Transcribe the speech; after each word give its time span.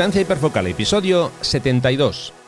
Distancia 0.00 0.22
hiperfocal, 0.22 0.66
episodio 0.66 1.30
72. 1.42 2.39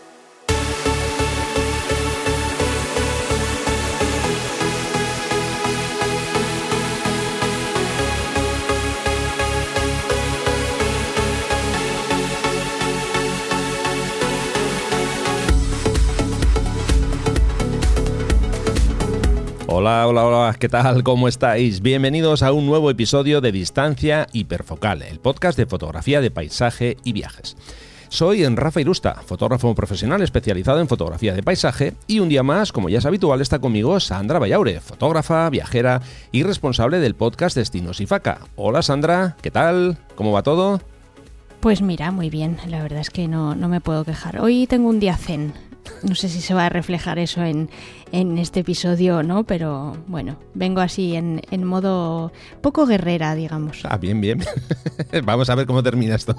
Hola, 19.83 20.07
hola, 20.07 20.25
hola, 20.25 20.55
¿qué 20.61 20.69
tal? 20.69 21.03
¿Cómo 21.03 21.27
estáis? 21.27 21.83
Bienvenidos 21.83 22.45
a 22.45 22.53
un 22.53 22.67
nuevo 22.67 22.89
episodio 22.89 23.41
de 23.41 23.51
Distancia 23.51 24.29
Hiperfocal, 24.33 25.03
el 25.03 25.19
podcast 25.19 25.59
de 25.59 25.67
fotografía 25.67 26.21
de 26.21 26.31
paisaje 26.31 26.99
y 27.03 27.13
viajes. 27.13 27.57
Soy 28.09 28.47
Rafa 28.47 28.81
Irusta, 28.81 29.15
fotógrafo 29.27 29.75
profesional 29.75 30.23
especializado 30.23 30.79
en 30.79 30.87
fotografía 30.87 31.35
de 31.35 31.43
paisaje 31.43 31.95
y 32.07 32.21
un 32.21 32.29
día 32.29 32.45
más, 32.45 32.71
como 32.71 32.91
ya 32.91 32.99
es 32.99 33.07
habitual, 33.07 33.41
está 33.41 33.59
conmigo 33.59 33.99
Sandra 33.99 34.39
Vallaure, 34.39 34.79
fotógrafa, 34.79 35.51
viajera 35.51 36.01
y 36.31 36.45
responsable 36.45 37.01
del 37.01 37.17
podcast 37.17 37.57
Destinos 37.57 38.01
y 38.01 38.07
Faca. 38.07 38.39
Hola 38.55 38.83
Sandra, 38.83 39.37
¿qué 39.43 39.51
tal? 39.51 39.99
¿Cómo 40.15 40.31
va 40.31 40.45
todo? 40.45 40.81
Pues 41.59 41.83
mira, 41.83 42.13
muy 42.13 42.31
bien, 42.31 42.59
la 42.69 42.85
verdad 42.85 43.01
es 43.01 43.11
que 43.11 43.27
no, 43.27 43.57
no 43.57 43.69
me 43.69 43.81
puedo 43.81 44.05
quejar. 44.05 44.41
Hoy 44.41 44.69
tengo 44.69 44.89
un 44.89 45.01
día 45.01 45.17
zen, 45.17 45.53
no 46.03 46.15
sé 46.15 46.29
si 46.29 46.41
se 46.41 46.55
va 46.55 46.67
a 46.67 46.69
reflejar 46.69 47.19
eso 47.19 47.43
en, 47.45 47.69
este 48.13 48.61
episodio 48.61 49.19
o 49.19 49.23
no, 49.23 49.45
pero 49.45 49.97
bueno, 50.07 50.37
vengo 50.55 50.81
así 50.81 51.17
en, 51.17 51.41
en, 51.51 51.65
modo 51.65 52.31
poco 52.61 52.87
guerrera, 52.87 53.35
digamos. 53.35 53.81
Ah, 53.85 53.97
bien, 53.97 54.21
bien. 54.21 54.45
Vamos 55.25 55.49
a 55.49 55.55
ver 55.55 55.67
cómo 55.67 55.83
termina 55.83 56.15
esto. 56.15 56.37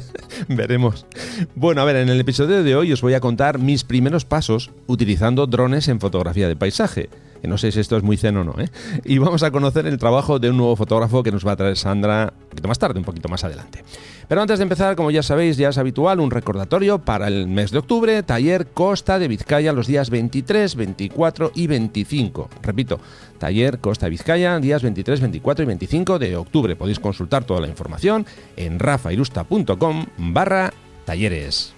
Veremos. 0.48 1.06
Bueno, 1.54 1.80
a 1.80 1.84
ver, 1.84 1.96
en 1.96 2.10
el 2.10 2.20
episodio 2.20 2.62
de 2.62 2.76
hoy 2.76 2.92
os 2.92 3.00
voy 3.00 3.14
a 3.14 3.20
contar 3.20 3.58
mis 3.58 3.84
primeros 3.84 4.24
pasos 4.24 4.70
utilizando 4.86 5.46
drones 5.46 5.88
en 5.88 5.98
fotografía 5.98 6.48
de 6.48 6.56
paisaje 6.56 7.08
no 7.46 7.58
sé 7.58 7.72
si 7.72 7.80
esto 7.80 7.96
es 7.96 8.02
muy 8.02 8.16
zen 8.16 8.36
o 8.36 8.44
no, 8.44 8.54
¿eh? 8.58 8.68
Y 9.04 9.18
vamos 9.18 9.42
a 9.42 9.50
conocer 9.50 9.86
el 9.86 9.98
trabajo 9.98 10.38
de 10.38 10.50
un 10.50 10.56
nuevo 10.56 10.76
fotógrafo 10.76 11.22
que 11.22 11.32
nos 11.32 11.46
va 11.46 11.52
a 11.52 11.56
traer 11.56 11.76
Sandra 11.76 12.32
un 12.34 12.48
poquito 12.48 12.68
más 12.68 12.78
tarde, 12.78 12.98
un 12.98 13.04
poquito 13.04 13.28
más 13.28 13.44
adelante. 13.44 13.84
Pero 14.28 14.40
antes 14.40 14.58
de 14.58 14.62
empezar, 14.62 14.96
como 14.96 15.10
ya 15.10 15.22
sabéis, 15.22 15.56
ya 15.56 15.68
es 15.68 15.78
habitual, 15.78 16.20
un 16.20 16.30
recordatorio 16.30 16.98
para 16.98 17.28
el 17.28 17.46
mes 17.46 17.70
de 17.70 17.78
octubre, 17.78 18.22
taller 18.22 18.68
Costa 18.68 19.18
de 19.18 19.28
Vizcaya 19.28 19.72
los 19.72 19.86
días 19.86 20.10
23, 20.10 20.76
24 20.76 21.52
y 21.54 21.66
25. 21.66 22.48
Repito, 22.62 23.00
taller 23.38 23.78
Costa 23.80 24.06
de 24.06 24.10
Vizcaya, 24.10 24.58
días 24.58 24.82
23, 24.82 25.20
24 25.20 25.62
y 25.62 25.66
25 25.66 26.18
de 26.18 26.36
octubre. 26.36 26.76
Podéis 26.76 27.00
consultar 27.00 27.44
toda 27.44 27.60
la 27.60 27.68
información 27.68 28.26
en 28.56 28.78
rafairusta.com 28.78 30.06
barra 30.16 30.72
talleres. 31.04 31.73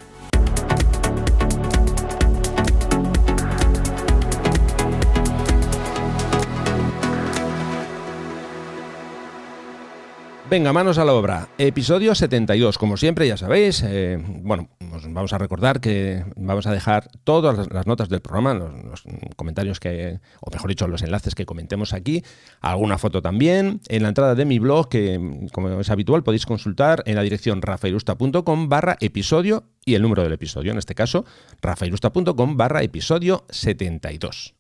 Venga, 10.49 10.73
manos 10.73 10.97
a 10.99 11.05
la 11.05 11.13
obra. 11.13 11.49
Episodio 11.59 12.15
72. 12.15 12.79
Como 12.79 12.97
siempre, 12.97 13.27
ya 13.27 13.37
sabéis, 13.37 13.83
eh, 13.85 14.17
bueno, 14.45 14.69
vamos 15.09 15.33
a 15.33 15.39
recordar 15.39 15.81
que 15.81 16.25
vamos 16.37 16.69
a 16.69 16.73
dejar 16.73 17.09
todas 17.25 17.67
las 17.73 17.87
notas 17.89 18.09
del 18.09 18.21
programa, 18.21 18.55
los, 18.55 19.03
comentarios 19.35 19.81
que, 19.81 20.21
o 20.41 20.51
mejor 20.53 20.69
dicho, 20.69 20.87
los 20.87 21.03
enlaces 21.03 21.35
que 21.35 21.47
comentemos 21.47 21.93
aquí, 21.93 22.23
alguna 22.61 22.97
foto 22.97 23.23
también, 23.23 23.81
en 23.89 24.05
la 24.05 24.09
entrada 24.11 24.37
de 24.37 24.45
mi 24.45 24.61
blog, 24.61 24.89
que 24.89 25.49
como 25.53 25.81
es 25.81 25.91
habitual 25.91 26.23
podéis 26.23 26.47
consultar 26.47 27.03
en 27.07 27.17
la 27.17 27.23
dirección 27.23 27.61
rafairusta.com 27.61 28.69
barra 28.69 28.97
episodio 29.01 29.65
y 29.85 29.97
el 29.97 30.03
número 30.03 30.23
del 30.23 30.33
episodio, 30.33 30.71
en 30.71 30.79
este 30.79 30.95
caso, 30.95 31.25
rafairusta.com 31.61 32.57
barra 32.57 32.85
episodio 32.85 33.47
72. 33.51 34.55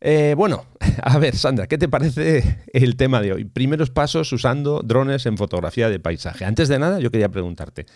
Eh, 0.00 0.34
bueno, 0.36 0.64
a 1.02 1.18
ver, 1.18 1.36
Sandra, 1.36 1.66
¿qué 1.66 1.78
te 1.78 1.88
parece 1.88 2.64
el 2.72 2.96
tema 2.96 3.20
de 3.20 3.32
hoy? 3.32 3.44
Primeros 3.44 3.90
pasos 3.90 4.32
usando 4.32 4.82
drones 4.82 5.26
en 5.26 5.36
fotografía 5.36 5.88
de 5.88 6.00
paisaje. 6.00 6.44
Antes 6.44 6.68
de 6.68 6.78
nada, 6.78 7.00
yo 7.00 7.10
quería 7.10 7.28
preguntarte, 7.28 7.86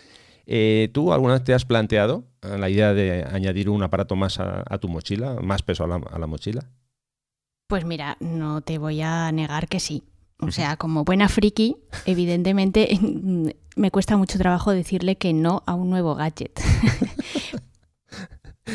eh, 0.47 0.89
¿tú 0.93 1.13
alguna 1.13 1.35
vez 1.35 1.45
te 1.45 1.55
has 1.55 1.65
planteado 1.65 2.25
eh, 2.43 2.57
la 2.59 2.71
idea 2.71 2.95
de 2.95 3.25
añadir 3.25 3.69
un 3.69 3.83
aparato 3.83 4.17
más 4.17 4.41
a, 4.41 4.79
tu 4.79 4.89
mochila, 4.89 5.37
más 5.43 5.63
peso 5.63 5.85
a 5.85 6.19
la, 6.19 6.27
mochila? 6.27 6.71
Pues 7.69 7.85
mira, 7.85 8.17
no 8.21 8.63
te 8.63 8.79
voy 8.79 9.01
a 9.03 9.31
negar 9.33 9.69
que 9.69 9.79
sí. 9.79 10.03
O 10.41 10.51
sea, 10.51 10.77
como 10.77 11.05
buena 11.05 11.29
friki, 11.29 11.77
evidentemente 12.07 12.89
me 13.77 13.91
cuesta 13.91 14.17
mucho 14.17 14.39
trabajo 14.39 14.73
decirle 14.73 15.17
que 15.17 15.35
no 15.35 15.63
a 15.67 15.75
un 15.75 15.91
nuevo 15.91 16.15
gadget. 16.15 16.59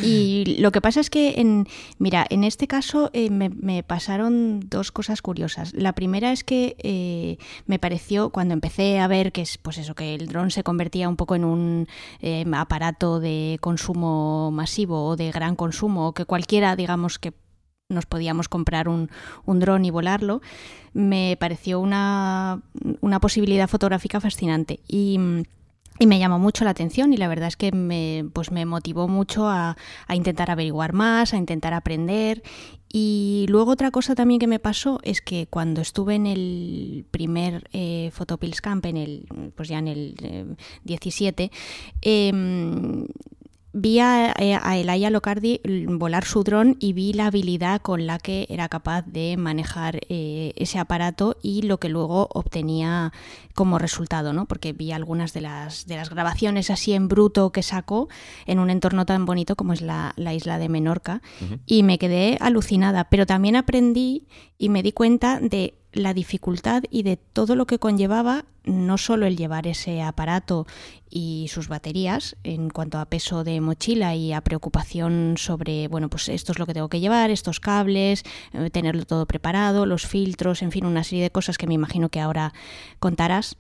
Y 0.02 0.56
lo 0.60 0.72
que 0.72 0.82
pasa 0.82 1.00
es 1.00 1.10
que, 1.10 1.36
en, 1.38 1.68
mira, 1.98 2.26
en 2.30 2.44
este 2.44 2.68
caso 2.68 3.10
eh, 3.14 3.30
me, 3.30 3.84
pasaron 3.84 4.60
dos 4.62 4.92
cosas 4.92 5.22
curiosas. 5.22 5.74
La 5.74 5.94
primera 5.94 6.32
es 6.32 6.44
que 6.44 6.76
eh, 6.80 7.38
me 7.66 7.80
pareció, 7.80 8.30
cuando 8.30 8.54
empecé 8.54 9.00
a 9.00 9.08
ver 9.08 9.32
que 9.32 9.42
es, 9.42 9.58
pues 9.58 9.78
eso, 9.78 9.96
que 9.96 10.16
el 10.16 10.28
dron 10.28 10.52
se 10.52 10.64
convertía 10.64 11.10
un 11.10 11.16
poco 11.16 11.36
en 11.36 11.46
un 11.46 11.88
eh, 12.22 12.46
aparato 12.54 13.20
de 13.20 13.58
consumo 13.62 14.52
masivo 14.52 15.06
o 15.06 15.16
de 15.16 15.32
gran 15.32 15.56
consumo, 15.56 16.08
o 16.08 16.14
que 16.14 16.26
cualquiera, 16.26 16.76
digamos, 16.76 17.20
que 17.20 17.34
nos 17.90 18.06
podíamos 18.06 18.50
comprar 18.50 18.90
un, 18.90 19.10
un 19.46 19.60
dron 19.60 19.86
y 19.86 19.92
volarlo, 19.92 20.42
me 20.94 21.38
pareció 21.40 21.80
una, 21.80 22.64
una 23.02 23.20
posibilidad 23.20 23.68
fotográfica 23.68 24.20
fascinante. 24.20 24.80
Y 24.88 25.20
y 25.98 26.08
me 26.08 26.20
llamó 26.20 26.40
mucho 26.40 26.66
la 26.66 26.72
atención 26.72 27.14
y 27.14 27.18
la 27.18 27.28
verdad 27.28 27.48
es 27.48 27.56
que 27.56 27.72
me, 27.72 28.26
pues 28.34 28.52
me 28.52 28.66
motivó 28.66 29.08
mucho 29.08 29.48
a, 29.48 29.78
intentar 30.14 30.52
averiguar 30.52 30.94
más, 30.94 31.34
a 31.34 31.38
intentar 31.38 31.74
aprender. 31.74 32.44
Y 32.92 33.46
luego 33.50 33.72
otra 33.72 33.92
cosa 33.92 34.16
también 34.16 34.40
que 34.40 34.48
me 34.48 34.60
pasó 34.60 35.00
es 35.04 35.22
que 35.22 35.48
cuando 35.48 35.82
estuve 35.82 36.16
en 36.16 36.28
el 36.28 37.06
primer 37.12 37.70
eh, 37.74 38.10
Photopills 38.14 38.62
Camp, 38.62 38.86
en 38.86 38.98
el, 38.98 39.28
pues 39.56 39.70
ya 39.70 39.80
en 39.80 39.88
el 39.88 40.58
17, 40.84 41.52
eh, 42.02 42.32
vi 43.78 44.00
a, 44.00 44.34
eh, 44.40 44.58
a 44.62 44.78
Elaya 44.78 45.10
Locardi 45.10 45.60
volar 45.88 46.24
su 46.24 46.44
dron 46.44 46.78
y 46.80 46.94
vi 46.94 47.12
la 47.12 47.28
habilidad 47.28 47.82
con 47.82 48.08
la 48.08 48.20
que 48.20 48.48
era 48.50 48.70
capaz 48.70 49.02
de 49.06 49.36
manejar 49.36 50.00
eh, 50.08 50.54
ese 50.56 50.80
aparato 50.80 51.36
y 51.42 51.64
lo 51.64 51.78
que 51.78 51.90
luego 51.90 52.30
obtenía 52.34 53.12
como 53.54 53.78
resultado, 53.78 54.32
¿no? 54.32 54.46
Porque 54.46 54.72
vi 54.72 54.94
algunas 54.94 55.34
de 55.34 55.42
las, 55.42 55.88
de 55.88 55.98
las 55.98 56.10
grabaciones 56.10 56.70
así 56.70 56.94
en 56.94 57.10
bruto 57.10 57.52
que 57.52 57.64
sacó 57.64 58.08
en 58.46 58.60
un 58.60 58.70
entorno 58.70 59.06
tan 59.06 59.26
bonito 59.26 59.58
como 59.58 59.74
es 59.74 59.82
la, 59.82 60.14
isla 60.34 60.58
de 60.58 60.70
Menorca 60.70 61.22
y 61.66 61.84
me 61.84 61.98
quedé 61.98 62.38
alucinada, 62.40 63.10
pero 63.10 63.26
también 63.26 63.58
aprendí 63.58 64.28
y 64.58 64.70
me 64.70 64.84
di 64.84 64.94
cuenta 64.94 65.40
de 65.42 65.76
la 65.96 66.14
dificultad 66.14 66.84
y 66.92 67.04
de 67.04 67.18
todo 67.18 67.56
lo 67.56 67.66
que 67.66 67.80
conllevaba 67.80 68.46
no 68.66 68.98
solo 68.98 69.26
el 69.26 69.38
llevar 69.38 69.66
ese 69.68 70.02
aparato 70.02 70.68
y 71.10 71.48
sus 71.50 71.68
baterías 71.68 72.36
en 72.44 72.70
cuanto 72.70 73.00
a 73.00 73.06
peso 73.06 73.44
de 73.44 73.62
mochila 73.62 74.16
y 74.16 74.34
a 74.34 74.42
preocupación 74.42 75.36
sobre, 75.38 75.88
bueno, 75.88 76.10
pues 76.10 76.30
esto 76.30 76.52
es 76.52 76.60
lo 76.60 76.66
que 76.66 76.74
tengo 76.74 76.90
que 76.90 77.00
llevar, 77.00 77.32
estos 77.32 77.60
cables, 77.60 78.24
eh, 78.54 78.70
tenerlo 78.72 79.06
todo 79.06 79.26
preparado, 79.26 79.86
los 79.86 80.06
filtros, 80.06 80.62
en 80.62 80.72
fin, 80.72 80.86
una 80.86 81.04
serie 81.04 81.24
de 81.24 81.32
cosas 81.32 81.58
que 81.58 81.68
me 81.68 81.76
imagino 81.76 82.10
que 82.10 82.20
ahora 82.20 82.54
contarás, 83.00 83.56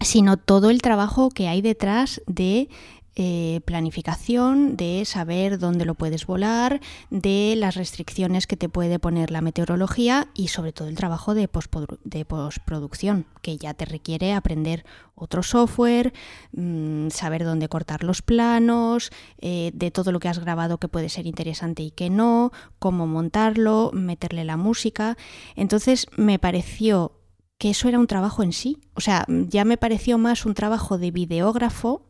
sino 0.00 0.36
todo 0.36 0.70
el 0.70 0.80
trabajo 0.80 1.30
que 1.30 1.48
hay 1.48 1.60
detrás 1.60 2.22
de 2.26 2.68
eh, 3.16 3.60
planificación, 3.64 4.76
de 4.76 5.04
saber 5.04 5.58
dónde 5.58 5.84
lo 5.84 5.94
puedes 5.94 6.26
volar, 6.26 6.80
de 7.10 7.54
las 7.56 7.76
restricciones 7.76 8.48
que 8.48 8.56
te 8.56 8.68
puede 8.68 8.98
poner 8.98 9.30
la 9.30 9.40
meteorología 9.40 10.28
y 10.34 10.48
sobre 10.48 10.72
todo 10.72 10.88
el 10.88 10.96
trabajo 10.96 11.32
de, 11.34 11.46
postproducción, 11.46 13.26
que 13.40 13.56
ya 13.56 13.72
te 13.74 13.84
requiere 13.84 14.32
aprender 14.32 14.84
otro 15.14 15.44
software, 15.44 16.12
mm, 16.52 17.10
saber 17.10 17.44
dónde 17.44 17.68
cortar 17.68 18.02
los 18.02 18.20
planos, 18.20 19.10
eh, 19.38 19.70
de 19.74 19.92
todo 19.92 20.10
lo 20.10 20.18
que 20.18 20.28
has 20.28 20.40
grabado 20.40 20.78
que 20.78 20.88
puede 20.88 21.08
ser 21.08 21.26
interesante 21.26 21.84
y 21.84 21.92
que 21.92 22.10
no, 22.10 22.50
cómo 22.80 23.06
montarlo, 23.06 23.90
meterle 23.92 24.44
la 24.44 24.56
música. 24.56 25.16
Entonces 25.54 26.08
me 26.16 26.40
pareció 26.40 27.12
que 27.58 27.70
eso 27.70 27.88
era 27.88 28.00
un 28.00 28.08
trabajo 28.08 28.42
en 28.42 28.52
sí. 28.52 28.80
O 28.94 29.00
sea, 29.00 29.24
ya 29.28 29.64
me 29.64 29.76
pareció 29.76 30.18
más 30.18 30.44
un 30.46 30.54
trabajo 30.54 30.98
de 30.98 31.12
videógrafo 31.12 32.02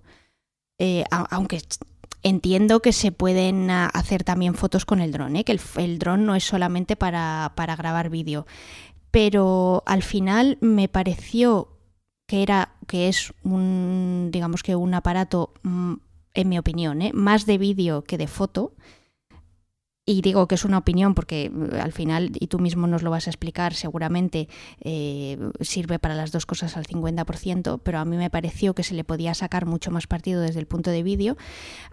eh, 0.79 1.05
aunque 1.11 1.63
entiendo 2.23 2.81
que 2.81 2.93
se 2.93 3.13
pueden 3.13 3.71
ah, 3.71 3.87
hacer 3.87 4.25
también 4.25 4.55
fotos 4.55 4.85
con 4.85 5.01
el 5.01 5.13
dron, 5.13 5.37
¿eh? 5.37 5.45
que 5.45 5.59
el, 5.77 5.99
dron 5.99 6.27
no 6.27 6.35
es 6.35 6.45
solamente 6.45 6.97
para, 6.97 7.53
grabar 7.57 8.11
vídeo. 8.11 8.47
Pero 9.11 9.85
al 9.87 10.03
final 10.03 10.59
me 10.61 10.89
pareció 10.89 11.69
que 12.27 12.43
era, 12.43 12.75
que 12.89 13.09
es 13.09 13.33
un, 13.45 14.31
digamos 14.33 14.63
que 14.63 14.75
un 14.75 14.95
aparato, 14.95 15.53
mm, 15.63 15.95
en 16.33 16.49
mi 16.49 16.59
opinión, 16.59 17.03
¿eh? 17.03 17.13
más 17.15 17.47
de 17.47 17.59
vídeo 17.59 18.03
que 18.03 18.19
de 18.19 18.27
foto. 18.27 18.73
Y 20.07 20.21
digo 20.21 20.47
que 20.47 20.55
es 20.55 20.65
una 20.65 20.79
opinión 20.79 21.15
porque 21.15 21.45
eh, 21.45 21.81
al 21.81 21.93
final, 21.93 22.33
y 22.39 22.49
tú 22.49 22.59
mismo 22.59 22.87
nos 22.87 23.03
lo 23.03 23.11
vas 23.11 23.27
a 23.27 23.31
explicar, 23.31 23.75
seguramente 23.75 24.49
eh, 24.81 25.39
sirve 25.61 25.99
para 25.99 26.15
las 26.15 26.31
dos 26.31 26.47
cosas 26.47 26.77
al 26.77 26.85
50%, 26.85 27.81
pero 27.83 27.99
a 27.99 28.05
mí 28.05 28.17
me 28.17 28.31
pareció 28.31 28.75
que 28.75 28.83
se 28.83 28.95
le 28.95 29.05
podía 29.05 29.35
sacar 29.35 29.67
mucho 29.67 29.91
más 29.91 30.07
partido 30.07 30.41
desde 30.41 30.61
el 30.61 30.67
punto 30.67 30.91
de 30.91 31.03
vídeo. 31.03 31.37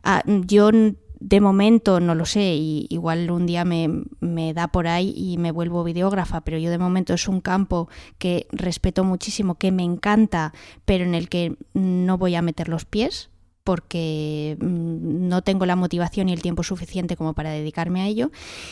Ah, 0.04 0.24
yo 0.26 0.72
de 0.74 1.40
momento 1.40 2.00
no 2.00 2.16
lo 2.16 2.26
sé, 2.26 2.56
y 2.56 2.88
igual 2.90 3.30
un 3.32 3.46
día 3.46 3.64
me, 3.64 4.04
me, 4.20 4.54
da 4.54 4.68
por 4.68 4.88
ahí 4.88 5.14
y 5.16 5.38
me 5.38 5.52
vuelvo 5.52 5.84
videógrafa, 5.84 6.42
pero 6.42 6.58
yo 6.58 6.72
de 6.72 6.80
momento 6.80 7.14
es 7.14 7.28
un 7.28 7.42
campo 7.42 7.90
que 8.18 8.48
respeto 8.52 9.04
muchísimo, 9.04 9.56
que 9.56 9.72
me 9.72 9.84
encanta, 9.84 10.52
pero 10.84 11.06
en 11.06 11.14
el 11.14 11.30
que 11.30 11.56
no 11.74 12.18
voy 12.18 12.36
a 12.36 12.42
meter 12.42 12.68
los 12.68 12.86
pies 12.86 13.31
porque 13.64 14.58
mm, 14.60 15.28
no 15.28 15.42
tengo 15.42 15.66
la 15.66 15.76
motivación 15.76 16.30
y 16.30 16.34
el 16.34 16.42
tiempo 16.42 16.64
suficiente 16.64 17.16
como 17.16 17.34
para 17.34 17.52
dedicarme 17.52 18.02
a 18.02 18.08
ello. 18.08 18.32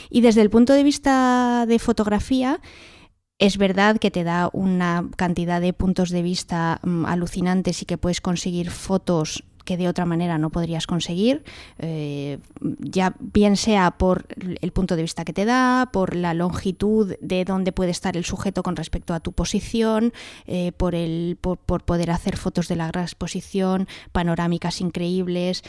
Y 0.10 0.22
desde 0.22 0.42
el 0.42 0.50
punto 0.50 0.74
de 0.74 0.84
vista 0.84 1.66
de 1.68 1.80
fotografía, 1.80 2.60
es 3.40 3.58
verdad 3.58 3.98
que 3.98 4.12
te 4.12 4.24
da 4.24 4.50
una 4.52 5.10
cantidad 5.16 5.62
de 5.62 5.74
puntos 5.74 6.10
de 6.10 6.22
vista 6.22 6.80
mm, 6.84 7.06
alucinantes 7.06 7.82
y 7.82 7.86
que 7.86 7.98
puedes 7.98 8.22
conseguir 8.22 8.70
fotos 8.70 9.44
que 9.70 9.78
de 9.78 9.88
otra 9.88 10.08
manera 10.08 10.40
no 10.40 10.50
podrías 10.50 10.88
conseguir, 10.88 11.44
eh, 11.78 12.40
ya 12.60 13.14
bien 13.20 13.56
sea 13.56 13.92
por 13.92 14.26
el 14.40 14.72
punto 14.72 14.96
de 14.96 15.04
vista 15.04 15.24
que 15.24 15.32
te 15.32 15.46
da, 15.46 15.90
por 15.94 16.16
la 16.16 16.34
longitud 16.34 17.14
de 17.22 17.46
dónde 17.46 17.72
puede 17.72 17.92
estar 17.92 18.18
el 18.18 18.26
sujeto 18.26 18.64
con 18.64 18.76
respecto 18.76 19.14
a 19.14 19.20
tu 19.20 19.32
posición, 19.32 20.12
eh, 20.48 20.72
por, 20.72 20.96
el, 20.96 21.38
por, 21.40 21.60
poder 21.60 22.10
hacer 22.10 22.36
fotos 22.36 22.68
de 22.68 22.78
la 22.78 22.88
gran 22.88 23.04
exposición, 23.04 23.88
panorámicas 24.12 24.82
increíbles. 24.82 25.62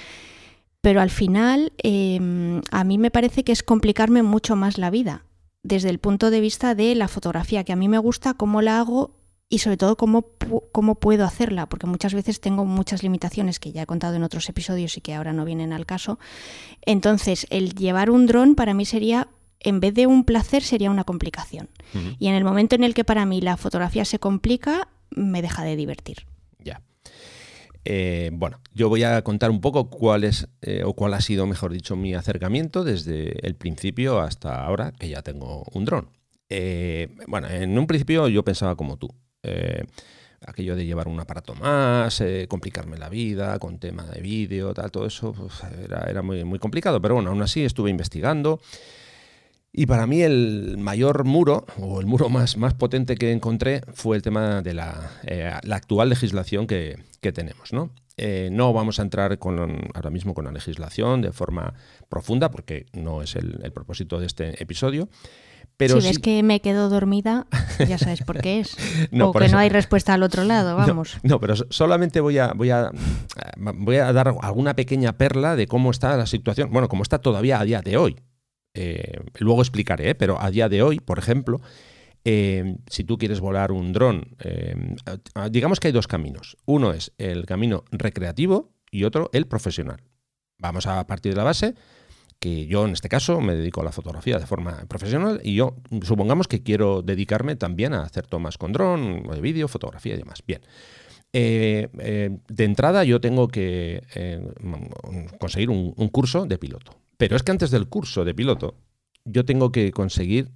Pero 0.80 1.02
al 1.02 1.10
final 1.10 1.74
em, 1.82 2.62
a 2.70 2.84
mí 2.84 2.96
me 2.96 3.10
parece 3.10 3.44
que 3.44 3.52
es 3.52 3.62
complicarme 3.62 4.22
mucho 4.22 4.56
más 4.56 4.78
la 4.78 4.88
vida 4.88 5.26
desde 5.62 5.90
el 5.90 5.98
punto 5.98 6.30
de 6.30 6.40
vista 6.40 6.74
de 6.74 6.94
la 6.94 7.06
fotografía, 7.06 7.64
que 7.64 7.74
a 7.74 7.76
mí 7.76 7.86
me 7.86 7.98
gusta 7.98 8.32
cómo 8.32 8.62
la 8.62 8.80
hago 8.80 9.19
y 9.52 9.58
sobre 9.58 9.76
todo 9.76 9.96
cómo, 9.96 10.24
cómo 10.70 10.94
puedo 10.94 11.24
hacerla, 11.24 11.68
porque 11.68 11.88
muchas 11.88 12.14
veces 12.14 12.40
tengo 12.40 12.64
muchas 12.64 13.02
limitaciones 13.02 13.58
que 13.58 13.72
ya 13.72 13.82
he 13.82 13.86
contado 13.86 14.14
en 14.14 14.22
otros 14.22 14.48
episodios 14.48 14.96
y 14.96 15.00
que 15.00 15.12
ahora 15.12 15.32
no 15.32 15.44
vienen 15.44 15.72
al 15.72 15.86
caso. 15.86 16.20
Entonces, 16.82 17.48
el 17.50 17.74
llevar 17.74 18.10
un 18.10 18.26
dron 18.26 18.54
para 18.54 18.74
mí 18.74 18.84
sería, 18.84 19.28
en 19.58 19.80
vez 19.80 19.92
de 19.92 20.06
un 20.06 20.24
placer, 20.24 20.62
sería 20.62 20.88
una 20.88 21.02
complicación. 21.02 21.68
Y 22.20 22.28
en 22.28 22.36
el 22.36 22.44
momento 22.44 22.76
en 22.76 22.84
el 22.84 22.94
que 22.94 23.02
para 23.02 23.26
mí 23.26 23.40
la 23.40 23.56
fotografía 23.56 24.04
se 24.04 24.20
complica, 24.20 24.86
me 25.10 25.42
deja 25.42 25.64
de 25.64 25.74
divertir. 25.74 26.26
Ya. 26.60 26.80
Eh, 27.84 28.30
bueno, 28.32 28.60
yo 28.72 28.88
voy 28.88 29.02
a 29.02 29.20
contar 29.22 29.50
un 29.50 29.60
poco 29.60 29.90
cuál 29.90 30.22
es 30.22 30.48
eh, 30.62 30.84
o 30.84 30.94
cuál 30.94 31.12
ha 31.14 31.20
sido, 31.20 31.46
mejor 31.46 31.72
dicho, 31.72 31.96
mi 31.96 32.14
acercamiento 32.14 32.84
desde 32.84 33.44
el 33.44 33.56
principio 33.56 34.20
hasta 34.20 34.64
ahora 34.64 34.92
que 34.92 35.08
ya 35.08 35.22
tengo 35.22 35.64
un 35.72 35.84
dron. 35.84 36.08
Eh, 36.48 37.08
bueno, 37.26 37.48
en 37.48 37.76
un 37.76 37.88
principio 37.88 38.28
yo 38.28 38.44
pensaba 38.44 38.76
como 38.76 38.96
tú. 38.96 39.08
Eh, 39.42 39.84
aquello 40.46 40.74
de 40.74 40.86
llevar 40.86 41.06
un 41.06 41.20
aparato 41.20 41.54
más, 41.54 42.20
eh, 42.22 42.46
complicarme 42.48 42.96
la 42.96 43.10
vida 43.10 43.58
con 43.58 43.78
tema 43.78 44.04
de 44.04 44.22
vídeo, 44.22 44.72
tal, 44.72 44.90
todo 44.90 45.06
eso 45.06 45.32
pues, 45.32 45.52
era, 45.84 46.22
muy, 46.22 46.44
muy 46.44 46.58
complicado. 46.58 47.00
Pero 47.00 47.14
bueno, 47.16 47.30
aún 47.30 47.42
así 47.42 47.64
estuve 47.64 47.90
investigando. 47.90 48.60
Y 49.72 49.86
para 49.86 50.06
mí 50.06 50.22
el 50.22 50.78
mayor 50.78 51.24
muro, 51.24 51.66
o 51.78 52.00
el 52.00 52.06
muro 52.06 52.28
más, 52.28 52.56
más 52.56 52.74
potente 52.74 53.16
que 53.16 53.30
encontré, 53.32 53.82
fue 53.92 54.16
el 54.16 54.22
tema 54.22 54.62
de 54.62 54.74
la, 54.74 55.20
eh, 55.24 55.52
actual 55.70 56.08
legislación 56.08 56.66
que, 56.66 56.96
tenemos. 57.20 57.72
¿no? 57.72 57.90
no 58.50 58.72
vamos 58.72 58.98
a 58.98 59.02
entrar 59.02 59.38
con, 59.38 59.88
ahora 59.94 60.10
mismo 60.10 60.34
con 60.34 60.46
la 60.46 60.52
legislación 60.52 61.20
de 61.20 61.32
forma 61.32 61.74
profunda, 62.08 62.50
porque 62.50 62.86
no 62.92 63.22
es 63.22 63.36
el 63.36 63.72
propósito 63.72 64.18
de 64.18 64.26
este 64.26 64.62
episodio 64.62 65.08
si 65.88 66.00
ves 66.00 66.18
que 66.18 66.42
me 66.42 66.60
quedo 66.60 66.88
dormida, 66.88 67.46
ya 67.88 67.98
sabes 67.98 68.22
por 68.22 68.40
qué 68.40 68.60
es. 68.60 68.76
o 69.20 69.32
que 69.32 69.48
no 69.48 69.58
hay 69.58 69.68
respuesta 69.68 70.14
al 70.14 70.22
otro 70.22 70.44
lado, 70.44 70.76
vamos. 70.76 71.18
No, 71.22 71.40
pero 71.40 71.54
solamente 71.70 72.20
voy 72.20 72.38
a, 72.38 72.52
voy, 72.52 72.70
a, 72.70 72.90
voy 73.56 73.96
a 73.96 74.12
dar 74.12 74.34
alguna 74.40 74.74
pequeña 74.74 75.16
perla 75.16 75.56
de 75.56 75.66
cómo 75.66 75.90
está 75.90 76.16
la 76.16 76.26
situación, 76.26 76.70
bueno, 76.70 76.88
cómo 76.88 77.02
está 77.02 77.18
todavía 77.18 77.60
a 77.60 77.64
día 77.64 77.80
de 77.80 77.96
hoy. 77.96 78.16
Eh, 78.74 79.20
luego 79.38 79.62
explicaré, 79.62 80.10
¿eh? 80.10 80.14
pero 80.14 80.40
a 80.40 80.50
día 80.50 80.68
de 80.68 80.82
hoy, 80.82 81.00
por 81.00 81.18
ejemplo, 81.18 81.60
eh, 82.24 82.76
si 82.86 83.04
tú 83.04 83.18
quieres 83.18 83.40
volar 83.40 83.72
un 83.72 83.92
dron, 83.92 84.36
digamos 85.50 85.80
que 85.80 85.88
hay 85.88 85.92
dos 85.92 86.06
caminos. 86.06 86.56
Uno 86.66 86.92
es 86.92 87.12
el 87.18 87.46
camino 87.46 87.84
recreativo 87.90 88.72
y 88.90 89.04
otro 89.04 89.30
el 89.32 89.46
profesional. 89.46 90.02
Vamos 90.58 90.86
a 90.86 91.06
partir 91.06 91.32
de 91.32 91.38
la 91.38 91.44
base 91.44 91.74
que 92.40 92.66
yo 92.66 92.86
en 92.86 92.92
este 92.92 93.10
caso 93.10 93.40
me 93.40 93.54
dedico 93.54 93.82
a 93.82 93.84
la 93.84 93.92
fotografía 93.92 94.38
de 94.38 94.46
forma 94.46 94.84
profesional 94.88 95.40
y 95.44 95.54
yo 95.54 95.76
supongamos 96.02 96.48
que 96.48 96.62
quiero 96.62 97.02
dedicarme 97.02 97.54
también 97.54 97.92
a 97.92 98.02
hacer 98.02 98.26
tomas 98.26 98.56
con 98.56 98.72
dron, 98.72 99.22
de 99.24 99.40
vídeo, 99.42 99.68
fotografía 99.68 100.14
y 100.14 100.18
demás. 100.18 100.42
Bien. 100.46 100.62
Eh, 101.32 101.88
eh, 101.98 102.38
de 102.48 102.64
entrada 102.64 103.04
yo 103.04 103.20
tengo 103.20 103.46
que 103.46 104.02
eh, 104.14 104.42
conseguir 105.38 105.68
un, 105.68 105.92
curso 106.08 106.46
de 106.46 106.56
piloto. 106.56 106.96
Pero 107.18 107.36
es 107.36 107.42
que 107.42 107.52
antes 107.52 107.70
del 107.70 107.88
curso 107.88 108.24
de 108.24 108.34
piloto 108.34 108.74
yo 109.26 109.44
tengo 109.44 109.70
que 109.70 109.92
conseguir 109.92 110.50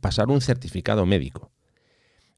pasar 0.00 0.30
un 0.30 0.40
certificado 0.40 1.04
médico. 1.04 1.52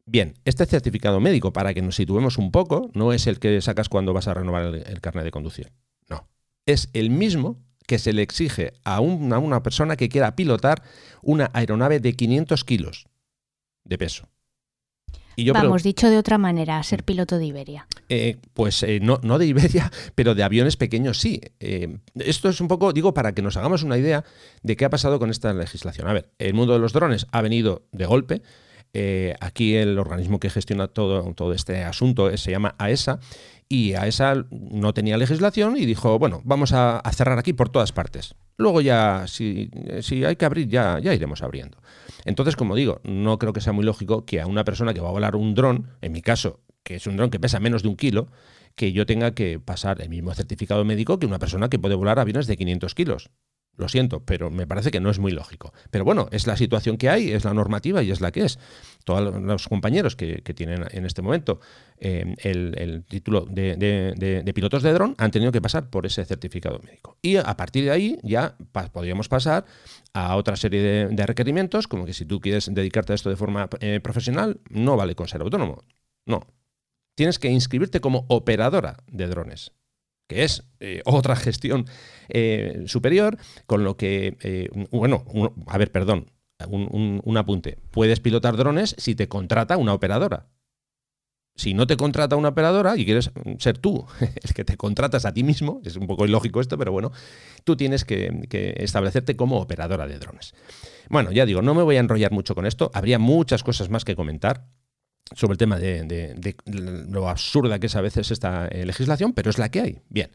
Bien, 0.06 0.35
este 0.45 0.67
certificado 0.67 1.21
médico, 1.21 1.53
para 1.53 1.73
que 1.73 1.83
nos 1.83 1.95
situemos 1.95 2.37
un 2.37 2.50
poco, 2.50 2.91
no 2.95 3.12
es 3.12 3.29
el 3.29 3.39
que 3.39 3.61
sacas 3.61 3.89
cuando 3.89 4.12
vas 4.12 4.27
a 4.27 4.35
renovar 4.35 4.65
el, 4.65 4.75
el 4.87 5.00
carnet 5.00 5.25
de 5.25 5.31
conducir. 5.31 5.71
No. 6.09 6.27
Es 6.67 6.91
el 6.95 7.11
mismo 7.11 7.62
que 7.88 7.99
se 7.99 8.12
le 8.12 8.20
exige 8.20 8.75
a 8.85 9.00
una, 9.00 9.62
persona 9.62 9.96
que 9.96 10.11
quiera 10.11 10.37
pilotar 10.37 10.82
una 11.23 11.50
aeronave 11.55 12.00
de 12.00 12.12
500 12.12 12.62
kilos 12.64 13.06
de 13.85 13.96
peso. 13.96 14.29
Y 15.37 15.44
yo 15.44 15.55
Vamos, 15.55 15.82
dicho 15.82 16.11
de 16.11 16.19
otra 16.19 16.37
manera, 16.37 16.82
ser 16.82 17.02
piloto 17.02 17.38
de 17.38 17.46
Iberia. 17.46 17.87
Eh, 18.11 18.37
pues 18.52 18.82
eh, 18.82 19.00
no, 19.00 19.20
no, 19.23 19.38
de 19.38 19.46
Iberia, 19.46 19.90
pero 20.14 20.35
de 20.35 20.43
aviones 20.43 20.76
pequeños 20.76 21.19
sí. 21.19 21.40
Eh, 21.61 21.99
esto 22.17 22.50
es 22.50 22.61
un 22.61 22.69
poco, 22.69 22.93
digo, 22.93 23.14
para 23.14 23.32
que 23.32 23.40
nos 23.40 23.56
hagamos 23.56 23.82
una 23.82 23.96
idea 23.96 24.23
de 24.62 24.76
qué 24.76 24.85
ha 24.85 24.90
pasado 24.90 25.19
con 25.19 25.31
esta 25.31 25.55
legislación. 25.55 26.08
A 26.08 26.12
ver, 26.12 26.29
el 26.38 26.52
mundo 26.52 26.75
de 26.75 26.81
los 26.81 26.93
drones 26.93 27.26
ha 27.32 27.40
venido 27.40 27.87
de 27.93 28.05
golpe. 28.05 28.43
Aquí 29.40 29.75
el 29.76 29.99
organismo 29.99 30.40
que 30.40 30.50
gestiona 30.50 30.88
todo, 30.88 31.32
todo 31.35 31.52
este 31.52 31.85
asunto 31.85 32.37
se 32.37 32.50
llama 32.50 32.75
AESA 32.79 33.20
y 33.69 33.94
a 33.94 34.06
esa 34.06 34.46
no 34.50 34.94
tenía 34.94 35.19
legislación 35.19 35.76
y 35.76 35.85
dijo, 35.85 36.19
bueno, 36.19 36.40
vamos 36.44 36.73
a, 36.73 37.02
cerrar 37.12 37.38
aquí 37.38 37.52
por 37.52 37.68
todas 37.68 37.92
partes. 37.92 38.35
Luego 38.57 38.80
ya, 38.80 39.26
si, 39.26 39.71
si, 40.00 40.25
hay 40.25 40.37
que 40.37 40.47
abrir, 40.47 40.68
ya, 40.68 40.99
ya 40.99 41.14
iremos 41.14 41.42
abriendo. 41.42 41.78
Entonces, 42.25 42.57
como 42.57 42.75
digo, 42.75 43.00
no 43.04 43.38
creo 43.38 43.52
que 43.52 43.61
sea 43.61 43.73
muy 43.73 43.85
lógico 43.85 44.25
que 44.25 44.40
a 44.40 44.47
una 44.47 44.64
persona 44.64 44.95
que 44.95 45.00
va 45.00 45.09
a 45.09 45.12
volar 45.12 45.37
un 45.37 45.54
dron, 45.54 45.90
en 46.00 46.12
mi 46.12 46.23
caso, 46.23 46.61
que 46.83 46.97
es 46.97 47.07
un 47.07 47.16
dron 47.16 47.30
que 47.30 47.38
pesa 47.38 47.61
menos 47.61 47.83
de 47.83 47.88
un 47.88 47.97
kilo, 47.97 48.28
que 48.75 48.92
yo 48.92 49.07
tenga 49.07 49.35
que 49.35 49.61
pasar 49.61 50.00
el 50.00 50.09
mismo 50.09 50.33
certificado 50.35 50.85
médico 50.85 51.18
que 51.18 51.26
una 51.26 51.38
persona 51.38 51.68
que 51.68 51.78
puede 51.78 51.95
volar 51.95 52.18
aviones 52.18 52.47
de 52.47 52.57
500 52.57 52.95
kilos. 52.95 53.30
Lo 53.78 53.88
siento, 53.88 54.25
pero 54.25 54.50
me 54.50 54.66
parece 54.66 54.90
que 54.90 54.99
no 54.99 55.08
es 55.08 55.20
muy 55.20 55.30
lógico. 55.30 55.73
Pero 55.92 56.04
bueno, 56.04 56.28
es 56.32 56.49
la 56.49 56.56
situación 56.56 56.97
que 56.97 57.08
hay, 57.08 57.30
es 57.30 57.44
la 57.44 57.54
normativa 57.54 58.02
y 58.02 58.11
es 58.11 58.20
la 58.20 58.32
que 58.32 58.44
es. 58.44 58.58
Todos 59.04 59.40
los 59.40 59.68
compañeros 59.68 60.16
que, 60.16 60.42
tienen 60.42 60.85
en 60.90 61.06
este 61.06 61.23
momento 61.23 61.61
eh, 61.99 62.35
el, 62.38 63.04
título 63.08 63.47
de, 63.49 64.52
pilotos 64.52 64.82
de 64.82 64.92
dron 64.92 65.14
han 65.16 65.30
tenido 65.30 65.52
que 65.52 65.62
pasar 65.62 65.90
por 65.90 66.06
ese 66.06 66.25
certificado 66.25 66.80
médico. 66.80 67.18
Y 67.23 67.37
a 67.37 67.56
partir 67.56 67.85
de 67.85 67.92
ahí 67.92 68.18
ya 68.25 68.56
podríamos 68.92 69.28
pasar 69.28 69.64
a 70.12 70.35
otra 70.35 70.56
serie 70.56 71.06
de, 71.08 71.26
requerimientos, 71.26 71.87
como 71.87 72.04
que 72.04 72.14
si 72.14 72.25
tú 72.25 72.40
quieres 72.40 72.75
dedicarte 72.75 73.12
a 73.12 73.14
esto 73.14 73.30
de 73.30 73.37
forma 73.37 73.68
eh, 73.78 74.00
profesional, 74.02 74.61
no 74.70 74.97
vale 74.97 75.14
con 75.14 75.28
ser 75.28 75.40
autónomo. 75.40 75.85
No. 76.26 76.40
Tienes 77.14 77.38
que 77.38 77.49
inscribirte 77.49 78.00
como 78.00 78.26
operadora 78.28 78.97
de 79.06 79.28
drones 79.28 79.77
que 80.28 80.44
es 80.44 80.62
eh, 80.78 81.02
otra 81.04 81.35
gestión 81.35 81.87
eh, 82.28 82.85
superior, 82.87 83.38
con 83.66 83.82
lo 83.82 83.97
que, 83.97 84.37
eh, 84.42 84.68
bueno, 84.92 85.25
a 85.66 85.78
ver, 85.78 85.90
perdón, 85.90 86.30
un, 86.68 87.37
apunte. 87.37 87.78
Puedes 87.90 88.20
pilotar 88.20 88.56
drones 88.56 88.94
si 88.99 89.14
te 89.14 89.28
contrata 89.28 89.76
una 89.76 89.94
operadora. 89.94 90.47
Si 91.56 91.75
no 91.75 91.88
te 91.88 91.97
contrata 91.97 92.37
una 92.37 92.50
operadora 92.50 92.97
y 92.97 93.04
quieres 93.04 93.32
ser 93.58 93.78
tú 93.78 94.06
el 94.20 94.54
que 94.54 94.64
te 94.64 94.76
contratas 94.76 95.25
a 95.25 95.32
ti 95.32 95.42
mismo, 95.42 95.80
es 95.85 95.97
un 95.97 96.06
poco 96.06 96.25
ilógico 96.25 96.61
esto, 96.61 96.78
pero 96.78 96.92
bueno, 96.92 97.11
tú 97.64 97.76
tienes 97.76 98.04
que 98.04 98.75
establecerte 98.76 99.35
como 99.35 99.58
operadora 99.58 100.06
de 100.06 100.18
drones. 100.18 100.54
Bueno, 101.08 101.32
ya 101.32 101.47
digo, 101.47 101.62
no 101.62 101.75
me 101.75 101.82
voy 101.82 101.97
a 101.97 102.00
enrollar 102.00 102.32
mucho 102.32 102.54
con 102.54 102.66
esto, 102.66 102.90
habría 102.94 103.18
muchas 103.18 103.64
cosas 103.64 103.88
más 103.88 104.04
que 104.04 104.14
comentar 104.14 104.68
sobre 105.35 105.52
el 105.52 105.58
tema 105.58 105.78
de, 105.78 106.56
lo 107.11 107.28
absurda 107.28 107.78
que 107.78 107.87
es 107.87 107.97
a 107.97 108.00
veces 108.00 108.30
esta 108.30 108.68
eh, 108.68 108.85
legislación, 108.85 109.32
pero 109.32 109.50
es 109.50 109.58
la 109.58 109.70
que 109.70 109.80
hay. 109.80 109.99
Bien. 110.08 110.30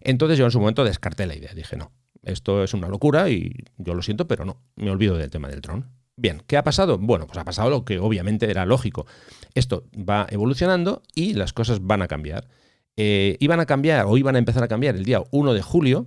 Entonces 0.00 0.38
yo 0.38 0.44
en 0.44 0.50
su 0.50 0.60
momento 0.60 0.84
descarté 0.84 1.26
la 1.26 1.34
idea. 1.34 1.52
Dije, 1.54 1.76
no, 1.76 1.92
esto 2.22 2.62
es 2.62 2.74
una 2.74 2.88
locura 2.88 3.28
y 3.30 3.52
yo 3.78 3.94
lo 3.94 4.02
siento, 4.02 4.26
pero 4.26 4.44
no, 4.44 4.60
me 4.76 4.90
olvido 4.90 5.16
del 5.16 5.30
tema 5.30 5.48
del 5.48 5.60
dron. 5.60 5.86
Bien, 6.16 6.42
¿qué 6.46 6.56
ha 6.56 6.62
pasado? 6.62 6.98
Bueno, 6.98 7.26
pues 7.26 7.38
ha 7.38 7.44
pasado 7.44 7.70
lo 7.70 7.84
que 7.84 7.98
obviamente 7.98 8.48
era 8.50 8.66
lógico. 8.66 9.06
Esto 9.54 9.84
va 9.96 10.26
evolucionando 10.30 11.02
y 11.14 11.34
las 11.34 11.52
cosas 11.52 11.80
van 11.82 12.02
a 12.02 12.08
cambiar. 12.08 12.46
Eh, 12.96 13.36
iban 13.40 13.58
a 13.58 13.66
cambiar 13.66 14.06
o 14.06 14.16
iban 14.16 14.36
a 14.36 14.38
empezar 14.38 14.62
a 14.62 14.68
cambiar 14.68 14.94
el 14.94 15.04
día 15.04 15.22
1 15.32 15.54
de 15.54 15.62
julio, 15.62 16.06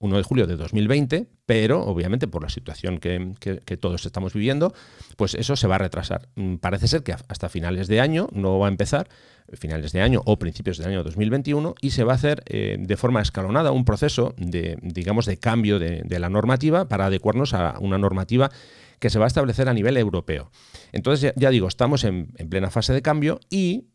1 0.00 0.16
de 0.16 0.22
julio 0.22 0.46
de 0.46 0.56
2020, 0.56 1.28
pero 1.46 1.84
obviamente 1.84 2.26
por 2.26 2.42
la 2.42 2.48
situación 2.48 2.98
que, 2.98 3.76
todos 3.78 4.06
estamos 4.06 4.32
viviendo, 4.32 4.72
pues 5.16 5.34
eso 5.34 5.56
se 5.56 5.68
va 5.68 5.76
a 5.76 5.78
retrasar. 5.78 6.28
Mm, 6.36 6.56
parece 6.56 6.88
ser 6.88 7.02
que 7.02 7.12
hasta 7.12 7.48
finales 7.48 7.86
de 7.86 8.00
año 8.00 8.28
no 8.32 8.58
va 8.58 8.66
a 8.66 8.70
empezar, 8.70 9.08
finales 9.52 9.92
de 9.92 10.00
año 10.00 10.22
o 10.24 10.38
principios 10.38 10.78
del 10.78 10.88
año 10.88 11.04
2021, 11.04 11.74
y 11.82 11.90
se 11.90 12.04
va 12.04 12.12
a 12.12 12.16
hacer 12.16 12.42
eh, 12.46 12.76
de 12.78 12.96
forma 12.96 13.20
escalonada 13.20 13.72
un 13.72 13.84
proceso 13.84 14.34
de, 14.38 14.78
digamos, 14.82 15.26
de 15.26 15.36
cambio 15.38 15.78
de, 15.78 16.18
la 16.18 16.30
normativa 16.30 16.88
para 16.88 17.06
adecuarnos 17.06 17.54
a 17.54 17.78
una 17.78 17.98
normativa 17.98 18.50
que 18.98 19.10
se 19.10 19.18
va 19.18 19.26
a 19.26 19.28
establecer 19.28 19.68
a 19.68 19.74
nivel 19.74 19.96
europeo. 19.96 20.50
Entonces, 20.92 21.32
ya, 21.36 21.50
digo, 21.50 21.68
estamos 21.68 22.04
en 22.04 22.26
plena 22.48 22.70
fase 22.70 22.92
de 22.92 23.02
cambio 23.02 23.40
y 23.48 23.88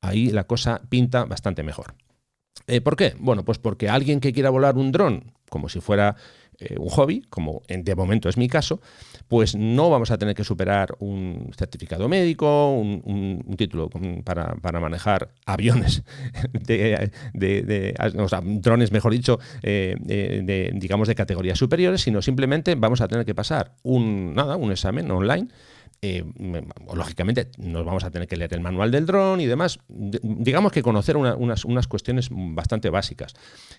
ahí 0.00 0.30
la 0.30 0.44
cosa 0.44 0.82
pinta 0.88 1.24
bastante 1.24 1.62
mejor. 1.62 1.94
Eh, 2.66 2.80
¿Por 2.80 2.96
qué? 2.96 3.14
Bueno, 3.18 3.44
pues 3.44 3.58
porque 3.58 3.88
alguien 3.88 4.20
que 4.20 4.32
quiera 4.32 4.50
volar 4.50 4.76
un 4.76 4.92
dron 4.92 5.32
como 5.52 5.68
si 5.68 5.80
fuera 5.80 6.16
eh, 6.58 6.76
un 6.78 6.88
hobby, 6.88 7.22
como 7.28 7.62
de 7.68 7.94
momento 7.94 8.28
es 8.28 8.36
mi 8.36 8.48
caso, 8.48 8.80
pues 9.28 9.54
no 9.54 9.90
vamos 9.90 10.10
a 10.10 10.18
tener 10.18 10.34
que 10.34 10.44
superar 10.44 10.94
un 10.98 11.50
certificado 11.56 12.08
médico, 12.08 12.70
un, 12.70 13.54
título 13.56 13.90
para, 14.24 14.80
manejar 14.80 15.30
aviones, 15.44 16.02
de, 16.52 17.10
drones, 18.60 18.92
mejor 18.92 19.12
dicho, 19.12 19.38
eh, 19.62 19.94
de, 20.00 20.70
digamos 20.74 21.08
de 21.08 21.14
categorías 21.14 21.58
superiores, 21.58 22.00
sino 22.00 22.22
simplemente 22.22 22.74
vamos 22.74 23.00
a 23.00 23.08
tener 23.08 23.26
que 23.26 23.34
pasar 23.34 23.74
un, 23.82 24.34
nada, 24.34 24.56
un 24.56 24.72
examen 24.72 25.10
online 25.10 25.48
eh, 26.04 26.24
lógicamente 26.92 27.48
nos 27.58 27.84
vamos 27.84 28.02
a 28.02 28.10
tener 28.10 28.26
que 28.26 28.36
leer 28.36 28.52
el 28.54 28.60
manual 28.60 28.90
del 28.90 29.06
dron 29.06 29.40
y 29.40 29.46
demás. 29.46 29.78
digamos 29.88 30.72
que 30.72 30.82
conocer 30.82 31.16
unas, 31.16 31.64
unas, 31.64 31.86
cuestiones 31.86 32.28
bastante 32.32 32.90
básicas. 32.90 33.34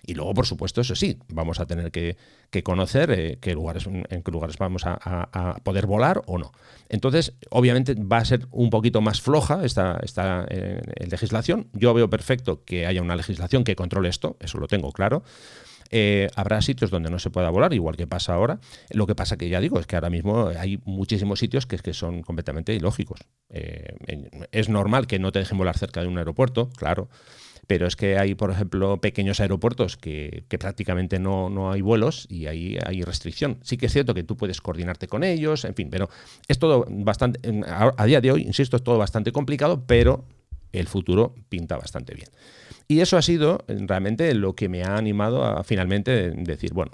Y 0.06 0.14
luego, 0.14 0.32
por 0.32 0.46
supuesto, 0.46 0.80
eso 0.80 0.96
sí, 0.96 1.18
vamos 1.28 1.60
a 1.60 1.66
tener 1.66 1.92
que, 1.92 2.16
conocer 2.62 3.10
eh, 3.10 3.38
qué 3.42 3.52
lugares, 3.52 3.86
en 3.86 4.22
qué 4.22 4.30
lugares 4.32 4.56
vamos 4.56 4.84
a, 4.86 5.60
poder 5.64 5.86
volar 5.86 6.22
o 6.26 6.38
no. 6.38 6.52
Entonces, 6.88 7.34
obviamente 7.50 7.94
va 7.94 8.18
a 8.18 8.24
ser 8.24 8.46
un 8.50 8.70
poquito 8.70 9.02
más 9.02 9.20
floja 9.20 9.62
esta, 9.62 10.00
esta 10.02 10.46
eh, 10.48 10.80
legislación. 11.10 11.68
Yo 11.74 11.92
veo 11.92 12.08
perfecto 12.08 12.64
que 12.64 12.86
haya 12.86 13.02
una 13.02 13.16
legislación 13.16 13.64
que 13.64 13.76
controle 13.76 14.08
esto, 14.08 14.38
eso 14.40 14.56
lo 14.56 14.66
tengo 14.66 14.92
claro. 14.92 15.24
Eh, 15.90 16.28
habrá 16.34 16.60
sitios 16.62 16.90
donde 16.90 17.10
no 17.10 17.18
se 17.18 17.30
pueda 17.30 17.50
volar, 17.50 17.72
igual 17.72 17.96
que 17.96 18.06
pasa 18.06 18.34
ahora. 18.34 18.60
Lo 18.90 19.06
que 19.06 19.14
pasa 19.14 19.36
que 19.36 19.48
ya 19.48 19.60
digo 19.60 19.78
es 19.78 19.86
que 19.86 19.96
ahora 19.96 20.10
mismo 20.10 20.48
hay 20.48 20.80
muchísimos 20.84 21.38
sitios 21.38 21.66
que, 21.66 21.94
son 21.94 22.22
completamente 22.22 22.74
ilógicos. 22.74 23.20
Eh, 23.50 23.94
es 24.50 24.68
normal 24.68 25.06
que 25.06 25.18
no 25.18 25.32
te 25.32 25.38
dejen 25.38 25.58
volar 25.58 25.78
cerca 25.78 26.00
de 26.00 26.08
un 26.08 26.18
aeropuerto, 26.18 26.70
claro 26.70 27.08
pero 27.66 27.86
es 27.86 27.96
que 27.96 28.18
hay, 28.18 28.34
por 28.34 28.50
ejemplo, 28.50 29.00
pequeños 29.00 29.40
aeropuertos 29.40 29.96
que, 29.96 30.44
prácticamente 30.58 31.18
no, 31.18 31.50
no, 31.50 31.72
hay 31.72 31.80
vuelos 31.80 32.26
y 32.28 32.46
ahí 32.46 32.78
hay 32.84 33.02
restricción. 33.02 33.58
Sí 33.62 33.76
que 33.76 33.86
es 33.86 33.92
cierto 33.92 34.14
que 34.14 34.22
tú 34.22 34.36
puedes 34.36 34.60
coordinarte 34.60 35.08
con 35.08 35.24
ellos, 35.24 35.64
en 35.64 35.74
fin, 35.74 35.88
pero 35.90 36.08
es 36.48 36.58
todo 36.58 36.86
bastante, 36.88 37.40
a 37.66 38.06
día 38.06 38.20
de 38.20 38.32
hoy, 38.32 38.42
insisto, 38.42 38.76
es 38.76 38.84
todo 38.84 38.98
bastante 38.98 39.32
complicado, 39.32 39.84
pero 39.86 40.26
el 40.72 40.88
futuro 40.88 41.34
pinta 41.48 41.76
bastante 41.76 42.14
bien. 42.14 42.28
Y 42.88 43.00
eso 43.00 43.16
ha 43.16 43.22
sido 43.22 43.64
realmente 43.68 44.34
lo 44.34 44.54
que 44.54 44.68
me 44.68 44.82
ha 44.82 44.96
animado 44.96 45.44
a 45.44 45.64
finalmente 45.64 46.30
decir, 46.30 46.72
bueno, 46.74 46.92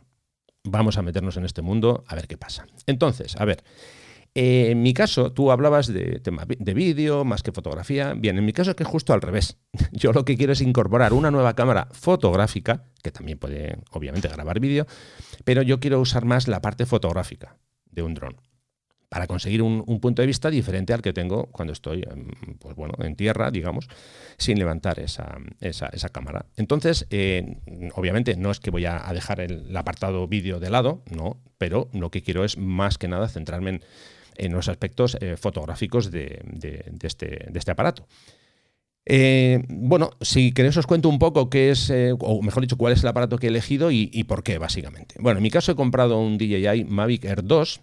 vamos 0.64 0.99
a 0.99 1.02
meternos 1.02 1.37
en 1.37 1.44
este 1.44 1.62
mundo 1.62 2.04
a 2.06 2.14
ver 2.14 2.26
qué 2.26 2.37
pasa. 2.37 2.66
Entonces, 2.87 3.37
a 3.37 3.44
ver, 3.44 3.64
eh, 4.35 4.68
en 4.70 4.82
mi 4.82 4.94
caso, 4.94 5.32
tú 5.32 5.50
hablabas 5.50 5.88
de 5.88 6.20
tema 6.20 6.44
de 6.47 6.75
vídeo 6.75 7.25
más 7.25 7.42
que 7.42 7.52
fotografía. 7.52 8.14
Bien, 8.14 8.38
en 8.38 8.44
mi 8.44 8.52
caso 8.52 8.70
es 8.70 8.76
que 8.76 8.85
es 8.85 8.88
justo 8.88 9.12
al 9.12 9.23
revés. 9.23 9.59
Yo 9.92 10.12
lo 10.12 10.25
que 10.25 10.37
quiero 10.37 10.52
es 10.52 10.61
incorporar 10.61 11.12
una 11.12 11.30
nueva 11.30 11.54
cámara 11.54 11.88
fotográfica, 11.92 12.85
que 13.02 13.11
también 13.11 13.38
puede, 13.38 13.78
obviamente, 13.90 14.28
grabar 14.28 14.61
vídeo, 14.61 14.87
pero 15.44 15.62
yo 15.62 15.80
quiero 15.80 16.00
usar 16.00 16.25
más 16.25 16.49
la 16.49 16.61
parte 16.61 16.87
fotográfica 16.87 17.56
de 17.90 18.02
un 18.02 18.14
dron 18.14 18.37
para 19.11 19.26
conseguir 19.26 19.61
un, 19.61 19.85
punto 20.00 20.23
de 20.23 20.26
vista 20.26 20.50
diferente 20.50 20.93
al 20.93 21.02
que 21.02 21.12
tengo 21.12 21.47
cuando 21.47 21.73
estoy 21.73 22.07
pues 22.61 22.76
bueno, 22.76 22.95
en 23.00 23.17
tierra, 23.17 23.50
digamos, 23.50 23.88
sin 24.38 24.57
levantar 24.57 25.00
esa, 25.00 25.37
esa, 25.61 26.09
cámara. 26.11 26.47
Entonces, 26.57 27.09
eh, 27.11 27.57
obviamente 27.97 28.37
no 28.37 28.52
es 28.52 28.61
que 28.61 28.71
voy 28.71 28.87
a, 28.87 29.05
dejar 29.12 29.40
el, 29.40 29.76
apartado 29.76 30.29
vídeo 30.29 30.61
de 30.61 30.71
lado, 30.71 31.02
no, 31.11 31.38
pero 31.59 31.88
lo 31.93 32.12
que 32.12 32.23
quiero 32.23 32.45
es 32.45 32.57
más 32.57 32.99
que 32.99 33.09
nada 33.09 33.29
centrarme 33.29 33.81
en, 34.37 34.52
los 34.52 34.69
aspectos 34.69 35.19
eh, 35.21 35.37
fotográficos 35.37 36.12
de, 36.12 36.40
este, 37.02 37.47
de, 37.50 37.59
este, 37.59 37.71
aparato. 37.73 38.07
Eh, 39.07 39.64
bueno, 39.69 40.11
si 40.21 40.52
queréis 40.52 40.76
os 40.76 40.87
cuento 40.87 41.09
un 41.09 41.19
poco 41.19 41.50
qué 41.50 41.73
es, 41.73 41.93
o 42.21 42.43
mejor 42.43 42.62
dicho, 42.62 42.76
cuál 42.76 42.93
es 42.93 43.02
el 43.02 43.09
aparato 43.09 43.38
que 43.38 43.49
he 43.49 43.50
elegido 43.50 43.90
y, 43.90 44.09
y, 44.12 44.23
por 44.23 44.45
qué, 44.45 44.59
básicamente. 44.59 45.17
Bueno, 45.19 45.38
en 45.38 45.43
mi 45.43 45.50
caso 45.50 45.73
he 45.73 45.75
comprado 45.75 46.21
un 46.21 46.38
DJI 46.38 46.85
Mavic 46.85 47.25
Air 47.25 47.43
2, 47.43 47.81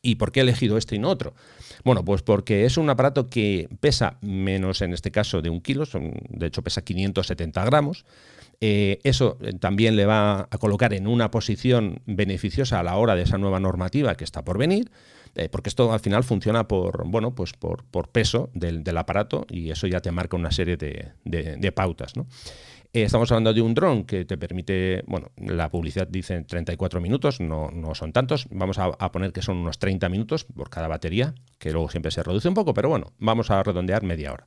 ¿Y 0.00 0.16
por 0.16 0.32
qué 0.32 0.40
he 0.40 0.42
elegido 0.42 0.78
este 0.78 0.96
y 0.96 0.98
no 0.98 1.10
otro? 1.10 1.34
Bueno, 1.84 2.04
pues 2.04 2.22
porque 2.22 2.64
es 2.64 2.76
un 2.76 2.88
aparato 2.90 3.28
que 3.28 3.68
pesa 3.80 4.18
menos, 4.20 4.82
en 4.82 4.92
este 4.92 5.10
caso, 5.10 5.42
de 5.42 5.50
un 5.50 5.60
kilo, 5.60 5.86
son, 5.86 6.14
de 6.28 6.46
hecho 6.46 6.62
pesa 6.62 6.82
570 6.82 7.64
gramos. 7.64 8.04
Eh, 8.60 9.00
eso 9.02 9.38
eh, 9.40 9.54
también 9.54 9.96
le 9.96 10.06
va 10.06 10.42
a 10.42 10.58
colocar 10.58 10.94
en 10.94 11.08
una 11.08 11.32
posición 11.32 12.00
beneficiosa 12.06 12.78
a 12.78 12.82
la 12.84 12.96
hora 12.96 13.16
de 13.16 13.22
esa 13.22 13.36
nueva 13.36 13.58
normativa 13.58 14.14
que 14.14 14.22
está 14.22 14.44
por 14.44 14.56
venir, 14.56 14.92
eh, 15.34 15.48
porque 15.48 15.68
esto 15.68 15.92
al 15.92 15.98
final 15.98 16.22
funciona 16.22 16.68
por, 16.68 17.08
bueno, 17.08 17.34
pues 17.34 17.52
por, 17.54 17.82
peso 18.10 18.50
del, 18.54 18.96
aparato 18.96 19.46
y 19.50 19.70
eso 19.70 19.88
ya 19.88 20.00
te 20.00 20.12
marca 20.12 20.36
una 20.36 20.52
serie 20.52 20.76
de, 20.76 21.10
de 21.24 21.72
pautas. 21.72 22.14
¿no? 22.14 22.28
Eh, 22.94 23.04
estamos 23.04 23.30
hablando 23.32 23.54
de 23.54 23.62
un 23.62 23.72
dron 23.72 24.04
que 24.04 24.26
te 24.26 24.36
permite, 24.36 25.02
bueno, 25.06 25.30
la 25.38 25.70
publicidad 25.70 26.06
dice 26.06 26.42
34 26.42 27.00
minutos, 27.00 27.40
no, 27.40 27.70
no 27.72 27.94
son 27.94 28.12
tantos, 28.12 28.46
vamos 28.50 28.78
a, 28.78 29.12
poner 29.12 29.32
que 29.32 29.40
son 29.40 29.56
unos 29.56 29.78
30 29.78 30.10
minutos 30.10 30.44
por 30.44 30.68
cada 30.68 30.88
batería, 30.88 31.34
que 31.58 31.72
luego 31.72 31.88
siempre 31.88 32.10
se 32.10 32.22
reduce 32.22 32.48
un 32.48 32.54
poco, 32.54 32.74
pero 32.74 32.90
bueno, 32.90 33.14
vamos 33.18 33.50
a 33.50 33.62
redondear 33.62 34.02
media 34.02 34.32
hora. 34.32 34.46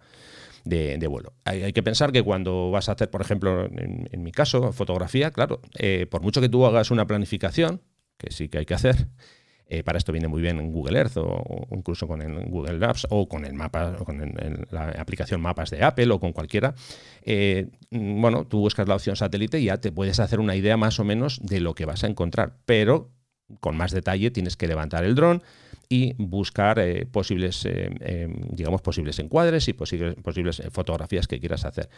De, 0.64 0.98
vuelo. 1.08 1.34
Hay, 1.44 1.74
que 1.74 1.84
pensar 1.84 2.12
que 2.12 2.24
cuando 2.24 2.72
vas 2.72 2.90
a 2.90 2.94
hacer, 2.94 3.12
por 3.12 3.22
ejemplo, 3.22 3.66
en, 3.66 4.24
mi 4.24 4.32
caso, 4.32 4.74
fotografía, 4.74 5.30
claro, 5.30 5.62
eh, 5.78 6.08
por 6.10 6.24
mucho 6.24 6.42
que 6.42 6.50
tú 6.50 6.66
hagas 6.66 6.90
una 6.90 7.06
planificación, 7.06 7.84
que 8.18 8.32
sí 8.32 8.50
que 8.50 8.58
hay 8.58 8.66
que 8.66 8.74
hacer, 8.74 9.08
eh, 9.68 9.84
para 9.84 9.98
esto 9.98 10.12
viene 10.12 10.28
muy 10.28 10.42
bien 10.42 10.60
en 10.60 10.72
Google 10.72 10.98
Earth 11.00 11.18
o, 11.18 11.68
incluso 11.72 12.08
con 12.08 12.22
el 12.22 12.46
Google 12.46 12.78
Maps 12.78 13.08
o 13.10 13.28
con 13.28 13.46
el 13.46 13.54
mapa, 13.54 13.96
con 14.06 14.36
la 14.70 14.90
aplicación 14.90 15.42
Mapas 15.42 15.72
de 15.72 15.84
Apple 15.84 16.12
o 16.12 16.20
con 16.20 16.34
cualquiera. 16.34 16.76
Eh, 17.24 17.68
bueno, 17.90 18.46
tú 18.46 18.60
buscas 18.60 18.88
la 18.88 18.96
opción 18.96 19.16
satélite 19.16 19.60
y 19.60 19.66
ya 19.66 19.78
te 19.78 19.92
puedes 19.92 20.20
hacer 20.20 20.40
una 20.40 20.56
idea 20.56 20.78
más 20.78 21.00
o 21.00 21.04
menos 21.04 21.40
de 21.42 21.60
lo 21.60 21.74
que 21.74 21.86
vas 21.86 22.04
a 22.04 22.08
encontrar, 22.08 22.58
pero 22.66 23.12
con 23.60 23.76
más 23.76 23.92
detalle 23.92 24.32
tienes 24.32 24.56
que 24.56 24.68
levantar 24.68 25.04
el 25.04 25.16
dron 25.16 25.42
y 25.88 26.14
buscar 26.18 26.80
eh, 26.80 27.06
posibles, 27.06 27.68
digamos, 28.50 28.82
posibles 28.82 29.20
encuadres 29.20 29.68
y 29.68 29.74
posibles, 29.74 30.16
posibles 30.16 30.62
fotografías 30.72 31.28
que 31.28 31.40
quieras 31.40 31.64
hacer. 31.66 31.90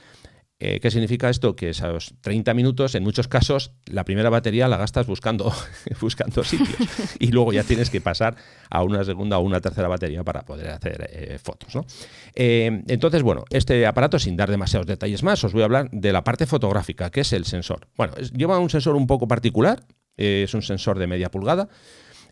Eh, 0.59 0.79
¿Qué 0.79 0.89
significa 0.89 1.29
esto? 1.29 1.55
Que 1.55 1.69
esos 1.69 2.15
30 2.21 2.55
minutos, 2.55 2.95
en 2.95 3.03
muchos 3.03 3.27
casos, 3.27 3.73
la 3.85 4.03
primera 4.05 4.31
batería 4.31 4.67
la 4.67 4.77
gastas 4.77 5.05
buscando, 5.05 5.53
buscando 6.01 6.43
sitios 6.43 6.77
y 7.19 7.31
luego 7.31 7.53
ya 7.53 7.63
tienes 7.63 7.91
que 7.91 8.01
pasar 8.01 8.35
a 8.69 8.81
una 8.81 9.03
segunda 9.03 9.37
o 9.37 9.41
una 9.41 9.61
tercera 9.61 9.87
batería 9.87 10.23
para 10.23 10.45
poder 10.45 10.69
hacer 10.69 11.09
eh, 11.11 11.37
fotos. 11.37 11.85
Eh, 12.33 12.83
entonces, 12.87 13.21
bueno, 13.21 13.43
este 13.51 13.85
aparato, 13.85 14.17
sin 14.17 14.35
dar 14.35 14.49
demasiados 14.49 14.87
detalles 14.87 15.21
más, 15.21 15.43
os 15.43 15.53
voy 15.53 15.61
a 15.61 15.65
hablar 15.65 15.91
de 15.91 16.11
la 16.11 16.23
parte 16.23 16.47
fotográfica, 16.47 17.11
que 17.11 17.21
es 17.21 17.33
el 17.33 17.45
sensor. 17.45 17.87
Bueno, 17.95 18.15
lleva 18.15 18.57
un 18.57 18.71
sensor 18.71 18.95
un 18.95 19.05
poco 19.05 19.27
particular, 19.27 19.83
es 20.15 20.55
un 20.55 20.63
sensor 20.63 20.97
de 20.97 21.05
media 21.05 21.29
pulgada, 21.29 21.69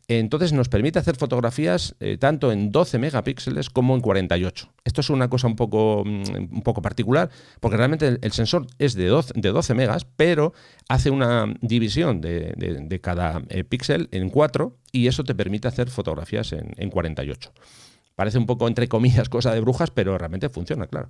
entonces 0.08 0.54
nos 0.54 0.70
permite 0.70 1.00
hacer 1.00 1.16
fotografías 1.16 1.96
eh, 2.00 2.18
tanto 2.18 2.52
en 2.52 2.72
12 2.72 3.00
megapíxeles 3.00 3.70
como 3.70 3.96
en 3.96 4.02
48. 4.02 4.70
Esto 4.84 5.02
es 5.02 5.10
una 5.10 5.30
cosa 5.30 5.48
un 5.48 5.56
poco, 5.56 6.04
mm, 6.06 6.54
un 6.54 6.62
poco 6.62 6.82
particular 6.82 7.30
porque 7.60 7.78
realmente 7.78 8.20
el, 8.22 8.32
sensor 8.32 8.68
es 8.78 8.94
de 8.94 9.08
12, 9.08 9.34
de 9.36 9.50
12, 9.50 9.74
megas, 9.74 10.06
pero 10.16 10.54
hace 10.90 11.10
una 11.10 11.52
división 11.62 12.22
de, 12.22 13.00
cada 13.02 13.42
eh, 13.50 13.64
píxel 13.64 14.10
en 14.12 14.30
4 14.30 14.76
y 14.92 15.08
eso 15.08 15.24
te 15.24 15.36
permite 15.36 15.68
hacer 15.68 15.90
fotografías 15.90 16.52
en, 16.54 16.74
en 16.78 16.90
48. 16.90 17.52
Parece 18.16 18.38
un 18.38 18.46
poco, 18.46 18.68
entre 18.68 18.88
comillas, 18.88 19.28
cosa 19.28 19.54
de 19.54 19.60
brujas, 19.60 19.92
pero 19.92 20.18
realmente 20.18 20.48
funciona, 20.50 20.88
claro. 20.88 21.10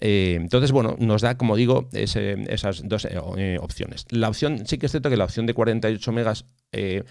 Eh, 0.00 0.34
entonces, 0.38 0.70
bueno, 0.70 0.96
nos 0.98 1.22
da, 1.22 1.38
como 1.38 1.56
digo, 1.56 1.88
esas 1.92 2.86
dos 2.86 3.06
eh, 3.06 3.18
eh, 3.38 3.58
opciones. 3.60 4.04
La 4.10 4.28
opción, 4.28 4.66
sí 4.66 4.76
que 4.76 4.86
es 4.86 4.92
cierto 4.92 5.08
que 5.08 5.16
la 5.16 5.24
opción 5.24 5.46
de 5.46 5.54
48 5.54 6.12
megas, 6.12 6.44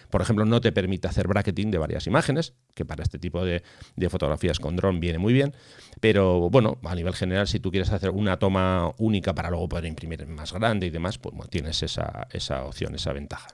por 0.09 0.21
ejemplo, 0.21 0.45
no 0.45 0.61
te 0.61 0.71
permite 0.71 1.07
hacer 1.07 1.27
bracketing 1.27 1.71
de 1.71 1.77
varias 1.79 2.05
imágenes, 2.07 2.53
que 2.75 2.85
para 2.85 3.03
este 3.03 3.17
tipo 3.17 3.43
de, 3.43 3.63
fotografías 4.09 4.59
con 4.59 4.75
dron 4.75 4.99
viene 4.99 5.17
muy 5.17 5.33
bien. 5.33 5.55
Pero 5.99 6.49
bueno, 6.49 6.77
a 6.83 6.93
nivel 6.93 7.13
general, 7.13 7.47
si 7.47 7.59
tú 7.59 7.71
quieres 7.71 7.91
hacer 7.91 8.11
una 8.11 8.37
toma 8.37 8.93
única 8.97 9.33
para 9.33 9.49
luego 9.49 9.69
poder 9.69 9.85
imprimir 9.85 10.25
más 10.27 10.53
grande 10.53 10.87
y 10.87 10.89
demás, 10.91 11.17
pues 11.17 11.35
tienes 11.49 11.81
esa, 11.81 12.27
esa 12.31 12.65
opción, 12.65 12.93
esa 12.93 13.11
ventaja. 13.13 13.47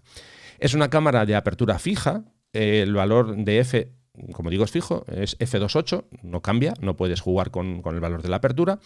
Es 0.60 0.74
una 0.74 0.90
cámara 0.90 1.26
de 1.26 1.36
apertura 1.36 1.80
fija, 1.80 2.24
el 2.52 2.94
valor 2.94 3.36
de 3.36 3.60
F 3.60 3.94
como 4.34 4.50
digo, 4.50 4.64
es 4.64 4.72
fijo, 4.72 5.06
es 5.08 5.38
F28, 5.40 6.06
no 6.24 6.42
cambia, 6.42 6.74
no 6.82 6.96
puedes 6.96 7.22
jugar 7.22 7.52
con, 7.52 7.82
el 7.86 8.00
valor 8.00 8.22
de 8.22 8.30
la 8.30 8.38
apertura. 8.38 8.80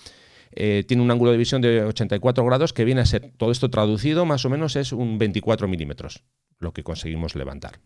tiene 0.54 1.02
un 1.02 1.12
ángulo 1.12 1.32
de 1.32 1.38
visión 1.38 1.62
de 1.62 1.84
84 1.84 2.46
grados 2.46 2.74
que 2.74 2.86
viene 2.86 3.02
a 3.02 3.06
ser, 3.06 3.32
todo 3.38 3.52
esto 3.52 3.70
traducido 3.70 4.26
más 4.26 4.46
o 4.46 4.50
menos 4.50 4.76
es 4.76 4.92
un 4.92 5.18
24 5.18 5.68
milímetros, 5.68 6.24
lo 6.60 6.74
que 6.74 6.84
conseguimos 6.84 7.36
levantar. 7.36 7.80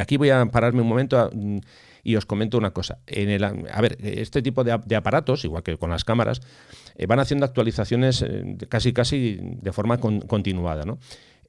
aquí 0.00 0.16
voy 0.16 0.30
a 0.30 0.44
pararme 0.46 0.82
un 0.82 0.88
momento 0.88 1.30
mm, 1.32 1.58
y 2.02 2.16
os 2.16 2.26
comento 2.26 2.58
una 2.58 2.72
cosa. 2.72 2.98
En 3.06 3.30
el, 3.30 3.44
a 3.44 3.80
ver, 3.80 3.96
este 4.00 4.42
tipo 4.42 4.64
de, 4.64 4.72
aparatos, 4.96 5.44
igual 5.44 5.62
que 5.62 5.76
con 5.78 5.90
las 5.90 6.04
cámaras, 6.04 6.40
van 7.06 7.20
haciendo 7.20 7.46
actualizaciones 7.46 8.24
casi 8.68 8.92
casi 8.92 9.38
de 9.40 9.72
forma 9.72 9.98
continuada. 9.98 10.84
¿no? 10.84 10.98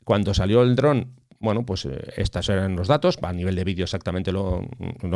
Cuando 0.03 0.33
salió 0.33 0.61
el 0.61 0.75
dron 0.75 1.13
bueno, 1.43 1.65
pues 1.65 1.85
eh, 1.85 2.13
estos 2.15 2.47
eran 2.47 2.75
los 2.77 2.87
datos, 2.87 3.19
a 3.21 3.33
nivel 3.33 3.55
de 3.55 3.65
vídeo 3.65 3.83
exactamente 3.83 4.31
lo, 4.31 4.65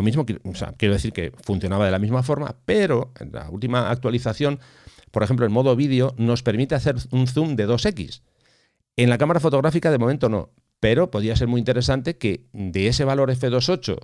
mismo, 0.04 0.26
quiero 0.26 0.94
decir 0.94 1.14
que 1.14 1.32
funcionaba 1.42 1.86
de 1.86 1.92
la 1.92 2.00
misma 2.00 2.22
forma, 2.22 2.58
pero 2.66 3.14
en 3.20 3.32
la 3.32 3.50
última 3.50 3.90
actualización, 3.90 4.60
por 5.12 5.24
ejemplo, 5.24 5.46
en 5.46 5.54
modo 5.54 5.74
vídeo, 5.78 6.14
nos 6.18 6.44
permite 6.44 6.76
hacer 6.76 6.96
un 7.12 7.28
zoom 7.28 7.56
de 7.56 7.66
2x. 7.66 8.22
En 8.98 9.10
la 9.10 9.18
cámara 9.18 9.40
fotográfica 9.40 9.90
de 9.90 9.98
momento 9.98 10.28
no, 10.28 10.52
pero 10.82 11.10
podría 11.12 11.36
ser 11.38 11.48
muy 11.48 11.60
interesante 11.60 12.18
que 12.18 12.46
de 12.52 12.88
ese 12.88 13.06
valor 13.06 13.32
f2.8 13.32 13.98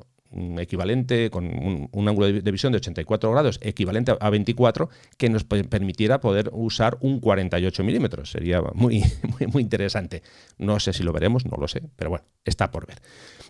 equivalente 0.60 1.30
con 1.30 1.46
un, 1.46 2.08
ángulo 2.08 2.28
de, 2.28 2.52
visión 2.52 2.72
de 2.72 2.78
84 2.78 3.32
grados, 3.32 3.60
equivalente 3.62 4.16
a 4.20 4.30
24, 4.30 4.90
que 5.18 5.30
nos 5.30 5.44
permitiera 5.44 6.20
poder 6.20 6.50
usar 6.54 6.98
un 7.02 7.20
48 7.20 7.84
milímetros. 7.84 8.32
Sería 8.32 8.62
muy, 8.74 9.04
muy, 9.52 9.62
interesante. 9.62 10.24
No 10.58 10.80
sé 10.80 10.94
si 10.94 11.04
lo 11.04 11.14
veremos, 11.14 11.46
no 11.46 11.58
lo 11.58 11.68
sé, 11.68 11.84
pero 11.96 12.10
bueno, 12.10 12.26
está 12.46 12.72
por 12.72 12.88
ver. 12.88 13.02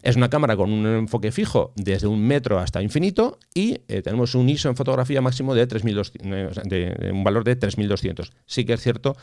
Es 0.01 0.15
una 0.15 0.29
cámara 0.29 0.57
con 0.57 0.71
un 0.71 0.85
enfoque 0.85 1.31
fijo 1.31 1.71
desde 1.75 2.07
un 2.07 2.21
metro 2.21 2.59
hasta 2.59 2.81
infinito 2.81 3.39
y 3.53 3.79
eh, 3.87 4.01
tenemos 4.01 4.35
un 4.35 4.49
ISO 4.49 4.69
en 4.69 4.75
fotografía 4.75 5.21
máximo 5.21 5.55
de, 5.55 5.65
3200, 5.65 6.63
de 6.65 7.11
un 7.13 7.23
valor 7.23 7.43
de 7.43 7.55
3200. 7.55 8.33
Sí 8.45 8.65
que 8.65 8.73
es 8.73 8.81
cierto 8.81 9.15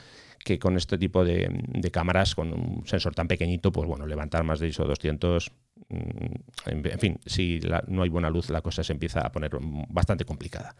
que 0.45 0.59
con 0.59 0.77
este 0.77 0.99
tipo 0.99 1.25
de, 1.25 1.91
cámaras, 1.93 2.35
con 2.35 2.53
un 2.53 2.87
sensor 2.87 3.15
tan 3.15 3.29
pequeñito, 3.29 3.73
pues 3.73 3.87
bueno, 3.87 4.07
levantar 4.07 4.43
más 4.45 4.59
de 4.59 4.69
ISO 4.69 4.85
200, 4.85 5.51
mm, 5.70 5.70
en 5.89 6.99
fin, 6.99 7.19
si 7.27 7.61
no 7.89 8.03
hay 8.03 8.09
buena 8.09 8.31
luz, 8.31 8.51
la 8.51 8.61
cosa 8.61 8.85
se 8.85 8.93
empieza 8.93 9.21
a 9.21 9.33
poner 9.33 9.51
bastante 9.89 10.25
complicada. 10.25 10.75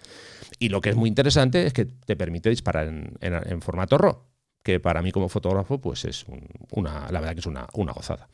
Y 0.59 0.69
lo 0.69 0.81
que 0.81 0.91
es 0.91 0.97
muy 0.97 1.09
interesante 1.09 1.67
es 1.67 1.73
que 1.73 1.87
te 1.87 2.17
permite 2.17 2.51
disparar 2.51 2.87
en, 2.89 3.63
formato 3.63 3.99
RAW, 3.99 4.25
que 4.63 4.81
para 4.81 5.03
mí 5.03 5.11
como 5.11 5.29
fotógrafo, 5.29 5.81
pues 5.81 6.05
es 6.05 6.27
una, 6.73 7.11
la 7.11 7.21
verdad 7.21 7.35
que 7.35 7.41
es 7.41 7.47
una, 7.47 7.67
gozada. 7.73 8.29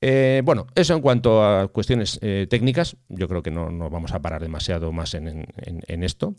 Eh, 0.00 0.42
bueno, 0.44 0.66
eso 0.74 0.94
en 0.94 1.00
cuanto 1.00 1.44
a 1.44 1.68
cuestiones 1.68 2.18
eh, 2.20 2.46
técnicas, 2.50 2.96
yo 3.08 3.28
creo 3.28 3.42
que 3.42 3.50
no 3.50 3.70
nos 3.70 3.90
vamos 3.90 4.12
a 4.12 4.20
parar 4.20 4.42
demasiado 4.42 4.92
más 4.92 5.14
en, 5.14 5.46
esto. 6.02 6.34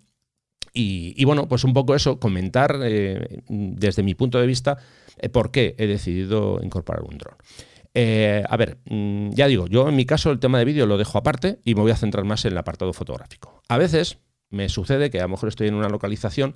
Y, 0.78 1.24
bueno, 1.24 1.48
pues 1.48 1.64
un 1.64 1.74
poco 1.74 1.96
eso, 1.96 2.20
comentar 2.20 2.78
eh, 2.84 3.42
desde 3.48 4.04
mi 4.04 4.14
punto 4.14 4.42
de 4.42 4.46
vista 4.46 4.78
por 5.32 5.50
qué 5.50 5.74
he 5.78 5.88
decidido 5.88 6.60
incorporar 6.62 7.04
un 7.04 7.18
dron. 7.18 7.36
Eh, 7.98 8.44
a 8.48 8.58
ver, 8.58 8.78
mm, 8.90 9.32
ya 9.32 9.48
digo, 9.48 9.68
yo 9.68 9.88
en 9.88 9.96
mi 9.96 10.06
caso 10.06 10.30
el 10.30 10.40
tema 10.40 10.60
de 10.60 10.66
vídeo 10.66 10.86
lo 10.86 10.98
dejo 10.98 11.18
aparte 11.18 11.60
y 11.64 11.76
me 11.76 11.82
voy 11.82 11.92
a 11.92 11.96
centrar 11.96 12.26
más 12.26 12.44
en 12.44 12.52
el 12.52 12.58
apartado 12.58 12.92
fotográfico. 12.92 13.62
A 13.70 13.78
veces 13.78 14.20
me 14.50 14.68
sucede 14.68 15.10
que 15.10 15.20
a 15.20 15.24
lo 15.24 15.30
mejor 15.30 15.48
estoy 15.48 15.70
en 15.70 15.76
una 15.76 15.88
localización 15.88 16.56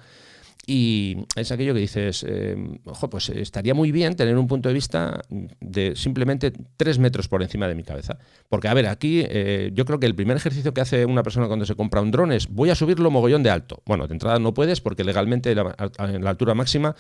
y 0.68 1.16
es 1.38 1.52
aquello 1.54 1.74
que 1.74 1.80
dices, 1.80 2.26
eh, 2.28 2.56
ojo, 2.84 3.10
pues 3.10 3.30
estaría 3.30 3.74
muy 3.74 3.94
bien 3.94 4.16
tener 4.16 4.38
un 4.38 4.48
punto 4.48 4.68
de 4.68 4.74
vista 4.74 5.22
de 5.30 5.96
simplemente 5.96 6.52
tres 6.76 7.00
metros 7.00 7.30
por 7.30 7.42
encima 7.42 7.70
de 7.70 7.74
mi 7.74 7.84
cabeza. 7.84 8.18
Porque, 8.50 8.68
a 8.68 8.74
ver, 8.74 8.88
aquí 8.88 9.24
eh, 9.26 9.72
yo 9.74 9.86
creo 9.86 10.00
que 10.00 10.06
el 10.06 10.16
primer 10.16 10.36
ejercicio 10.36 10.74
que 10.74 10.82
hace 10.82 11.06
una 11.06 11.24
persona 11.24 11.48
cuando 11.48 11.66
se 11.66 11.76
compra 11.76 12.02
un 12.02 12.12
dron 12.12 12.34
es 12.34 12.50
voy 12.50 12.70
a 12.70 12.76
subirlo 12.76 13.10
mogollón 13.10 13.44
de 13.44 13.50
alto. 13.50 13.82
Bueno, 13.86 14.08
de 14.08 14.14
entrada 14.14 14.40
no 14.40 14.54
puedes 14.54 14.82
porque 14.82 15.06
legalmente 15.06 15.56
la, 15.56 15.74
la 15.98 16.30
altura 16.30 16.54
máxima 16.54 16.96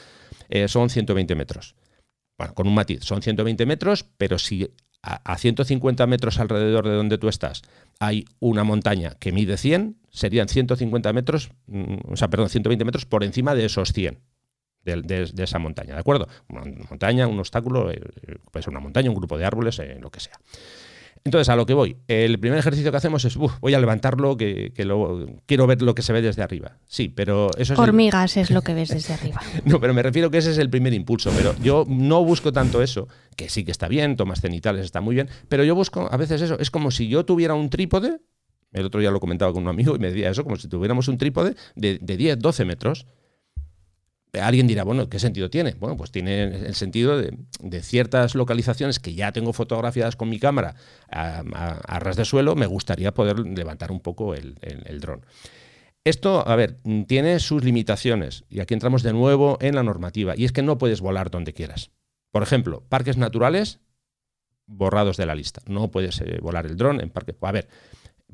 eh, 0.50 0.69
son 0.69 0.89
120 0.89 1.36
metros. 1.36 1.75
Bueno, 2.39 2.53
con 2.53 2.67
un 2.69 2.74
matiz, 2.74 3.03
son 3.03 3.22
120 3.22 3.65
metros, 3.65 4.05
pero 4.17 4.39
si 4.39 4.72
a, 5.01 5.37
150 5.37 6.07
metros 6.07 6.40
alrededor 6.40 6.87
de 6.87 6.96
donde 6.96 7.18
tú 7.18 7.27
estás 7.27 7.63
hay 8.00 8.24
una 8.40 8.63
montaña 8.63 9.11
que 9.20 9.33
mide 9.33 9.57
100, 9.57 9.98
serían 10.09 10.48
150 10.48 11.11
metros, 11.11 11.51
mm, 11.68 12.13
o 12.13 12.16
sea, 12.16 12.29
perdón, 12.29 12.48
120 12.48 12.85
metros 12.85 13.05
por 13.05 13.25
encima 13.25 13.55
de 13.55 13.66
esos 13.66 13.92
100. 13.92 14.20
De, 14.85 15.29
esa 15.37 15.59
montaña, 15.59 15.94
¿de 15.94 16.00
acuerdo? 16.00 16.29
Una 16.48 16.63
montaña, 16.90 17.27
un 17.27 17.37
obstáculo, 17.37 17.92
eh, 17.92 18.01
puede 18.50 18.63
ser 18.63 18.72
una 18.72 18.79
montaña, 18.79 19.09
un 19.09 19.16
grupo 19.16 19.37
de 19.37 19.46
árboles, 19.46 19.77
eh, 19.79 19.98
lo 20.00 20.09
que 20.09 20.22
sea. 20.22 20.40
Entonces, 21.29 21.50
a 21.50 21.55
lo 21.55 21.68
que 21.68 21.75
voy. 21.75 21.96
El 22.07 22.39
primer 22.39 22.57
ejercicio 22.57 22.89
que 22.89 22.98
hacemos 22.98 23.24
es, 23.24 23.37
voy 23.37 23.74
a 23.75 23.79
levantarlo, 23.79 24.35
que, 24.35 24.74
quiero 25.46 25.68
ver 25.68 25.81
lo 25.83 25.94
que 25.94 26.01
se 26.01 26.11
ve 26.11 26.24
desde 26.24 26.42
arriba. 26.42 26.77
Sí, 26.87 27.09
pero 27.09 27.51
eso 27.55 27.74
es... 27.74 27.79
Hormigas 27.79 28.35
es 28.35 28.50
lo 28.50 28.63
que 28.63 28.74
ves 28.74 28.89
desde 28.89 29.13
arriba. 29.13 29.39
no, 29.65 29.79
pero 29.79 29.94
me 29.94 30.01
refiero 30.01 30.31
que 30.31 30.39
ese 30.39 30.50
es 30.50 30.57
el 30.57 30.72
primer 30.72 30.92
impulso. 30.94 31.31
Pero 31.37 31.53
yo 31.61 31.85
no 31.87 32.24
busco 32.24 32.51
tanto 32.51 32.81
eso, 32.81 33.07
que 33.35 33.48
sí 33.48 33.63
que 33.63 33.70
está 33.70 33.87
bien, 33.87 34.15
tomas 34.15 34.42
cenitales 34.42 34.85
está 34.85 35.01
muy 35.01 35.13
bien, 35.13 35.29
pero 35.50 35.63
yo 35.63 35.75
busco 35.75 36.09
a 36.11 36.18
veces 36.18 36.42
eso. 36.42 36.57
Es 36.57 36.72
como 36.72 36.89
si 36.89 37.07
yo 37.07 37.24
tuviera 37.25 37.53
un 37.53 37.70
trípode, 37.70 38.22
el 38.74 38.85
otro 38.87 39.00
día 39.00 39.11
lo 39.11 39.20
comentaba 39.20 39.53
con 39.53 39.61
un 39.61 39.70
amigo 39.70 39.96
y 39.96 40.00
me 40.00 40.07
decía 40.07 40.31
eso, 40.31 40.44
como 40.44 40.55
si 40.55 40.68
tuviéramos 40.68 41.07
un 41.09 41.20
trípode 41.20 41.55
de, 41.75 42.00
de 42.01 42.18
10, 42.18 42.39
12 42.39 42.65
metros 42.65 43.05
Alguien 44.33 44.68
dirá, 44.68 44.83
bueno, 44.83 45.09
¿qué 45.09 45.18
sentido 45.18 45.50
tiene? 45.50 45.75
Bueno, 45.79 45.98
pues 45.98 46.11
tiene 46.11 46.44
el 46.44 46.75
sentido 46.75 47.18
de, 47.18 47.81
ciertas 47.81 48.35
localizaciones 48.35 49.00
que 49.00 49.15
ya 49.15 49.31
tengo 49.31 49.53
fotografiadas 49.53 50.15
con 50.15 50.29
mi 50.29 50.39
cámara 50.39 50.75
a, 51.09 52.00
ras 52.00 52.15
de 52.15 52.25
suelo, 52.25 52.55
me 52.55 52.68
gustaría 52.68 53.13
poder 53.13 53.39
levantar 53.39 53.92
un 53.92 54.00
poco 54.00 54.35
el, 54.35 54.55
dron. 55.00 55.25
Esto, 56.03 56.48
a 56.48 56.55
ver, 56.55 56.77
tiene 57.07 57.39
sus 57.39 57.63
limitaciones 57.63 58.46
y 58.50 58.59
aquí 58.59 58.74
entramos 58.74 59.01
de 59.03 59.13
nuevo 59.13 59.57
en 59.61 59.75
la 59.75 59.83
normativa 59.83 60.35
y 60.37 60.46
es 60.46 60.51
que 60.51 60.61
no 60.61 60.77
puedes 60.77 61.01
volar 61.01 61.31
donde 61.31 61.53
quieras. 61.53 61.89
Por 62.31 62.44
ejemplo, 62.44 62.83
parques 62.87 63.18
naturales 63.18 63.79
borrados 64.68 65.18
de 65.18 65.25
la 65.25 65.33
lista. 65.33 65.61
No 65.65 65.89
puedes 65.89 66.22
eh, 66.22 66.37
volar 66.42 66.68
el 66.68 66.77
dron 66.77 67.01
en 67.01 67.09
parques. 67.09 67.35
A 67.42 67.51
ver, 67.51 67.68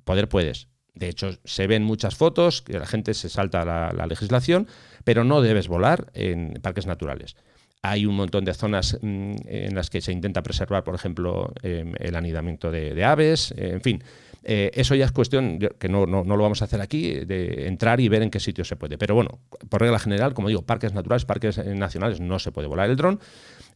poder 0.04 0.28
puedes, 0.28 0.68
de 0.96 1.10
hecho, 1.10 1.38
se 1.44 1.68
ven 1.68 1.84
muchas 1.84 2.16
fotos, 2.16 2.62
que 2.62 2.80
la 2.80 2.86
gente 2.86 3.14
se 3.14 3.28
salta 3.28 3.66
la, 3.66 4.08
legislación, 4.08 4.68
pero 5.06 5.24
no 5.24 5.42
debes 5.42 5.70
volar 5.70 6.12
en 6.14 6.60
parques 6.62 6.86
naturales. 6.86 7.38
Hay 7.82 8.06
un 8.06 8.16
montón 8.16 8.44
de 8.44 8.54
zonas 8.54 8.98
mm, 9.02 9.36
en 9.46 9.76
las 9.76 9.90
que 9.90 10.02
se 10.02 10.12
intenta 10.12 10.44
preservar, 10.44 10.84
por 10.84 10.96
ejemplo, 10.96 11.54
em, 11.62 11.94
el 12.00 12.16
anidamiento 12.16 12.72
de, 12.72 13.02
aves, 13.06 13.54
en 13.56 13.80
fin. 13.82 14.04
Eh, 14.48 14.70
eso 14.76 14.94
ya 14.94 15.06
es 15.06 15.12
cuestión, 15.12 15.58
que 15.58 15.90
no, 15.90 16.06
no, 16.06 16.24
lo 16.24 16.44
vamos 16.44 16.62
a 16.62 16.66
hacer 16.66 16.80
aquí, 16.80 17.26
de 17.26 17.68
entrar 17.68 18.00
y 18.00 18.08
ver 18.10 18.22
en 18.22 18.30
qué 18.30 18.40
sitio 18.40 18.64
se 18.64 18.76
puede. 18.76 18.96
Pero 18.96 19.16
bueno, 19.16 19.40
por 19.70 19.82
regla 19.82 19.98
general, 19.98 20.36
como 20.36 20.50
digo, 20.50 20.62
parques 20.62 20.94
naturales, 20.94 21.26
parques 21.26 21.58
eh, 21.58 21.74
nacionales, 21.74 22.22
no 22.22 22.38
se 22.38 22.52
puede 22.52 22.68
volar 22.68 22.90
el 22.90 22.96
dron. 22.96 23.20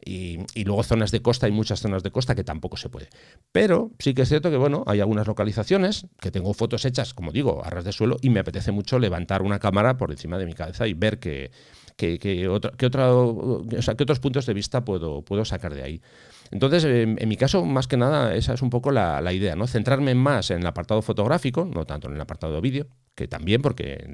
Y, 0.05 0.38
luego 0.63 0.84
zonas 0.84 1.12
de 1.12 1.21
costa, 1.21 1.47
hay 1.47 1.51
muchas 1.51 1.82
zonas 1.82 2.03
de 2.03 2.12
costa 2.12 2.36
que 2.36 2.43
tampoco 2.43 2.77
se 2.77 2.88
puede. 2.88 3.10
Pero 3.51 3.91
sí 3.99 4.13
que 4.13 4.21
es 4.21 4.29
cierto 4.29 4.49
que, 4.49 4.58
bueno, 4.58 4.84
hay 4.88 5.01
algunas 5.01 5.27
localizaciones 5.27 6.05
que 6.21 6.32
tengo 6.32 6.53
fotos 6.53 6.86
hechas, 6.86 7.13
como 7.13 7.32
digo, 7.32 7.65
a 7.65 7.69
ras 7.69 7.84
de 7.84 7.91
suelo 7.91 8.17
y 8.21 8.29
me 8.29 8.39
apetece 8.39 8.71
mucho 8.71 8.99
levantar 8.99 9.41
una 9.41 9.60
cámara 9.60 9.97
por 9.97 10.12
encima 10.12 10.38
de 10.38 10.45
mi 10.45 10.53
cabeza 10.53 10.88
y 10.88 10.93
ver 10.93 11.19
qué 11.19 11.51
que, 11.99 12.17
que, 12.17 12.47
otros 12.47 14.19
puntos 14.19 14.45
de 14.45 14.53
vista 14.53 14.85
puedo, 14.85 15.21
puedo 15.21 15.43
sacar 15.43 15.75
de 15.75 15.83
ahí. 15.83 16.01
Entonces, 16.49 16.85
en, 16.85 17.27
mi 17.27 17.35
caso, 17.35 17.65
más 17.65 17.88
que 17.88 17.97
nada, 17.97 18.33
esa 18.35 18.53
es 18.53 18.62
un 18.62 18.69
poco 18.69 18.91
la, 18.91 19.33
idea, 19.33 19.57
¿no? 19.57 19.67
Centrarme 19.67 20.15
más 20.15 20.49
en 20.49 20.62
el 20.62 20.67
apartado 20.67 21.01
fotográfico, 21.01 21.65
no 21.65 21.85
tanto 21.85 22.07
en 22.07 22.15
el 22.15 22.21
apartado 22.21 22.55
de 22.55 22.62
vídeo, 22.62 22.88
que 23.15 23.27
también 23.27 23.62
porque 23.62 24.07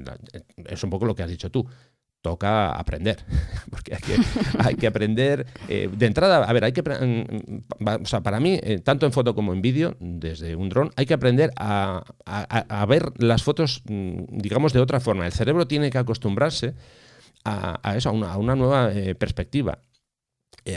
es 0.64 0.82
un 0.82 0.90
poco 0.90 1.06
lo 1.06 1.14
que 1.14 1.22
has 1.22 1.30
dicho 1.30 1.50
tú 1.50 1.64
toca 2.22 2.72
aprender, 2.72 3.18
porque 3.70 3.96
hay 4.58 4.74
que, 4.74 4.86
aprender 4.88 5.46
eh, 5.68 5.88
de 5.92 6.06
entrada, 6.06 6.42
a 6.42 6.52
ver, 6.52 6.64
hay 6.64 6.72
que, 6.72 6.82
mm, 6.82 8.02
o 8.02 8.04
sea, 8.04 8.20
para 8.20 8.40
mí, 8.40 8.58
eh, 8.60 8.80
tanto 8.80 9.06
en 9.06 9.12
foto 9.12 9.32
como 9.32 9.52
en 9.52 9.62
vídeo, 9.62 9.96
desde 10.00 10.56
un 10.56 10.68
dron, 10.68 10.90
hay 10.96 11.06
que 11.06 11.14
aprender 11.14 11.52
a, 11.56 12.02
ver 12.88 13.12
las 13.18 13.44
fotos, 13.44 13.82
mm, 13.84 14.38
digamos, 14.38 14.72
de 14.72 14.80
otra 14.80 14.98
forma. 14.98 15.24
El 15.24 15.32
cerebro 15.32 15.68
tiene 15.68 15.88
que 15.88 15.98
acostumbrarse 15.98 16.74
a, 17.46 17.96
eso, 17.96 18.10
a 18.10 18.36
una, 18.36 18.56
nueva 18.56 18.92
eh, 18.92 19.14
perspectiva. 19.14 19.78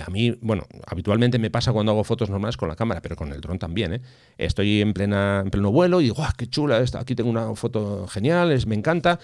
a 0.05 0.09
mí, 0.11 0.37
bueno, 0.41 0.63
habitualmente 0.85 1.39
me 1.39 1.49
pasa 1.49 1.73
cuando 1.73 1.91
hago 1.91 2.03
fotos 2.03 2.29
normales 2.29 2.57
con 2.57 2.69
la 2.69 2.75
cámara, 2.75 3.01
pero 3.01 3.15
con 3.15 3.31
el 3.31 3.41
dron 3.41 3.59
también. 3.59 4.01
Estoy 4.37 4.81
en, 4.81 4.93
plena, 4.93 5.41
en 5.43 5.51
pleno 5.51 5.71
vuelo 5.71 6.01
y 6.01 6.05
digo, 6.05 6.23
¡qué 6.37 6.47
chula! 6.47 6.79
Esta, 6.79 6.99
aquí 6.99 7.15
tengo 7.15 7.29
una 7.29 7.55
foto 7.55 8.07
genial, 8.07 8.51
es, 8.51 8.65
me 8.65 8.75
encanta 8.75 9.19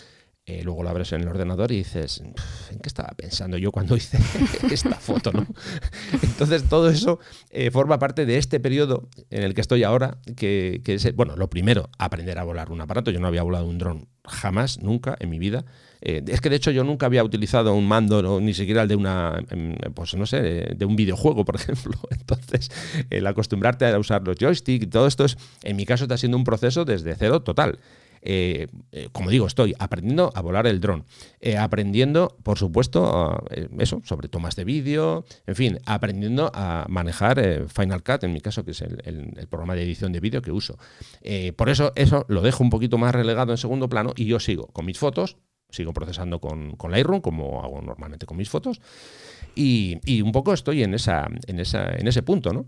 eh, 0.48 0.62
luego 0.64 0.84
lo 0.84 0.90
abres 0.90 1.12
en 1.12 1.22
el 1.22 1.28
ordenador 1.28 1.72
y 1.72 1.78
dices, 1.78 2.20
¿en 2.20 2.80
qué 2.80 2.88
estaba 2.88 3.10
pensando 3.18 3.58
yo 3.58 3.72
cuando 3.72 3.98
hice 3.98 4.20
esta 4.72 4.94
foto? 4.94 5.32
¿no? 5.32 5.48
Entonces 6.22 6.66
todo 6.70 6.88
eso 6.90 7.20
eh, 7.50 7.72
forma 7.72 7.98
parte 7.98 8.28
de 8.28 8.38
este 8.38 8.60
periodo 8.60 9.10
en 9.32 9.42
el 9.42 9.56
que 9.56 9.62
estoy 9.62 9.82
ahora, 9.82 10.20
que, 10.38 10.84
es, 10.86 11.16
bueno, 11.16 11.36
lo 11.36 11.50
primero, 11.50 11.90
aprender 11.98 12.38
a 12.38 12.44
volar 12.44 12.72
un 12.72 12.80
aparato. 12.80 13.10
Yo 13.10 13.20
no 13.20 13.26
había 13.26 13.42
volado 13.42 13.66
un 13.66 13.80
dron 13.80 14.08
jamás, 14.24 14.80
nunca 14.80 15.16
en 15.20 15.32
mi 15.32 15.40
vida. 15.40 15.66
Eh, 16.02 16.24
es 16.28 16.42
que 16.42 16.50
de 16.50 16.56
hecho 16.56 16.72
yo 16.72 16.84
nunca 16.84 17.06
había 17.06 17.24
utilizado 17.24 17.74
un 17.74 17.88
mando, 17.88 18.40
ni 18.40 18.54
siquiera 18.54 18.84
el 18.84 18.88
de 18.88 18.96
una, 18.96 19.44
em, 19.50 19.76
pues 19.94 20.16
no 20.16 20.26
sé, 20.26 20.42
de 20.42 20.86
un 20.86 20.96
videojuego, 20.96 21.46
por 21.46 21.56
ejemplo. 21.60 21.94
Entonces, 22.12 22.70
el 23.10 23.26
acostumbrarte 23.28 23.86
a 23.86 23.98
usar 23.98 24.24
los 24.26 24.38
joysticks 24.38 24.90
todo 24.90 25.08
esto 25.08 25.26
es, 25.26 25.38
en 25.64 25.76
mi 25.76 25.86
caso 25.86 26.06
está 26.06 26.18
siendo 26.18 26.38
un 26.38 26.44
proceso 26.44 26.86
desde 26.86 27.16
cero 27.16 27.42
total. 27.42 27.80
eh, 28.28 28.68
eh, 28.92 29.10
como 29.12 29.30
digo, 29.30 29.46
estoy 29.46 29.76
aprendiendo 29.78 30.32
a 30.34 30.42
volar 30.42 30.66
el 30.66 30.80
dron, 30.80 31.06
aprendiendo, 31.60 32.36
por 32.42 32.58
supuesto, 32.58 33.46
eso, 33.78 34.02
sobre 34.04 34.30
tomas 34.30 34.56
de 34.56 34.64
vídeo, 34.64 35.26
en 35.46 35.56
fin, 35.56 35.80
aprendiendo 35.86 36.50
a 36.56 36.88
manejar 36.90 37.68
Final 37.68 38.02
Cut, 38.02 38.24
en 38.24 38.34
mi 38.34 38.42
caso, 38.42 38.66
que 38.66 38.72
es 38.72 38.82
el, 38.82 39.48
programa 39.48 39.76
de 39.76 39.84
edición 39.84 40.12
de 40.12 40.20
vídeo 40.20 40.42
que 40.42 40.52
uso. 40.52 40.80
por 41.56 41.70
eso, 41.70 41.92
eso 41.96 42.26
lo 42.28 42.42
dejo 42.42 42.64
un 42.64 42.72
poquito 42.72 42.98
más 42.98 43.14
relegado 43.14 43.52
en 43.52 43.58
segundo 43.58 43.90
plano 43.90 44.14
y 44.16 44.26
yo 44.26 44.40
sigo 44.40 44.68
con 44.74 44.86
mis 44.86 44.98
fotos, 44.98 45.38
sigo 45.69 45.93
procesando 45.93 46.39
con, 46.39 46.75
con 46.75 46.91
Lightroom, 46.91 47.21
como 47.21 47.63
hago 47.63 47.82
normalmente 47.82 48.25
con 48.25 48.38
mis 48.38 48.49
fotos, 48.49 48.82
y, 49.56 49.99
y 50.06 50.21
un 50.21 50.32
poco 50.32 50.54
estoy 50.54 50.84
en, 50.84 50.93
esa, 50.93 51.28
en, 51.47 51.60
esa, 51.60 51.93
en 51.95 52.08
ese 52.08 52.23
punto, 52.23 52.54
¿no? 52.54 52.65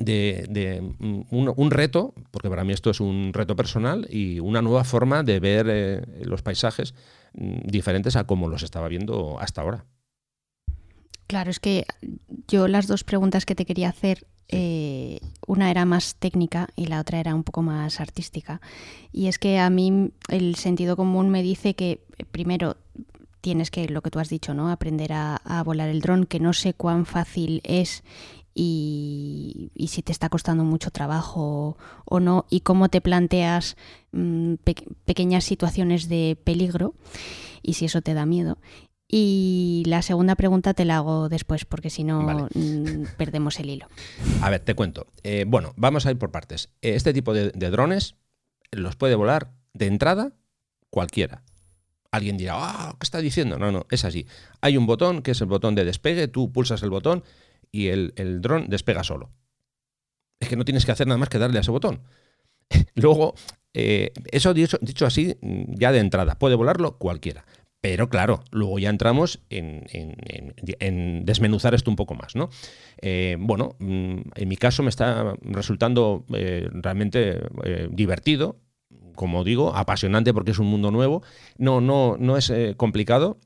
de, 0.00 0.94
un, 1.30 1.70
reto, 1.70 2.14
porque 2.30 2.48
para 2.48 2.64
mí 2.64 2.72
esto 2.72 2.90
es 2.90 3.00
un 3.00 3.32
reto 3.32 3.56
personal 3.56 4.06
y 4.10 4.40
una 4.40 4.62
nueva 4.62 4.84
forma 4.84 5.22
de 5.22 5.40
ver 5.40 5.66
eh, 5.68 6.02
los 6.24 6.42
paisajes 6.42 6.94
mm, 7.34 7.66
diferentes 7.66 8.16
a 8.16 8.24
como 8.24 8.48
los 8.48 8.62
estaba 8.62 8.88
viendo 8.88 9.38
hasta 9.40 9.62
ahora. 9.62 9.84
Claro, 11.30 11.52
es 11.52 11.60
que 11.60 11.86
yo 12.48 12.66
las 12.66 12.88
dos 12.88 13.04
preguntas 13.04 13.46
que 13.46 13.54
te 13.54 13.64
quería 13.64 13.88
hacer, 13.88 14.26
eh, 14.48 15.20
una 15.46 15.70
era 15.70 15.84
más 15.84 16.16
técnica 16.16 16.70
y 16.74 16.86
la 16.86 16.98
otra 16.98 17.20
era 17.20 17.36
un 17.36 17.44
poco 17.44 17.62
más 17.62 18.00
artística. 18.00 18.60
Y 19.12 19.28
es 19.28 19.38
que 19.38 19.60
a 19.60 19.70
mí 19.70 20.10
el 20.28 20.56
sentido 20.56 20.96
común 20.96 21.30
me 21.30 21.44
dice 21.44 21.74
que 21.74 22.00
eh, 22.18 22.24
primero 22.28 22.78
tienes 23.42 23.70
que, 23.70 23.88
lo 23.88 24.02
que 24.02 24.10
tú 24.10 24.18
has 24.18 24.28
dicho, 24.28 24.54
¿no? 24.54 24.72
Aprender 24.72 25.12
a, 25.12 25.36
a 25.36 25.62
volar 25.62 25.88
el 25.88 26.00
dron, 26.00 26.26
que 26.26 26.40
no 26.40 26.52
sé 26.52 26.74
cuán 26.74 27.06
fácil 27.06 27.60
es 27.62 28.02
y, 28.54 29.70
si 29.88 30.02
te 30.02 30.12
está 30.12 30.28
costando 30.28 30.64
mucho 30.64 30.90
trabajo 30.90 31.76
o 32.04 32.20
no 32.20 32.46
y 32.50 32.60
cómo 32.60 32.88
te 32.88 33.00
planteas 33.00 33.76
mm, 34.12 34.54
pequeñas 35.04 35.44
situaciones 35.44 36.08
de 36.08 36.36
peligro 36.42 36.94
y 37.62 37.74
si 37.74 37.84
eso 37.84 38.02
te 38.02 38.14
da 38.14 38.26
miedo. 38.26 38.58
Y 39.12 39.82
la 39.86 40.02
segunda 40.02 40.36
pregunta 40.36 40.72
te 40.72 40.84
la 40.84 40.98
hago 40.98 41.28
después, 41.28 41.64
porque 41.64 41.90
si 41.90 42.04
no 42.04 42.48
mm, 42.54 43.16
perdemos 43.16 43.58
el 43.58 43.70
hilo. 43.70 43.88
A 44.40 44.50
ver, 44.50 44.60
te 44.60 44.74
cuento. 44.74 45.08
Eh, 45.24 45.44
bueno, 45.48 45.72
vamos 45.76 46.06
a 46.06 46.12
ir 46.12 46.18
por 46.18 46.30
partes. 46.30 46.68
Este 46.80 47.12
tipo 47.12 47.34
de, 47.34 47.50
drones 47.50 48.14
los 48.70 48.94
puede 48.94 49.16
volar 49.16 49.50
de 49.74 49.86
entrada 49.86 50.32
cualquiera. 50.90 51.42
Alguien 52.12 52.36
dirá, 52.36 52.54
ah, 52.56 52.96
¿qué 53.00 53.04
está 53.04 53.18
diciendo? 53.18 53.58
No, 53.58 53.72
no, 53.72 53.84
es 53.90 54.04
así. 54.04 54.28
Hay 54.60 54.76
un 54.76 54.86
botón 54.86 55.22
que 55.22 55.32
es 55.32 55.40
el 55.40 55.48
botón 55.48 55.74
de 55.74 55.84
despegue, 55.84 56.28
tú 56.28 56.52
pulsas 56.52 56.84
el 56.84 56.90
botón 56.90 57.24
y 57.72 57.88
el, 57.88 58.12
dron 58.40 58.68
despega 58.68 59.02
solo. 59.02 59.30
Es 60.38 60.48
que 60.48 60.54
no 60.54 60.64
tienes 60.64 60.86
que 60.86 60.92
hacer 60.92 61.08
nada 61.08 61.18
más 61.18 61.28
que 61.28 61.38
darle 61.38 61.58
a 61.58 61.62
ese 61.62 61.72
botón. 61.72 62.02
Luego, 62.94 63.34
eh, 63.74 64.12
eso 64.30 64.54
dicho, 64.54 64.78
dicho, 64.80 65.04
así, 65.04 65.36
ya 65.40 65.90
de 65.90 65.98
entrada, 65.98 66.38
puede 66.38 66.54
volarlo 66.54 66.96
cualquiera. 66.96 67.44
Pero 67.80 68.08
claro, 68.08 68.42
luego 68.50 68.78
ya 68.78 68.90
entramos 68.90 69.40
en, 69.48 69.84
desmenuzar 71.24 71.74
esto 71.74 71.90
un 71.90 71.96
poco 71.96 72.14
más, 72.14 72.36
¿no? 72.36 72.50
Eh, 73.00 73.36
bueno, 73.38 73.76
mm, 73.78 74.18
en 74.34 74.48
mi 74.48 74.56
caso 74.56 74.82
me 74.82 74.90
está 74.90 75.34
resultando 75.40 76.24
eh, 76.34 76.68
realmente 76.72 77.40
divertido, 77.90 78.60
como 79.14 79.44
digo, 79.44 79.74
apasionante 79.74 80.34
porque 80.34 80.50
es 80.50 80.58
un 80.58 80.66
mundo 80.66 80.90
nuevo. 80.90 81.22
No, 81.56 81.80
no, 81.80 82.16
no 82.18 82.36
es 82.36 82.52
complicado. 82.76 83.38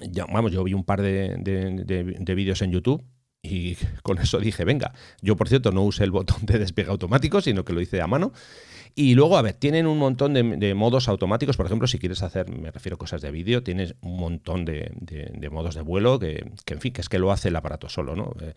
Ya, 0.00 0.26
vamos, 0.26 0.52
yo 0.52 0.64
vi 0.64 0.74
un 0.74 0.84
par 0.84 1.00
de, 1.00 1.36
de 1.38 2.34
vídeos 2.34 2.60
en 2.62 2.72
YouTube 2.72 3.04
y 3.42 3.76
con 4.02 4.18
eso 4.18 4.38
dije, 4.38 4.64
venga, 4.64 4.92
yo 5.20 5.36
por 5.36 5.48
cierto 5.48 5.72
no 5.72 5.82
usé 5.82 6.04
el 6.04 6.10
botón 6.12 6.46
de 6.46 6.58
despegue 6.58 6.90
automático, 6.90 7.40
sino 7.40 7.64
que 7.64 7.72
lo 7.72 7.80
hice 7.80 8.00
a 8.00 8.06
mano. 8.06 8.32
Y 8.94 9.14
luego, 9.14 9.36
a 9.36 9.42
ver, 9.42 9.54
tienen 9.54 9.86
un 9.86 9.98
montón 9.98 10.34
de, 10.34 10.74
modos 10.74 11.08
automáticos. 11.08 11.56
Por 11.56 11.66
ejemplo, 11.66 11.88
si 11.88 11.98
quieres 11.98 12.22
hacer, 12.22 12.48
me 12.50 12.70
refiero 12.70 12.96
a 12.96 12.98
cosas 12.98 13.22
de 13.22 13.30
vídeo, 13.30 13.62
tienes 13.62 13.94
un 14.02 14.16
montón 14.16 14.64
de, 14.64 14.92
modos 15.50 15.74
de 15.74 15.82
vuelo 15.82 16.18
que, 16.18 16.44
en 16.66 16.80
fin, 16.80 16.92
que 16.92 17.00
es 17.00 17.08
que 17.08 17.18
lo 17.18 17.32
hace 17.32 17.48
el 17.48 17.56
aparato 17.56 17.88
solo, 17.88 18.16
¿no? 18.16 18.34
Eh, 18.40 18.54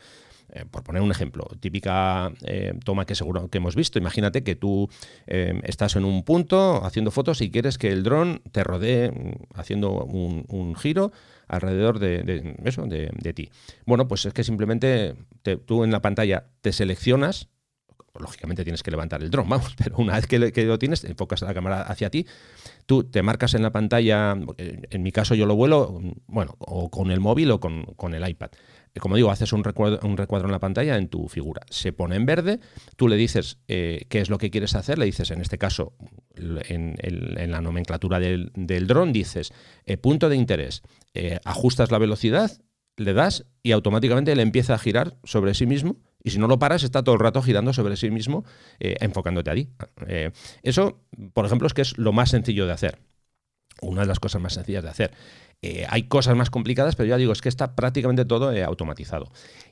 eh, 0.50 0.63
por 0.69 0.84
poner 0.84 1.02
un 1.02 1.10
ejemplo, 1.10 1.50
típica 1.60 2.32
eh, 2.43 2.74
toma 2.84 3.06
que 3.06 3.15
seguro 3.15 3.50
que 3.50 3.58
hemos 3.58 3.76
visto. 3.76 3.98
Imagínate 3.98 4.43
que 4.43 4.56
tú 4.56 4.89
estás 5.26 5.95
en 5.95 6.06
un 6.06 6.24
punto 6.24 6.86
haciendo 6.86 7.10
fotos 7.10 7.41
y 7.41 7.50
quieres 7.50 7.80
que 7.80 7.91
el 7.91 8.04
dron 8.04 8.41
te 8.52 8.63
rodee 8.63 9.12
mm, 9.12 9.58
haciendo 9.58 10.06
un 10.06 10.76
giro 10.76 11.12
alrededor 11.48 12.00
de, 12.00 12.56
eso, 12.63 12.86
de, 12.86 13.34
ti. 13.34 13.50
Bueno, 13.86 14.08
pues 14.08 14.26
es 14.26 14.34
que 14.34 14.43
simplemente 14.43 15.15
tú 15.65 15.84
en 15.84 15.91
la 15.91 16.02
pantalla 16.02 16.45
te 16.62 16.71
seleccionas, 16.74 17.50
lógicamente 18.19 18.63
tienes 18.63 18.84
que 18.84 18.91
levantar 18.91 19.21
el 19.23 19.30
dron, 19.30 19.49
vamos, 19.49 19.75
pero 19.78 19.97
una 19.97 20.15
vez 20.15 20.28
que, 20.28 20.65
lo 20.65 20.80
tienes, 20.80 21.04
enfocas 21.04 21.41
la 21.41 21.54
cámara 21.54 21.82
hacia 21.82 22.10
ti, 22.10 22.25
tú 22.86 23.04
te 23.04 23.21
marcas 23.21 23.54
en 23.54 23.63
la 23.63 23.71
pantalla, 23.71 24.38
en 24.58 25.04
mi 25.04 25.12
caso 25.12 25.36
yo 25.36 25.45
lo 25.45 25.56
vuelo, 25.56 25.99
bueno, 26.28 26.56
o 26.60 26.89
con 26.89 27.12
el 27.12 27.19
móvil 27.19 27.51
o 27.51 27.60
con, 27.60 27.86
con 27.95 28.13
el 28.13 28.28
iPad 28.28 28.49
como 28.99 29.15
digo, 29.15 29.32
haces 29.32 29.51
un 29.54 29.63
recuadro, 29.63 29.99
en 30.04 30.51
la 30.51 30.60
pantalla 30.60 30.97
en 30.97 31.10
tu 31.10 31.28
figura. 31.28 31.62
Se 31.69 31.91
pone 31.91 32.15
en 32.15 32.25
verde, 32.25 32.60
tú 32.95 33.08
le 33.08 33.15
dices 33.15 33.60
eh, 33.67 34.06
qué 34.10 34.21
es 34.21 34.30
lo 34.30 34.38
que 34.38 34.49
quieres 34.49 34.75
hacer, 34.75 34.97
le 34.97 35.06
dices, 35.06 35.32
en 35.32 35.41
este 35.41 35.58
caso, 35.58 35.93
en, 36.36 37.51
la 37.51 37.62
nomenclatura 37.62 38.19
del, 38.19 38.51
dron, 38.88 39.12
dices 39.12 39.54
eh, 39.86 39.97
punto 39.97 40.30
de 40.30 40.38
interés, 40.38 40.82
eh, 41.13 41.39
ajustas 41.43 41.91
la 41.91 41.97
velocidad, 41.97 42.51
le 42.97 43.13
das 43.13 43.45
y 43.63 43.73
automáticamente 43.73 44.36
le 44.36 44.41
empieza 44.41 44.75
a 44.75 44.80
girar 44.80 45.17
sobre 45.23 45.54
sí 45.54 45.65
mismo. 45.65 45.97
Y 46.25 46.31
si 46.31 46.39
no 46.39 46.47
lo 46.47 46.59
paras, 46.59 46.83
está 46.83 47.03
todo 47.03 47.13
el 47.13 47.21
rato 47.21 47.41
girando 47.41 47.71
sobre 47.71 47.95
sí 47.95 48.09
mismo, 48.09 48.43
enfocándote 48.79 49.51
a 49.51 49.53
ti. 49.53 49.69
eso, 50.63 50.99
por 51.33 51.45
ejemplo, 51.45 51.67
es 51.67 51.73
que 51.75 51.83
es 51.83 51.97
lo 51.99 52.13
más 52.13 52.31
sencillo 52.31 52.65
de 52.65 52.73
hacer. 52.73 52.99
Una 53.81 54.01
de 54.01 54.07
las 54.07 54.19
cosas 54.19 54.41
más 54.41 54.53
sencillas 54.53 54.83
de 54.83 54.89
hacer. 54.89 55.11
Eh, 55.61 55.85
hay 55.89 56.03
cosas 56.03 56.35
más 56.35 56.49
complicadas, 56.49 56.95
pero 56.95 57.09
ya 57.09 57.17
digo, 57.17 57.31
es 57.31 57.41
que 57.41 57.49
está 57.49 57.75
prácticamente 57.75 58.25
todo 58.25 58.51
eh, 58.51 58.63
automatizado. 58.63 59.31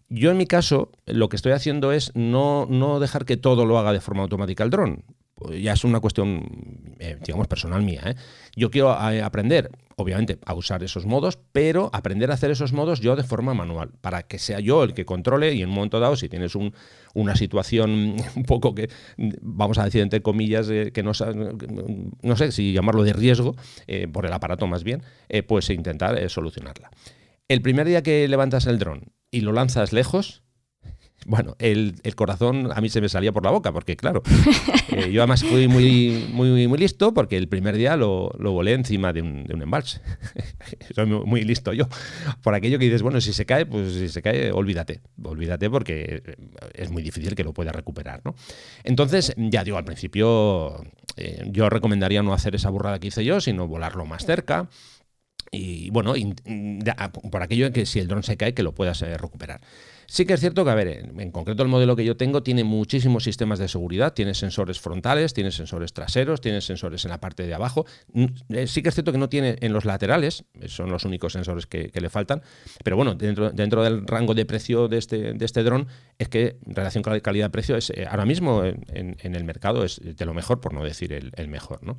Yo 0.09 0.31
en 0.31 0.37
mi 0.37 0.47
caso, 0.47 0.91
lo 1.05 1.29
que 1.29 1.35
estoy 1.35 1.51
haciendo 1.51 1.91
es 1.91 2.11
no, 2.15 2.65
no 2.69 2.99
dejar 2.99 3.25
que 3.25 3.37
todo 3.37 3.65
lo 3.65 3.77
haga 3.77 3.93
de 3.93 4.01
forma 4.01 4.23
automática 4.23 4.63
el 4.63 4.69
dron. 4.69 5.03
Ya 5.51 5.73
es 5.73 5.83
una 5.83 5.99
cuestión, 5.99 6.95
eh, 6.99 7.17
digamos, 7.25 7.47
personal 7.47 7.81
mía. 7.81 8.15
Yo 8.55 8.71
quiero 8.71 8.91
aprender, 8.91 9.71
obviamente, 9.95 10.39
a 10.45 10.53
usar 10.53 10.83
esos 10.83 11.05
modos, 11.05 11.39
pero 11.51 11.89
aprender 11.93 12.31
a 12.31 12.35
hacer 12.35 12.51
esos 12.51 12.73
modos 12.73 12.99
yo 12.99 13.15
de 13.15 13.23
forma 13.23 13.53
manual, 13.53 13.91
para 14.01 14.23
que 14.23 14.39
sea 14.39 14.59
yo 14.59 14.83
el 14.83 14.93
que 14.93 15.05
controle 15.05 15.53
y 15.53 15.61
en 15.61 15.69
un 15.69 15.75
momento 15.75 15.99
dado, 15.99 16.15
si 16.15 16.29
tienes 16.29 16.53
una 17.13 17.35
situación 17.35 18.15
un 18.35 18.43
poco 18.43 18.75
que, 18.75 18.89
vamos 19.41 19.77
a 19.77 19.85
decir 19.85 20.01
entre 20.01 20.21
comillas, 20.21 20.67
que 20.67 21.03
no, 21.03 21.11
no 22.21 22.35
sé 22.35 22.51
si 22.51 22.73
llamarlo 22.73 23.03
de 23.03 23.13
riesgo, 23.13 23.55
por 24.11 24.25
el 24.25 24.33
aparato 24.33 24.67
más 24.67 24.83
bien, 24.83 25.03
pues 25.47 25.69
intentar 25.69 26.29
solucionarla. 26.29 26.91
El 27.47 27.61
primer 27.61 27.87
día 27.87 28.03
que 28.03 28.27
levantas 28.27 28.67
el 28.67 28.79
dron 28.79 29.11
y 29.29 29.41
lo 29.41 29.51
lanzas 29.51 29.93
lejos, 29.93 30.42
bueno, 31.25 31.55
el, 31.59 31.95
corazón 32.15 32.71
a 32.73 32.81
mí 32.81 32.89
se 32.89 33.01
me 33.01 33.09
salía 33.09 33.31
por 33.31 33.43
la 33.43 33.51
boca, 33.51 33.71
porque 33.71 33.95
claro, 33.95 34.21
eh, 34.89 35.11
yo 35.11 35.21
además 35.21 35.43
fui 35.43 35.67
muy, 35.67 36.27
muy, 36.31 36.67
muy 36.67 36.77
listo 36.77 37.13
porque 37.13 37.37
el 37.37 37.47
primer 37.47 37.75
día 37.75 37.95
lo, 37.95 38.31
volé 38.37 38.73
encima 38.73 39.13
de 39.13 39.21
un, 39.21 39.43
de 39.45 39.53
un 39.53 39.61
embalse. 39.61 40.01
Soy 40.95 41.05
muy, 41.05 41.43
listo 41.43 41.73
yo. 41.73 41.87
Por 42.41 42.55
aquello 42.55 42.79
que 42.79 42.85
dices, 42.85 43.01
bueno, 43.01 43.21
si 43.21 43.33
se 43.33 43.45
cae, 43.45 43.65
pues 43.65 43.93
si 43.93 44.09
se 44.09 44.21
cae, 44.21 44.51
olvídate. 44.51 45.01
Olvídate 45.23 45.69
porque 45.69 46.23
es 46.73 46.91
muy 46.91 47.03
difícil 47.03 47.35
que 47.35 47.43
lo 47.43 47.53
pueda 47.53 47.71
recuperar, 47.71 48.21
¿no? 48.23 48.35
Entonces, 48.83 49.33
ya 49.37 49.63
digo, 49.63 49.77
al 49.77 49.85
principio 49.85 50.83
eh, 51.17 51.43
yo 51.47 51.69
recomendaría 51.69 52.23
no 52.23 52.33
hacer 52.33 52.55
esa 52.55 52.69
burrada 52.69 52.99
que 52.99 53.07
hice 53.07 53.23
yo, 53.23 53.41
sino 53.41 53.67
volarlo 53.67 54.05
más 54.05 54.25
cerca 54.25 54.69
y 55.53 55.91
bueno, 55.91 56.13
por 57.31 57.43
aquello 57.43 57.71
que 57.71 57.85
si 57.85 57.99
el 57.99 58.07
dron 58.07 58.23
se 58.23 58.37
cae, 58.37 58.53
que 58.53 58.63
lo 58.63 58.73
puedas 58.73 59.01
eh, 59.03 59.17
recuperar. 59.17 59.61
Sí 60.05 60.25
que 60.25 60.33
es 60.33 60.39
cierto 60.39 60.63
que, 60.63 60.71
a 60.71 60.75
ver, 60.75 60.87
en, 60.87 61.31
concreto 61.31 61.63
el 61.63 61.69
modelo 61.69 61.95
que 61.95 62.05
yo 62.05 62.17
tengo 62.17 62.43
tiene 62.43 62.63
muchísimos 62.63 63.23
sistemas 63.23 63.59
de 63.59 63.67
seguridad, 63.67 64.13
tiene 64.13 64.33
sensores 64.33 64.79
frontales, 64.79 65.33
tiene 65.33 65.51
sensores 65.51 65.93
traseros, 65.93 66.41
tiene 66.41 66.61
sensores 66.61 67.05
en 67.05 67.11
la 67.11 67.19
parte 67.19 67.45
de 67.45 67.53
abajo. 67.53 67.85
Eh, 68.49 68.67
sí 68.67 68.81
que 68.83 68.89
es 68.89 68.95
cierto 68.95 69.11
que 69.11 69.17
no 69.17 69.29
tiene 69.29 69.57
en 69.61 69.73
los 69.73 69.85
laterales, 69.85 70.45
son 70.67 70.91
los 70.91 71.05
únicos 71.05 71.33
sensores 71.33 71.65
que, 71.65 71.91
le 71.93 72.09
faltan, 72.09 72.41
pero 72.83 72.97
bueno, 72.97 73.15
dentro, 73.15 73.51
dentro 73.51 73.81
del 73.81 74.05
rango 74.05 74.33
de 74.33 74.45
precio 74.45 74.89
de 74.89 74.97
este, 74.97 75.33
de 75.33 75.45
este 75.45 75.63
dron 75.63 75.87
es 76.17 76.27
que 76.27 76.57
en 76.65 76.75
relación 76.75 77.01
con 77.01 77.13
la 77.13 77.19
calidad-precio 77.19 77.77
es 77.77 77.89
eh, 77.91 78.05
ahora 78.09 78.25
mismo 78.25 78.63
en, 78.63 79.17
el 79.21 79.43
mercado 79.43 79.83
es 79.83 80.01
de 80.03 80.25
lo 80.25 80.33
mejor, 80.33 80.59
por 80.59 80.73
no 80.73 80.83
decir 80.83 81.13
el, 81.13 81.47
mejor, 81.47 81.83
¿no? 81.83 81.97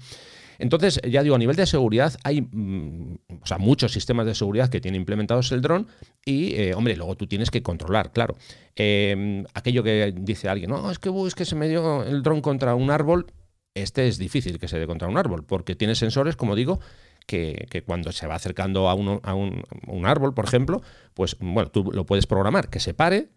Entonces, 0.59 1.01
ya 1.09 1.23
digo, 1.23 1.35
a 1.35 1.39
nivel 1.39 1.57
de 1.57 1.67
seguridad 1.67 2.15
hay 2.23 2.43
mm, 2.43 3.19
muchos 3.59 3.93
sistemas 3.93 4.27
de 4.27 4.35
seguridad 4.35 4.69
que 4.69 4.81
tienen 4.81 5.01
implementados 5.01 5.51
el 5.53 5.61
dron 5.61 5.89
y, 6.25 6.55
eh, 6.55 6.75
hombre, 6.75 6.97
luego 6.97 7.17
tú 7.17 7.27
tienes 7.27 7.51
que 7.51 7.63
controlar, 7.63 7.94
claro. 8.13 8.37
Em, 8.77 9.45
aquello 9.55 9.83
que 9.83 10.13
dice 10.17 10.49
alguien, 10.49 10.71
no, 10.71 10.91
es 10.91 10.99
que, 10.99 11.11
es 11.27 11.35
que 11.35 11.45
se 11.45 11.55
me 11.55 11.69
dio 11.69 12.03
el 12.03 12.23
dron 12.23 12.41
contra 12.41 12.75
un 12.75 12.91
árbol, 12.91 13.27
este 13.75 14.09
es 14.09 14.19
difícil 14.19 14.59
que 14.59 14.69
se 14.69 14.79
dé 14.79 14.87
contra 14.87 15.09
un 15.09 15.17
árbol, 15.17 15.45
porque 15.45 15.75
tiene 15.75 15.95
sensores, 15.95 16.37
como 16.37 16.55
digo, 16.57 16.81
que, 17.27 17.83
cuando 17.87 18.13
se 18.13 18.27
va 18.27 18.35
acercando 18.35 18.89
a, 18.89 18.93
a, 18.93 19.35
un, 19.35 20.07
árbol, 20.07 20.35
por 20.35 20.45
ejemplo, 20.45 20.83
pues 21.15 21.37
bueno, 21.41 21.71
tú 21.71 21.91
lo 21.93 22.05
puedes 22.07 22.27
programar 22.27 22.69
que 22.69 22.81
se 22.81 22.95
pare, 22.95 23.29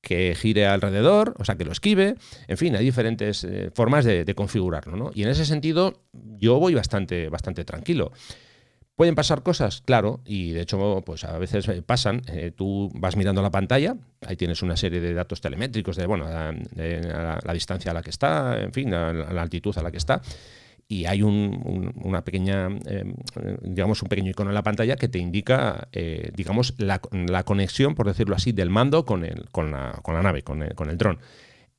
que 0.00 0.34
gire 0.34 0.66
alrededor, 0.66 1.34
o 1.38 1.44
sea, 1.44 1.56
que 1.56 1.64
lo 1.64 1.72
esquive. 1.72 2.16
En 2.46 2.56
fin, 2.56 2.76
hay 2.76 2.84
diferentes 2.84 3.44
eh, 3.44 3.70
formas 3.74 4.04
de, 4.04 4.34
configurarlo, 4.34 4.96
¿no? 4.96 5.10
Y 5.14 5.22
en 5.22 5.28
ese 5.28 5.44
sentido, 5.44 6.02
yo 6.12 6.58
voy 6.58 6.74
bastante, 6.74 7.28
bastante 7.28 7.64
tranquilo. 7.64 8.12
Pueden 8.98 9.14
pasar 9.14 9.44
cosas, 9.44 9.80
claro, 9.82 10.18
y 10.24 10.50
de 10.50 10.62
hecho, 10.62 11.04
pues 11.06 11.22
a 11.22 11.38
veces 11.38 11.68
eh, 11.68 11.82
pasan. 11.82 12.20
Eh, 12.32 12.50
tú 12.50 12.90
vas 12.94 13.14
mirando 13.14 13.40
la 13.40 13.50
pantalla, 13.52 13.94
ahí 14.26 14.34
tienes 14.34 14.60
una 14.60 14.76
serie 14.76 15.00
de 15.00 15.14
datos 15.14 15.40
telemétricos 15.40 15.94
de, 15.94 16.04
bueno, 16.04 16.26
la, 16.28 17.52
distancia 17.52 17.92
a 17.92 17.94
la 17.94 18.02
que 18.02 18.10
está, 18.10 18.58
en 18.60 18.72
fin, 18.72 18.90
la, 18.90 19.10
altitud 19.40 19.78
a 19.78 19.82
la 19.84 19.92
que 19.92 19.98
está 19.98 20.20
y 20.88 21.04
hay 21.04 21.22
un, 21.22 21.92
una 22.02 22.24
pequeña, 22.24 22.70
eh, 22.86 23.04
digamos, 23.62 24.02
un 24.02 24.08
pequeño 24.08 24.32
icono 24.32 24.50
en 24.50 24.54
la 24.54 24.64
pantalla 24.64 24.96
que 24.96 25.06
te 25.06 25.20
indica, 25.20 25.86
eh, 25.92 26.32
digamos, 26.34 26.74
la, 26.78 27.00
la, 27.12 27.44
conexión, 27.44 27.94
por 27.94 28.08
decirlo 28.08 28.34
así, 28.34 28.50
del 28.50 28.68
mando 28.68 29.04
con, 29.04 29.24
el, 29.24 29.48
con, 29.52 29.70
la, 29.70 30.00
con 30.02 30.14
la 30.14 30.22
nave, 30.22 30.42
con 30.42 30.60
el, 30.64 30.74
con 30.74 30.90
el 30.90 30.98
dron. 30.98 31.20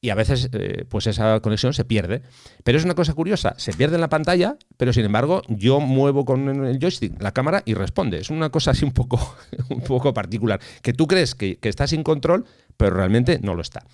Y 0.02 0.12
a 0.12 0.16
veces, 0.16 0.50
eh, 0.54 0.86
pues 0.88 1.08
esa 1.08 1.40
conexión 1.42 1.74
se 1.74 1.84
pierde. 1.84 2.22
Pero 2.64 2.78
es 2.78 2.86
una 2.86 2.96
cosa 2.96 3.14
curiosa, 3.14 3.54
se 3.58 3.74
pierde 3.74 3.96
en 3.96 4.02
la 4.02 4.10
pantalla, 4.10 4.58
pero 4.78 4.94
sin 4.94 5.06
embargo, 5.06 5.42
yo 5.50 5.80
muevo 5.80 6.24
con 6.24 6.66
el 6.66 6.80
joystick 6.80 7.22
la 7.22 7.34
cámara 7.34 7.64
y 7.66 7.74
responde. 7.74 8.18
Es 8.20 8.30
una 8.30 8.50
cosa 8.50 8.72
así 8.72 8.86
un 8.86 8.94
poco, 8.94 9.36
un 9.70 9.82
poco 9.82 10.14
particular, 10.14 10.62
que 10.82 10.94
tú 10.94 11.08
crees 11.08 11.36
que, 11.36 11.58
que 11.58 11.70
está 11.70 11.86
sin 11.88 12.04
control, 12.04 12.46
pero 12.78 12.96
realmente 12.96 13.40
no 13.42 13.56
lo 13.56 13.62
está. 13.62 13.86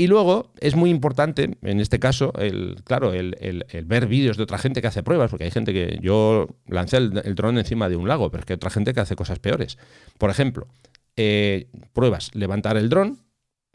Y 0.00 0.06
luego 0.06 0.52
es 0.60 0.76
muy 0.76 0.88
importante, 0.88 1.58
en 1.60 1.78
este 1.78 1.98
caso, 1.98 2.32
el, 2.38 2.76
claro, 2.84 3.12
el, 3.12 3.66
ver 3.84 4.06
vídeos 4.06 4.38
de 4.38 4.44
otra 4.44 4.56
gente 4.56 4.80
que 4.80 4.86
hace 4.86 5.02
pruebas, 5.02 5.30
porque 5.30 5.44
hay 5.44 5.50
gente 5.50 5.74
que 5.74 5.98
yo 6.00 6.48
lancé 6.66 6.96
el, 6.96 7.34
dron 7.34 7.58
encima 7.58 7.90
de 7.90 7.96
un 7.96 8.08
lago, 8.08 8.30
pero 8.30 8.40
es 8.40 8.46
que 8.46 8.54
hay 8.54 8.56
otra 8.56 8.70
gente 8.70 8.94
que 8.94 9.00
hace 9.00 9.14
cosas 9.14 9.40
peores. 9.40 9.76
Por 10.16 10.30
ejemplo, 10.30 10.68
eh, 11.16 11.68
pruebas 11.92 12.34
levantar 12.34 12.78
el 12.78 12.88
dron, 12.88 13.18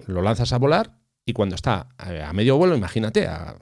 lo 0.07 0.23
lanzas 0.23 0.51
a 0.51 0.57
volar 0.57 0.97
y 1.25 1.33
cuando 1.33 1.55
está 1.55 1.87
a, 1.97 2.33
medio 2.33 2.57
vuelo, 2.57 2.75
imagínate, 2.75 3.27
a, 3.27 3.57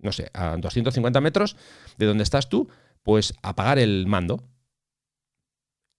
no 0.00 0.12
sé, 0.12 0.30
a 0.34 0.56
250 0.56 1.20
metros 1.20 1.56
de 1.96 2.06
donde 2.06 2.24
estás 2.24 2.48
tú, 2.48 2.68
pues 3.02 3.34
apagar 3.42 3.78
el 3.78 4.06
mando. 4.06 4.42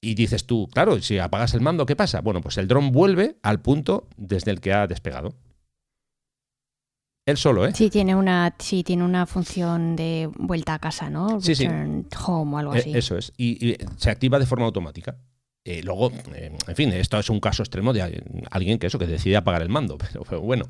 Y 0.04 0.16
dices 0.16 0.46
tú, 0.46 0.68
claro, 0.74 1.00
si 1.00 1.20
apagas 1.20 1.54
el 1.54 1.62
mando, 1.62 1.86
¿qué 1.86 1.96
pasa? 1.96 2.22
Bueno, 2.22 2.42
pues 2.42 2.58
el 2.58 2.68
dron 2.68 2.92
vuelve 2.92 3.38
al 3.44 3.62
punto 3.62 4.08
desde 4.18 4.52
el 4.52 4.60
que 4.60 4.74
ha 4.74 4.88
despegado. 4.88 5.36
Él 7.28 7.38
solo, 7.38 7.68
¿eh? 7.68 7.72
Sí, 7.74 7.92
tiene 7.92 8.16
una, 8.16 8.56
sí, 8.58 8.84
tiene 8.84 9.04
una 9.04 9.28
función 9.28 9.96
de 9.96 10.30
vuelta 10.36 10.74
a 10.74 10.80
casa, 10.80 11.10
¿no? 11.10 11.40
Return 11.40 12.08
home 12.26 12.56
o 12.56 12.58
algo 12.58 12.74
así. 12.74 12.92
Eh, 12.94 12.98
eso 12.98 13.16
es. 13.16 13.32
y, 13.38 13.78
se 13.98 14.10
activa 14.10 14.40
de 14.40 14.48
forma 14.48 14.66
automática. 14.66 15.18
Eh, 15.64 15.84
luego, 15.84 16.12
eh, 16.34 16.52
en 16.68 16.76
fin, 16.76 16.92
esto 16.92 17.20
es 17.20 17.30
un 17.30 17.40
caso 17.40 17.62
extremo 17.62 17.94
de 17.94 18.02
alguien 18.50 18.80
que 18.80 18.88
eso, 18.88 18.98
que 18.98 19.06
decide 19.06 19.38
apagar 19.38 19.62
el 19.62 19.70
mando. 19.70 19.96
Pero, 20.30 20.42
bueno, 20.42 20.66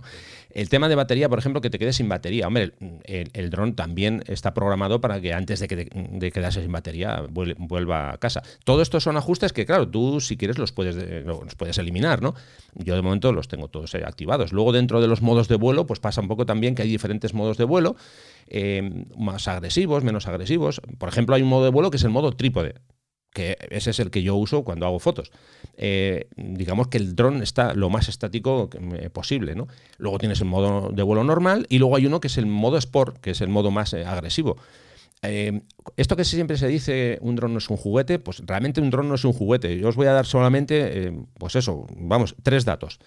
el 0.50 0.68
tema 0.68 0.90
de 0.90 0.96
batería, 0.96 1.30
por 1.30 1.40
ejemplo, 1.40 1.62
que 1.62 1.70
te 1.70 1.80
quedes 1.80 1.96
sin 1.96 2.10
batería. 2.10 2.46
Hombre, 2.48 2.74
el, 3.06 3.50
dron 3.50 3.74
también 3.74 4.22
está 4.28 4.54
programado 4.54 5.00
para 5.00 5.22
que 5.22 5.34
antes 5.34 5.62
de, 5.62 5.70
que 5.70 5.76
de 5.78 6.32
quedarse 6.34 6.62
sin 6.62 6.74
batería 6.74 7.24
vuelva 7.30 8.12
a 8.12 8.18
casa. 8.18 8.44
Todo 8.66 8.82
esto 8.82 9.00
son 9.00 9.16
ajustes 9.16 9.54
que, 9.54 9.66
claro, 9.66 9.88
tú 9.88 10.20
si 10.20 10.36
quieres 10.36 10.58
los 10.58 10.74
puedes, 10.74 11.26
los 11.26 11.56
puedes 11.56 11.78
eliminar, 11.78 12.22
¿no? 12.22 12.36
Yo 12.76 12.96
de 12.96 13.02
momento 13.02 13.32
los 13.32 13.48
tengo 13.48 13.70
todos 13.70 13.96
activados. 13.96 14.52
Luego 14.52 14.74
dentro 14.74 15.00
de 15.00 15.08
los 15.08 15.22
modos 15.22 15.48
de 15.48 15.56
vuelo, 15.56 15.88
pues 15.88 16.02
pasa 16.02 16.20
un 16.20 16.28
poco 16.28 16.46
también 16.46 16.76
que 16.76 16.82
hay 16.82 16.90
diferentes 16.90 17.34
modos 17.34 17.58
de 17.58 17.64
vuelo, 17.64 17.96
eh, 18.48 19.06
más 19.18 19.48
agresivos, 19.48 20.04
menos 20.04 20.28
agresivos. 20.28 20.82
Por 20.98 21.08
ejemplo, 21.08 21.36
hay 21.36 21.44
un 21.44 21.50
modo 21.50 21.64
de 21.64 21.72
vuelo 21.72 21.92
que 21.92 21.98
es 21.98 22.04
el 22.04 22.10
modo 22.10 22.34
trípode 22.34 22.76
que 23.34 23.58
ese 23.70 23.92
es 23.92 24.00
el 24.00 24.12
que 24.12 24.24
yo 24.24 24.36
uso 24.36 24.64
cuando 24.64 24.86
hago 24.86 25.00
fotos. 25.00 25.32
Eh, 25.78 26.28
digamos 26.36 26.88
que 26.88 26.98
el 26.98 27.16
dron 27.16 27.42
está 27.42 27.74
lo 27.74 27.90
más 27.90 28.10
estático 28.10 28.70
eh, 28.94 29.10
posible. 29.10 29.56
¿no? 29.56 29.68
Luego 29.98 30.18
tienes 30.20 30.42
el 30.42 30.48
modo 30.48 30.92
de 30.92 31.04
vuelo 31.04 31.24
normal 31.24 31.66
y 31.70 31.80
luego 31.80 31.96
hay 31.96 32.06
uno 32.06 32.20
que 32.20 32.28
es 32.28 32.38
el 32.38 32.46
modo 32.46 32.78
Sport, 32.78 33.18
que 33.20 33.32
es 33.32 33.42
el 33.42 33.50
modo 33.50 33.72
más 33.72 33.94
eh, 33.94 34.06
agresivo. 34.06 34.58
esto 35.98 36.16
que 36.16 36.26
siempre 36.26 36.58
se 36.58 36.68
dice, 36.68 37.20
un 37.22 37.36
dron 37.36 37.54
no 37.54 37.60
es 37.60 37.70
un 37.70 37.78
juguete, 37.78 38.20
pues 38.20 38.42
realmente 38.46 38.82
un 38.82 38.90
dron 38.90 39.08
no 39.08 39.16
es 39.16 39.24
un 39.24 39.34
juguete. 39.34 39.78
Yo 39.78 39.88
os 39.88 39.96
voy 39.96 40.08
a 40.08 40.14
dar 40.14 40.26
solamente, 40.26 41.14
pues 41.38 41.56
eso, 41.56 41.88
vamos, 41.96 42.36
tres 42.44 42.66
datos. 42.66 43.00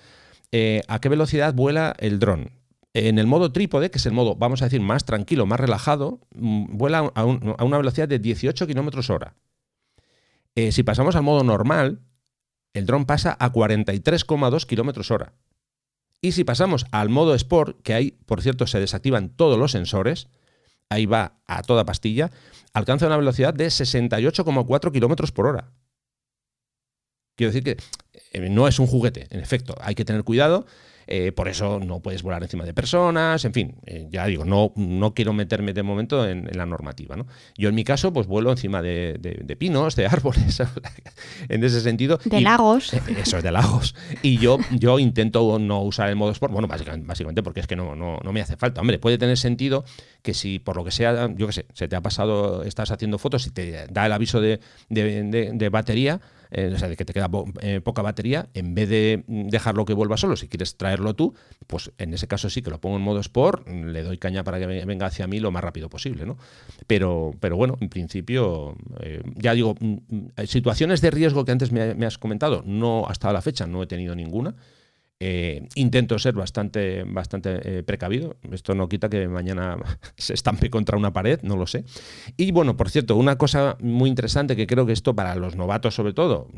¿A 0.89 1.01
qué 1.01 1.09
velocidad 1.09 1.53
vuela 1.53 1.95
el 1.99 2.21
dron? 2.21 2.53
En 2.95 3.19
el 3.19 3.27
modo 3.27 3.51
trípode, 3.51 3.91
que 3.91 3.99
es 3.99 4.07
el 4.07 4.13
modo, 4.13 4.37
vamos 4.37 4.63
a 4.63 4.67
decir, 4.67 4.81
más 4.81 5.05
tranquilo, 5.05 5.47
más 5.47 5.59
relajado, 5.59 6.21
mm, 6.37 6.77
vuela 6.77 7.11
a, 7.17 7.21
a 7.23 7.65
una 7.65 7.77
velocidad 7.77 8.07
de 8.07 8.21
18 8.21 8.69
kilómetros 8.69 9.11
hora. 9.11 9.35
Eh, 10.55 10.73
si 10.73 10.83
pasamos 10.83 11.17
al 11.17 11.23
modo 11.23 11.43
normal, 11.43 12.01
el 12.75 12.87
dron 12.87 13.07
pasa 13.07 13.37
a 13.39 13.53
43,2 13.53 14.67
km 14.67 15.11
hora. 15.11 15.33
Y 16.21 16.33
si 16.33 16.45
pasamos 16.45 16.87
al 16.91 17.09
modo 17.09 17.35
Sport, 17.35 17.83
que 17.83 17.95
ahí, 17.95 18.13
por 18.27 18.41
cierto, 18.41 18.67
se 18.67 18.81
desactivan 18.81 19.31
todos 19.31 19.59
los 19.59 19.73
sensores, 19.73 20.29
ahí 20.89 21.07
va 21.07 21.39
a 21.47 21.63
toda 21.63 21.85
pastilla, 21.85 22.31
alcanza 22.73 23.07
una 23.07 23.17
velocidad 23.17 23.53
de 23.53 23.67
68,4 23.67 24.93
km 24.93 25.33
por 25.33 25.47
hora. 25.47 25.73
Quiero 27.37 27.53
decir 27.53 27.65
que 27.65 27.77
eh, 28.33 28.49
no 28.49 28.69
es 28.69 28.79
un 28.79 28.87
juguete, 28.87 29.27
en 29.31 29.41
efecto, 29.41 29.75
hay 29.81 29.95
que 29.95 30.05
tener 30.05 30.25
cuidado 30.25 30.67
eh, 31.07 31.33
por 31.33 31.49
eso 31.49 31.81
no 31.81 32.01
puedes 32.01 32.23
volar 32.23 32.43
encima 32.43 32.65
de 32.65 32.75
personas, 32.75 33.45
en 33.45 33.53
fin, 33.53 33.77
eh, 33.87 34.07
ya 34.11 34.27
digo, 34.27 34.45
no, 34.45 34.73
no 34.77 35.15
quiero 35.15 35.33
meterme 35.33 35.73
de 35.73 35.83
momento 35.83 36.27
en, 36.29 36.49
la 36.55 36.67
normativa. 36.67 37.17
¿no? 37.17 37.27
Yo 37.57 37.69
en 37.69 37.75
mi 37.75 37.85
caso, 37.85 38.13
pues 38.13 38.27
vuelo 38.27 38.51
encima 38.51 38.83
de, 38.83 39.57
pinos, 39.59 39.97
de 39.97 40.07
árboles, 40.15 40.63
en 41.49 41.65
ese 41.65 41.81
sentido. 41.81 42.19
De 42.25 42.41
lagos. 42.41 42.95
Eh, 42.95 43.01
eso 43.19 43.39
es 43.39 43.43
de 43.43 43.53
lagos. 43.53 43.95
Y 44.23 44.39
yo, 44.39 44.59
yo 44.73 44.99
intento 44.99 45.59
no 45.59 45.83
usar 45.83 46.09
el 46.09 46.17
modo 46.17 46.33
sport, 46.33 46.53
bueno, 46.53 46.69
básicamente, 46.69 47.07
básicamente 47.07 47.43
porque 47.43 47.61
es 47.61 47.67
que 47.67 47.77
no, 47.77 47.95
no, 47.95 48.19
no 48.23 48.33
me 48.33 48.41
hace 48.41 48.57
falta. 48.57 48.81
Hombre, 48.81 48.99
puede 48.99 49.19
tener 49.19 49.37
sentido 49.37 49.85
que 50.23 50.35
si 50.35 50.59
por 50.59 50.77
lo 50.77 50.85
que 50.85 50.91
sea, 50.91 51.29
yo 51.35 51.47
qué 51.47 51.53
sé, 51.53 51.67
se 51.75 51.89
te 51.89 51.97
ha 51.97 52.01
pasado, 52.01 52.63
estás 52.63 52.91
haciendo 52.91 53.19
fotos 53.19 53.47
y 53.47 53.51
te 53.51 53.87
da 53.91 54.07
el 54.07 54.13
aviso 54.13 54.41
de, 54.41 54.61
de 54.89 55.69
batería, 55.69 56.21
eh, 56.57 56.71
o 56.73 56.79
sea, 56.79 56.89
de 56.89 56.97
que 56.97 57.05
te 57.05 57.13
queda 57.13 57.29
eh, 57.63 57.81
poca 57.83 58.01
batería, 58.01 58.49
en 58.55 58.75
vez 58.75 58.89
de 58.89 59.25
dejarlo 59.27 59.85
que 59.85 59.93
vuelva 59.93 60.17
solo, 60.17 60.37
si 60.37 60.47
quieres 60.47 60.77
traerlo 60.77 61.15
tú, 61.15 61.35
pues 61.67 61.91
en 61.99 62.15
ese 62.15 62.29
caso 62.29 62.49
sí 62.49 62.63
que 62.63 62.71
lo 62.71 62.81
pongo 62.81 62.97
en 62.97 63.03
modo 63.03 63.19
Sport, 63.19 63.69
le 63.69 64.03
doy 64.05 64.19
caña 64.19 64.45
para 64.45 64.61
que 64.61 64.67
venga 64.67 65.07
hacia 65.07 65.27
mí 65.27 65.41
lo 65.41 65.51
más 65.51 65.65
rápido 65.65 65.89
posible, 65.89 66.25
¿no? 66.27 66.39
Pero, 66.87 67.33
pero 67.41 67.57
bueno, 67.57 67.77
en 67.81 67.89
principio, 67.89 68.77
eh, 69.01 69.21
ya 69.35 69.53
digo, 69.53 69.75
mm, 69.81 69.95
mm, 70.09 70.29
situaciones 70.47 71.01
de 71.01 71.11
riesgo 71.11 71.45
que 71.45 71.51
antes 71.51 71.73
me 71.73 72.07
has 72.07 72.19
comentado, 72.19 72.63
no 72.65 73.07
hasta 73.09 73.33
la 73.33 73.43
fecha 73.43 73.67
no 73.67 73.83
he 73.83 73.87
tenido 73.87 74.15
ninguna. 74.15 74.55
Eh, 75.27 75.67
intento 75.75 76.19
ser 76.19 76.35
bastante, 76.35 77.03
bastante 77.05 77.79
eh, 77.79 77.83
precavido. 77.83 78.37
Esto 78.53 78.75
no 78.75 78.91
quita 78.91 79.09
que 79.09 79.27
mañana 79.27 79.79
se 80.19 80.35
estampe 80.35 80.69
contra 80.69 80.99
una 80.99 81.15
pared, 81.15 81.41
no 81.43 81.57
lo 81.57 81.67
sé. 81.67 81.87
Y 82.37 82.53
bueno, 82.53 82.77
por 82.77 82.91
cierto, 82.91 83.17
una 83.17 83.39
cosa 83.39 83.79
muy 83.81 84.11
interesante 84.11 84.55
que 84.55 84.67
creo 84.67 84.85
que 84.85 84.93
esto 84.93 85.17
para 85.17 85.35
los 85.37 85.57
novatos 85.57 85.95
sobre 85.95 86.13
todo, 86.13 86.49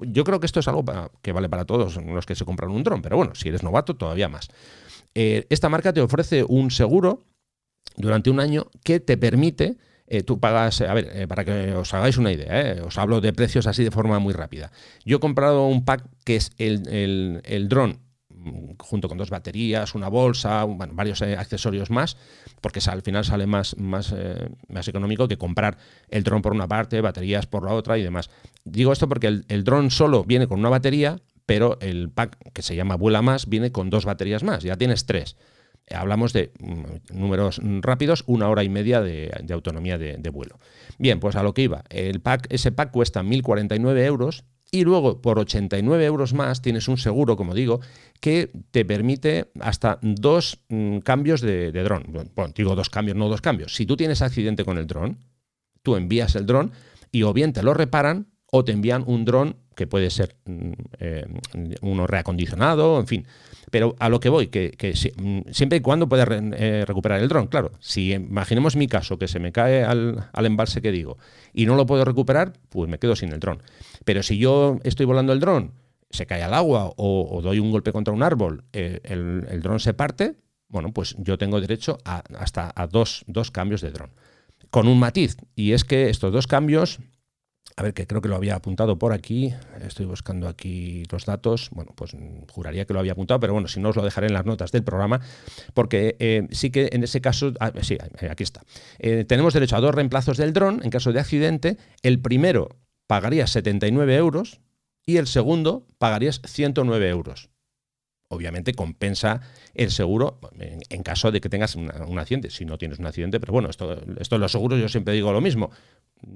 yo 0.00 0.22
creo 0.22 0.38
que 0.38 0.46
esto 0.46 0.60
es 0.60 0.68
algo 0.68 0.84
que 1.22 1.32
vale 1.32 1.48
para 1.48 1.64
todos 1.64 1.96
los 1.96 2.24
que 2.24 2.36
se 2.36 2.44
compran 2.44 2.70
un 2.70 2.84
dron, 2.84 3.02
pero 3.02 3.16
bueno, 3.16 3.34
si 3.34 3.48
eres 3.48 3.64
novato 3.64 3.96
todavía 3.96 4.28
más. 4.28 4.48
Eh, 5.16 5.48
esta 5.50 5.68
marca 5.68 5.92
te 5.92 6.00
ofrece 6.00 6.44
un 6.46 6.70
seguro 6.70 7.24
durante 7.96 8.30
un 8.30 8.38
año 8.38 8.68
que 8.84 9.00
te 9.00 9.16
permite 9.16 9.76
tú 10.26 10.38
pagas, 10.38 10.80
a 10.80 10.94
ver, 10.94 11.26
para 11.28 11.44
que 11.44 11.72
os 11.74 11.92
hagáis 11.94 12.18
una 12.18 12.30
idea, 12.30 12.76
os 12.84 12.98
hablo 12.98 13.20
de 13.20 13.32
precios 13.32 13.66
así 13.66 13.84
de 13.84 13.90
forma 13.90 14.18
muy 14.18 14.32
rápida. 14.32 14.70
Yo 15.04 15.16
he 15.16 15.20
comprado 15.20 15.66
un 15.66 15.84
pack 15.84 16.04
que 16.24 16.36
es 16.36 16.52
el, 16.58 16.86
el, 16.88 17.40
el 17.44 17.68
dron 17.68 18.04
junto 18.78 19.08
con 19.08 19.18
dos 19.18 19.30
baterías, 19.30 19.94
una 19.94 20.08
bolsa, 20.08 20.64
varios 20.66 21.22
eh, 21.22 21.36
accesorios 21.36 21.90
más, 21.90 22.16
porque 22.60 22.80
al 22.86 23.02
final 23.02 23.24
sale 23.24 23.46
más, 23.46 23.76
más, 23.78 24.12
eh, 24.16 24.48
más 24.68 24.88
económico 24.88 25.28
que 25.28 25.38
comprar 25.38 25.78
el 26.08 26.24
dron 26.24 26.42
por 26.42 26.52
una 26.52 26.68
parte, 26.68 27.00
baterías 27.00 27.46
por 27.46 27.64
la 27.64 27.72
otra 27.72 27.98
y 27.98 28.02
demás. 28.02 28.30
Digo 28.64 28.92
esto 28.92 29.08
porque 29.08 29.28
el, 29.28 29.44
el 29.48 29.64
dron 29.64 29.90
solo 29.90 30.24
viene 30.24 30.46
con 30.46 30.58
una 30.60 30.68
batería, 30.68 31.20
pero 31.46 31.78
el 31.80 32.10
pack 32.10 32.52
que 32.52 32.62
se 32.62 32.76
llama 32.76 32.96
Vuela 32.96 33.22
Más 33.22 33.48
viene 33.48 33.72
con 33.72 33.90
dos 33.90 34.04
baterías 34.04 34.42
más, 34.42 34.62
ya 34.62 34.76
tienes 34.76 35.06
tres. 35.06 35.36
Hablamos 35.90 36.32
de 36.32 36.52
mm, 36.60 37.18
números 37.18 37.60
rápidos, 37.80 38.24
una 38.26 38.48
hora 38.48 38.64
y 38.64 38.68
media 38.68 39.00
de, 39.00 39.30
autonomía 39.50 39.98
de, 39.98 40.16
de, 40.16 40.30
vuelo. 40.30 40.58
Bien, 40.98 41.20
pues 41.20 41.36
a 41.36 41.42
lo 41.42 41.54
que 41.54 41.62
iba. 41.62 41.84
El 41.90 42.20
pack, 42.20 42.46
ese 42.50 42.72
pack 42.72 42.90
cuesta 42.90 43.22
1.049 43.22 44.04
euros 44.04 44.44
y 44.74 44.82
luego, 44.82 45.22
por 45.22 45.38
89 45.38 46.04
euros 46.04 46.34
más, 46.34 46.60
tienes 46.60 46.88
un 46.88 46.96
seguro, 46.96 47.36
como 47.36 47.54
digo, 47.54 47.80
que 48.20 48.50
te 48.72 48.84
permite 48.84 49.52
hasta 49.60 50.00
dos 50.02 50.64
mm, 50.68 50.98
cambios 50.98 51.40
de, 51.42 51.70
dron. 51.70 52.04
Bueno, 52.34 52.52
digo 52.56 52.74
dos 52.74 52.90
cambios, 52.90 53.16
no 53.16 53.28
dos 53.28 53.40
cambios. 53.40 53.76
Si 53.76 53.86
tú 53.86 53.96
tienes 53.96 54.20
accidente 54.20 54.64
con 54.64 54.76
el 54.76 54.88
dron, 54.88 55.20
tú 55.84 55.94
envías 55.94 56.34
el 56.34 56.44
dron 56.44 56.72
y 57.12 57.22
o 57.22 57.32
bien 57.32 57.52
te 57.52 57.62
lo 57.62 57.72
reparan 57.72 58.32
o 58.50 58.64
te 58.64 58.72
envían 58.72 59.04
un 59.06 59.24
dron 59.24 59.58
que 59.74 59.86
puede 59.86 60.10
ser 60.10 60.36
mm, 60.46 60.72
eh, 61.00 61.26
uno 61.82 62.06
reacondicionado, 62.06 63.00
en 63.00 63.06
fin. 63.06 63.26
Pero 63.70 63.96
a 63.98 64.08
lo 64.08 64.20
que 64.20 64.28
voy, 64.28 64.48
que, 64.48 64.72
mm, 65.16 65.50
siempre 65.50 65.78
y 65.78 65.80
cuando 65.80 66.08
puedas 66.08 66.28
eh, 66.30 66.84
recuperar 66.86 67.20
el 67.20 67.28
dron, 67.28 67.46
claro. 67.46 67.72
Si 67.80 68.12
imaginemos 68.12 68.76
mi 68.76 68.86
caso, 68.86 69.18
que 69.18 69.28
se 69.28 69.40
me 69.40 69.52
cae 69.52 69.84
al, 69.84 70.28
al, 70.32 70.46
embalse 70.46 70.80
que 70.82 70.92
digo, 70.92 71.18
y 71.52 71.66
no 71.66 71.74
lo 71.74 71.86
puedo 71.86 72.04
recuperar, 72.04 72.52
pues 72.68 72.88
me 72.88 72.98
quedo 72.98 73.16
sin 73.16 73.32
el 73.32 73.40
dron. 73.40 73.62
Pero 74.04 74.22
si 74.22 74.38
yo 74.38 74.78
estoy 74.84 75.06
volando 75.06 75.32
el 75.32 75.40
dron, 75.40 75.72
se 76.14 76.26
cae 76.26 76.42
al 76.42 76.54
agua 76.54 76.92
o, 76.96 77.40
doy 77.42 77.58
un 77.58 77.72
golpe 77.72 77.92
contra 77.92 78.14
un 78.14 78.22
árbol, 78.22 78.64
eh, 78.72 79.00
el, 79.04 79.60
dron 79.60 79.80
se 79.80 79.94
parte, 79.94 80.36
bueno, 80.68 80.92
pues 80.92 81.16
yo 81.18 81.36
tengo 81.38 81.60
derecho 81.60 81.98
a, 82.04 82.22
hasta 82.38 82.72
a 82.74 82.86
dos, 82.86 83.24
dos 83.26 83.50
cambios 83.50 83.80
de 83.80 83.90
dron. 83.90 84.10
Con 84.70 84.88
un 84.88 84.98
matiz, 84.98 85.36
y 85.56 85.72
es 85.72 85.84
que 85.84 86.08
estos 86.10 86.32
dos 86.32 86.46
cambios 86.46 87.00
a 87.76 87.82
ver, 87.82 87.92
que 87.92 88.06
creo 88.06 88.20
que 88.20 88.28
lo 88.28 88.36
había 88.36 88.54
apuntado 88.54 88.98
por 88.98 89.12
aquí. 89.12 89.52
Estoy 89.84 90.06
buscando 90.06 90.46
aquí 90.46 91.02
los 91.10 91.26
datos. 91.26 91.70
Bueno, 91.72 91.92
pues 91.96 92.16
juraría 92.52 92.84
que 92.84 92.92
lo 92.92 93.00
había 93.00 93.12
apuntado, 93.12 93.40
pero 93.40 93.52
bueno, 93.52 93.66
si 93.66 93.80
no 93.80 93.88
os 93.88 93.96
lo 93.96 94.04
dejaré 94.04 94.28
en 94.28 94.34
las 94.34 94.46
notas 94.46 94.70
del 94.70 94.84
programa, 94.84 95.20
porque 95.74 96.16
eh, 96.20 96.46
sí 96.52 96.70
que 96.70 96.88
en 96.92 97.02
ese 97.02 97.20
caso, 97.20 97.52
ah, 97.58 97.72
sí, 97.82 97.98
eh, 98.20 98.28
aquí 98.30 98.44
está. 98.44 98.62
Eh, 98.98 99.24
tenemos 99.24 99.54
derecho 99.54 99.76
a 99.76 99.80
dos 99.80 99.94
reemplazos 99.94 100.36
del 100.36 100.52
dron 100.52 100.82
en 100.84 100.90
caso 100.90 101.12
de 101.12 101.18
accidente. 101.18 101.76
El 102.02 102.20
primero 102.20 102.68
pagaría 103.08 103.48
79 103.48 104.14
euros 104.14 104.60
y 105.04 105.16
el 105.16 105.26
segundo 105.26 105.88
pagarías 105.98 106.40
109 106.46 107.08
euros. 107.08 107.50
Obviamente 108.28 108.74
compensa 108.74 109.40
el 109.74 109.90
seguro 109.90 110.40
en, 110.58 111.02
caso 111.02 111.30
de 111.30 111.40
que 111.40 111.48
tengas 111.48 111.76
un 111.76 112.18
accidente. 112.18 112.50
Si 112.50 112.64
no 112.64 112.78
tienes 112.78 112.98
un 112.98 113.06
accidente, 113.06 113.38
pero 113.38 113.52
bueno, 113.52 113.70
esto, 113.70 114.00
esto 114.18 114.38
los 114.38 114.50
seguros 114.50 114.80
yo 114.80 114.88
siempre 114.88 115.14
digo 115.14 115.32
lo 115.32 115.40
mismo 115.40 115.70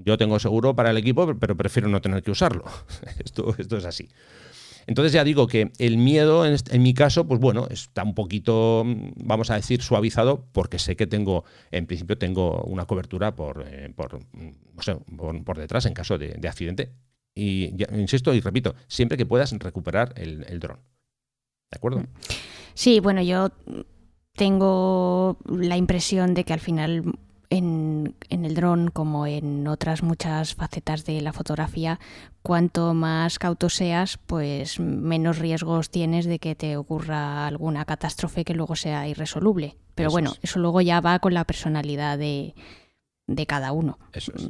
yo 0.05 0.18
tengo 0.18 0.38
seguro 0.38 0.74
para 0.74 0.90
el 0.90 0.96
equipo, 0.96 1.35
pero 1.38 1.57
prefiero 1.57 1.88
no 1.88 2.01
tener 2.01 2.22
que 2.22 2.31
usarlo. 2.31 2.64
esto, 3.24 3.55
esto 3.59 3.77
es 3.77 3.85
así. 3.85 4.09
Entonces 4.87 5.12
ya 5.12 5.22
digo 5.22 5.46
que 5.46 5.70
el 5.79 5.98
miedo 5.98 6.46
en, 6.46 6.83
mi 6.83 6.94
caso, 6.94 7.27
pues 7.27 7.40
bueno, 7.40 7.66
está 7.70 8.03
un 8.03 8.14
poquito, 8.14 8.85
vamos 9.16 9.51
a 9.51 9.57
decir, 9.57 9.83
suavizado 9.83 10.46
porque 10.53 10.79
sé 10.79 10.96
que 10.96 11.07
tengo, 11.07 11.44
en 11.70 11.87
principio 11.87 12.16
tengo 12.16 12.62
una 12.62 12.87
cobertura 12.87 13.37
por, 13.37 13.66
eh, 13.68 13.92
por, 13.94 14.20
por, 15.44 15.59
detrás 15.59 15.85
en 15.85 15.92
caso 15.92 16.16
de, 16.16 16.40
accidente. 16.48 16.92
Y 17.35 17.74
insisto 17.94 18.33
y 18.33 18.40
repito, 18.40 18.74
siempre 18.88 19.18
que 19.18 19.27
puedas 19.27 19.53
recuperar 19.53 20.14
el, 20.16 20.46
el 20.48 20.59
dron. 20.59 20.79
¿De 21.71 21.77
acuerdo? 21.77 22.05
Sí, 22.75 23.01
bueno, 23.01 23.23
yo 23.23 23.51
tengo 24.35 25.37
la 25.47 25.77
impresión 25.77 26.35
de 26.35 26.45
que 26.45 26.53
al 26.53 26.61
final 26.61 27.19
en, 27.51 28.15
el 28.31 28.55
dron, 28.55 28.91
como 28.91 29.27
en 29.27 29.67
otras 29.67 30.03
muchas 30.03 30.55
facetas 30.55 31.05
de 31.05 31.21
la 31.21 31.33
fotografía, 31.33 31.99
cuanto 32.43 32.95
más 32.95 33.39
cauto 33.39 33.69
seas, 33.69 34.19
pues 34.27 34.81
menos 34.81 35.39
riesgos 35.39 35.91
tienes 35.91 36.27
de 36.27 36.39
que 36.39 36.55
te 36.55 36.77
ocurra 36.77 37.47
alguna 37.47 37.85
catástrofe 37.85 38.45
que 38.45 38.55
luego 38.55 38.77
sea 38.77 39.09
irresoluble. 39.09 39.77
Pero 39.95 40.11
bueno, 40.11 40.35
eso 40.43 40.61
luego 40.61 40.81
ya 40.81 41.01
va 41.01 41.19
con 41.19 41.35
la 41.35 41.45
personalidad 41.45 42.19
de, 42.19 42.55
cada 43.47 43.73
uno. 43.73 43.99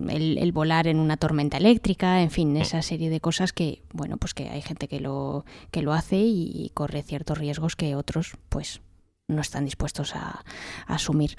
el, 0.08 0.52
volar 0.52 0.86
en 0.86 0.98
una 0.98 1.16
tormenta 1.16 1.56
eléctrica, 1.56 2.22
en 2.22 2.30
fin, 2.30 2.52
mm. 2.52 2.56
esa 2.58 2.82
serie 2.82 3.10
de 3.10 3.20
cosas 3.20 3.52
que, 3.52 3.82
bueno, 3.92 4.16
pues 4.16 4.34
que 4.34 4.48
hay 4.48 4.62
gente 4.62 4.88
que 4.88 5.00
lo, 5.00 5.44
que 5.70 5.82
lo 5.82 5.92
hace 5.92 6.18
y 6.18 6.70
corre 6.74 7.02
ciertos 7.02 7.38
riesgos 7.38 7.76
que 7.76 7.96
otros, 7.96 8.36
pues, 8.48 8.80
no 9.28 9.42
están 9.42 9.64
dispuestos 9.64 10.16
a, 10.16 10.44
asumir. 10.86 11.36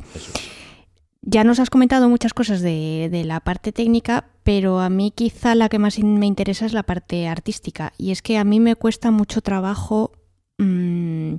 Ya 1.22 1.44
nos 1.44 1.60
has 1.60 1.70
comentado 1.70 2.08
muchas 2.08 2.34
cosas 2.34 2.62
de, 2.62 3.24
la 3.26 3.42
parte 3.42 3.72
técnica, 3.72 4.30
pero 4.44 4.80
a 4.80 4.90
mí 4.90 5.12
quizá 5.12 5.56
la 5.56 5.68
que 5.68 5.80
más 5.80 6.00
me 6.00 6.28
interesa 6.28 6.66
es 6.66 6.74
la 6.74 6.84
parte 6.84 7.28
artística. 7.28 7.94
Y 7.98 8.12
es 8.12 8.22
que 8.22 8.38
a 8.38 8.44
mí 8.44 8.60
me 8.60 8.76
cuesta 8.76 9.12
mucho 9.12 9.42
trabajo, 9.42 10.12
mm, 10.60 11.36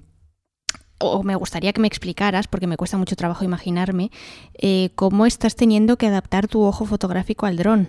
o 1.01 1.23
me 1.23 1.35
gustaría 1.35 1.73
que 1.73 1.81
me 1.81 1.89
explicaras, 1.89 2.47
porque 2.47 2.67
me 2.67 2.77
cuesta 2.77 2.99
mucho 2.99 3.17
trabajo 3.17 3.45
imaginarme, 3.45 4.11
eh, 4.55 4.91
cómo 4.95 5.27
estás 5.27 5.57
teniendo 5.57 5.97
que 5.97 6.07
adaptar 6.07 6.47
tu 6.47 6.63
ojo 6.63 6.85
fotográfico 6.85 7.47
al 7.47 7.57
dron. 7.57 7.89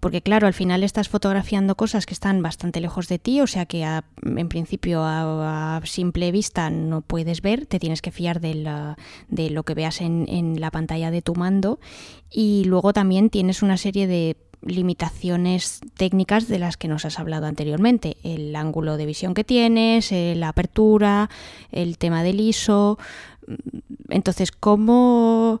Porque 0.00 0.20
claro, 0.20 0.46
al 0.46 0.52
final 0.52 0.82
estás 0.82 1.08
fotografiando 1.08 1.76
cosas 1.76 2.04
que 2.04 2.12
están 2.12 2.42
bastante 2.42 2.80
lejos 2.80 3.08
de 3.08 3.18
ti, 3.18 3.40
o 3.40 3.46
sea 3.46 3.64
que 3.64 3.82
en 3.82 4.48
principio 4.50 5.02
a, 5.02 5.80
simple 5.84 6.30
vista 6.30 6.68
no 6.68 7.00
puedes 7.00 7.40
ver, 7.40 7.64
te 7.64 7.78
tienes 7.78 8.02
que 8.02 8.10
fiar 8.10 8.40
de, 8.40 8.94
de 9.28 9.50
lo 9.50 9.62
que 9.62 9.72
veas 9.72 10.02
en, 10.02 10.26
en 10.28 10.60
la 10.60 10.70
pantalla 10.70 11.10
de 11.10 11.22
tu 11.22 11.34
mando. 11.34 11.80
Y 12.30 12.64
luego 12.64 12.92
también 12.92 13.30
tienes 13.30 13.62
una 13.62 13.78
serie 13.78 14.06
de 14.06 14.36
limitaciones 14.64 15.80
técnicas 15.96 16.48
de 16.48 16.58
las 16.58 16.76
que 16.76 16.88
nos 16.88 17.04
has 17.04 17.18
hablado 17.18 17.46
anteriormente. 17.46 18.16
El 18.22 18.54
ángulo 18.56 18.96
de 18.96 19.06
visión 19.06 19.34
que 19.34 19.44
tienes, 19.44 20.12
eh, 20.12 20.34
la 20.36 20.48
apertura, 20.48 21.30
el 21.72 21.98
tema 21.98 22.22
del 22.22 22.40
ISO. 22.40 22.98
Entonces, 24.08 24.52
¿cómo 24.52 25.60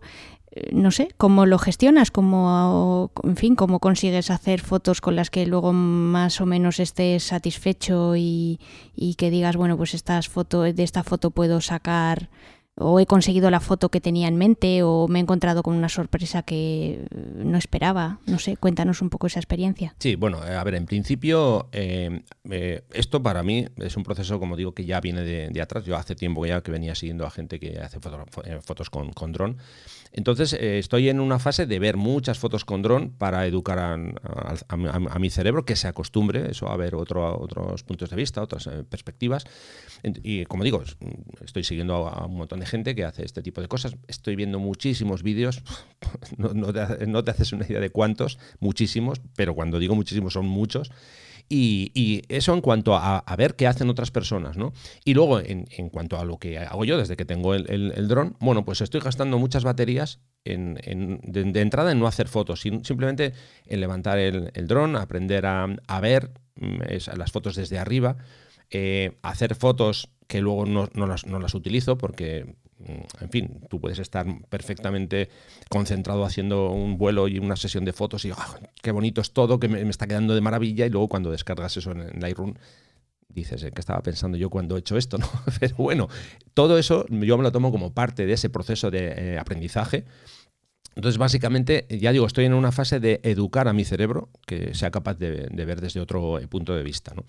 no 0.72 0.90
sé, 0.90 1.08
cómo 1.16 1.46
lo 1.46 1.58
gestionas, 1.58 2.10
cómo, 2.10 3.10
en 3.24 3.36
fin, 3.36 3.56
cómo 3.56 3.80
consigues 3.80 4.30
hacer 4.30 4.60
fotos 4.60 5.00
con 5.00 5.16
las 5.16 5.30
que 5.30 5.46
luego 5.46 5.72
más 5.72 6.40
o 6.40 6.46
menos 6.46 6.78
estés 6.78 7.24
satisfecho 7.24 8.14
y, 8.16 8.60
y 8.94 9.14
que 9.16 9.30
digas, 9.30 9.56
bueno, 9.56 9.76
pues 9.76 9.94
estas 9.94 10.28
fotos, 10.28 10.74
de 10.74 10.82
esta 10.82 11.02
foto 11.02 11.30
puedo 11.30 11.60
sacar 11.60 12.28
o 12.76 12.98
he 12.98 13.06
conseguido 13.06 13.50
la 13.50 13.60
foto 13.60 13.88
que 13.88 14.00
tenía 14.00 14.26
en 14.26 14.36
mente 14.36 14.82
o 14.82 15.06
me 15.08 15.20
he 15.20 15.22
encontrado 15.22 15.62
con 15.62 15.76
una 15.76 15.88
sorpresa 15.88 16.42
que 16.42 17.06
no 17.36 17.56
esperaba. 17.56 18.18
No 18.26 18.38
sé, 18.38 18.56
cuéntanos 18.56 19.00
un 19.00 19.10
poco 19.10 19.28
esa 19.28 19.38
experiencia. 19.38 19.94
Sí, 20.00 20.16
bueno, 20.16 20.44
eh, 20.44 20.56
a 20.56 20.64
ver, 20.64 20.74
en 20.74 20.86
principio 20.86 21.68
eh, 21.72 22.22
eh, 22.50 22.82
esto 22.92 23.22
para 23.22 23.42
mí 23.42 23.66
es 23.76 23.96
un 23.96 24.02
proceso, 24.02 24.40
como 24.40 24.56
digo, 24.56 24.72
que 24.72 24.84
ya 24.84 25.00
viene 25.00 25.22
de, 25.22 25.62
atrás. 25.62 25.84
Yo 25.84 25.96
hace 25.96 26.16
tiempo 26.16 26.44
ya 26.46 26.62
que 26.62 26.72
venía 26.72 26.94
siguiendo 26.94 27.26
a 27.26 27.30
gente 27.30 27.60
que 27.60 27.78
hace 27.78 28.00
fotos 28.00 28.90
con, 28.90 29.12
con 29.12 29.32
dron. 29.32 29.58
Entonces 30.12 30.52
estoy 30.52 31.08
en 31.08 31.18
una 31.18 31.40
fase 31.40 31.66
de 31.66 31.78
ver 31.80 31.96
muchas 31.96 32.38
fotos 32.38 32.64
con 32.64 32.82
dron 32.82 33.10
para 33.10 33.46
educar 33.46 33.78
a, 33.80 35.18
mi 35.18 35.30
cerebro 35.30 35.64
que 35.64 35.74
se 35.74 35.88
acostumbre 35.88 36.50
eso 36.50 36.68
a 36.68 36.76
ver 36.76 36.94
otro, 36.94 37.40
otros 37.40 37.82
puntos 37.82 38.10
de 38.10 38.16
vista, 38.16 38.40
otras 38.40 38.68
perspectivas. 38.88 39.44
Y 40.04 40.44
como 40.44 40.62
digo, 40.62 40.84
estoy 41.44 41.64
siguiendo 41.64 42.06
a 42.06 42.26
un 42.26 42.36
montón 42.36 42.60
de 42.60 42.63
gente 42.66 42.94
que 42.94 43.04
hace 43.04 43.24
este 43.24 43.42
tipo 43.42 43.60
de 43.60 43.68
cosas. 43.68 43.96
Estoy 44.08 44.36
viendo 44.36 44.58
muchísimos 44.58 45.22
vídeos, 45.22 45.62
no, 46.36 46.72
te, 47.24 47.30
haces 47.30 47.52
una 47.52 47.66
idea 47.66 47.80
de 47.80 47.90
cuántos, 47.90 48.38
muchísimos, 48.60 49.20
pero 49.36 49.54
cuando 49.54 49.78
digo 49.78 49.94
muchísimos 49.94 50.32
son 50.32 50.46
muchos. 50.46 50.90
Y, 51.48 52.22
eso 52.28 52.54
en 52.54 52.62
cuanto 52.62 52.96
a, 52.96 53.22
ver 53.36 53.54
qué 53.54 53.66
hacen 53.66 53.90
otras 53.90 54.10
personas, 54.10 54.56
¿no? 54.56 54.72
Y 55.04 55.12
luego, 55.12 55.40
en, 55.40 55.66
cuanto 55.90 56.18
a 56.18 56.24
lo 56.24 56.38
que 56.38 56.58
hago 56.58 56.84
yo 56.86 56.96
desde 56.96 57.16
que 57.16 57.26
tengo 57.26 57.54
el, 57.54 57.70
el, 57.70 58.08
dron, 58.08 58.36
bueno, 58.40 58.64
pues 58.64 58.80
estoy 58.80 59.00
gastando 59.00 59.38
muchas 59.38 59.62
baterías 59.62 60.20
de, 60.44 61.60
entrada 61.60 61.92
en 61.92 61.98
no 61.98 62.06
hacer 62.06 62.28
fotos, 62.28 62.60
simplemente 62.60 63.32
en 63.66 63.80
levantar 63.80 64.18
el, 64.18 64.66
dron, 64.66 64.96
aprender 64.96 65.46
a, 65.46 66.00
ver 66.00 66.30
mm, 66.56 66.80
las 67.16 67.32
fotos 67.32 67.56
desde 67.56 67.78
arriba, 67.78 68.16
eh, 68.70 69.18
hacer 69.22 69.54
fotos 69.54 70.10
que 70.34 70.40
luego 70.40 70.66
no, 70.66 70.88
las, 71.06 71.54
utilizo 71.54 71.96
porque, 71.96 72.56
mm, 72.80 73.22
en 73.22 73.30
fin, 73.30 73.60
tú 73.70 73.80
puedes 73.80 74.00
estar 74.00 74.26
perfectamente 74.48 75.28
concentrado 75.68 76.24
haciendo 76.24 76.72
un 76.72 76.98
vuelo 76.98 77.28
y 77.28 77.38
una 77.38 77.54
sesión 77.54 77.84
de 77.84 77.92
fotos 77.92 78.24
y 78.24 78.32
ah, 78.32 78.58
qué 78.82 78.90
bonito 78.90 79.20
es 79.20 79.30
todo, 79.30 79.60
que 79.60 79.68
me, 79.68 79.88
está 79.88 80.08
quedando 80.08 80.34
de 80.34 80.40
maravilla 80.40 80.86
y 80.86 80.90
luego 80.90 81.06
cuando 81.06 81.30
descargas 81.30 81.76
eso 81.76 81.92
en, 81.92 82.18
Lightroom 82.18 82.54
dices, 83.28 83.62
¿en 83.62 83.70
qué 83.70 83.80
estaba 83.80 84.02
pensando 84.02 84.36
yo 84.36 84.50
cuando 84.50 84.74
he 84.74 84.80
hecho 84.80 84.96
esto? 84.96 85.18
¿no? 85.18 85.30
Pero 85.60 85.76
bueno, 85.76 86.08
todo 86.52 86.78
eso 86.78 87.06
yo 87.08 87.36
me 87.36 87.44
lo 87.44 87.52
tomo 87.52 87.70
como 87.70 87.94
parte 87.94 88.26
de 88.26 88.32
ese 88.32 88.50
proceso 88.50 88.90
de 88.90 89.34
eh, 89.34 89.38
aprendizaje. 89.38 90.04
Entonces, 90.96 91.18
básicamente, 91.18 91.86
ya 91.88 92.12
digo, 92.12 92.26
estoy 92.26 92.44
en 92.44 92.54
una 92.54 92.72
fase 92.72 93.00
de 93.00 93.20
educar 93.24 93.68
a 93.68 93.72
mi 93.72 93.84
cerebro 93.84 94.30
que 94.46 94.74
sea 94.74 94.90
capaz 94.90 95.14
de, 95.14 95.48
ver 95.50 95.80
desde 95.80 96.00
otro 96.00 96.38
eh, 96.38 96.46
punto 96.46 96.74
de 96.74 96.82
vista. 96.82 97.14
¿no? 97.14 97.24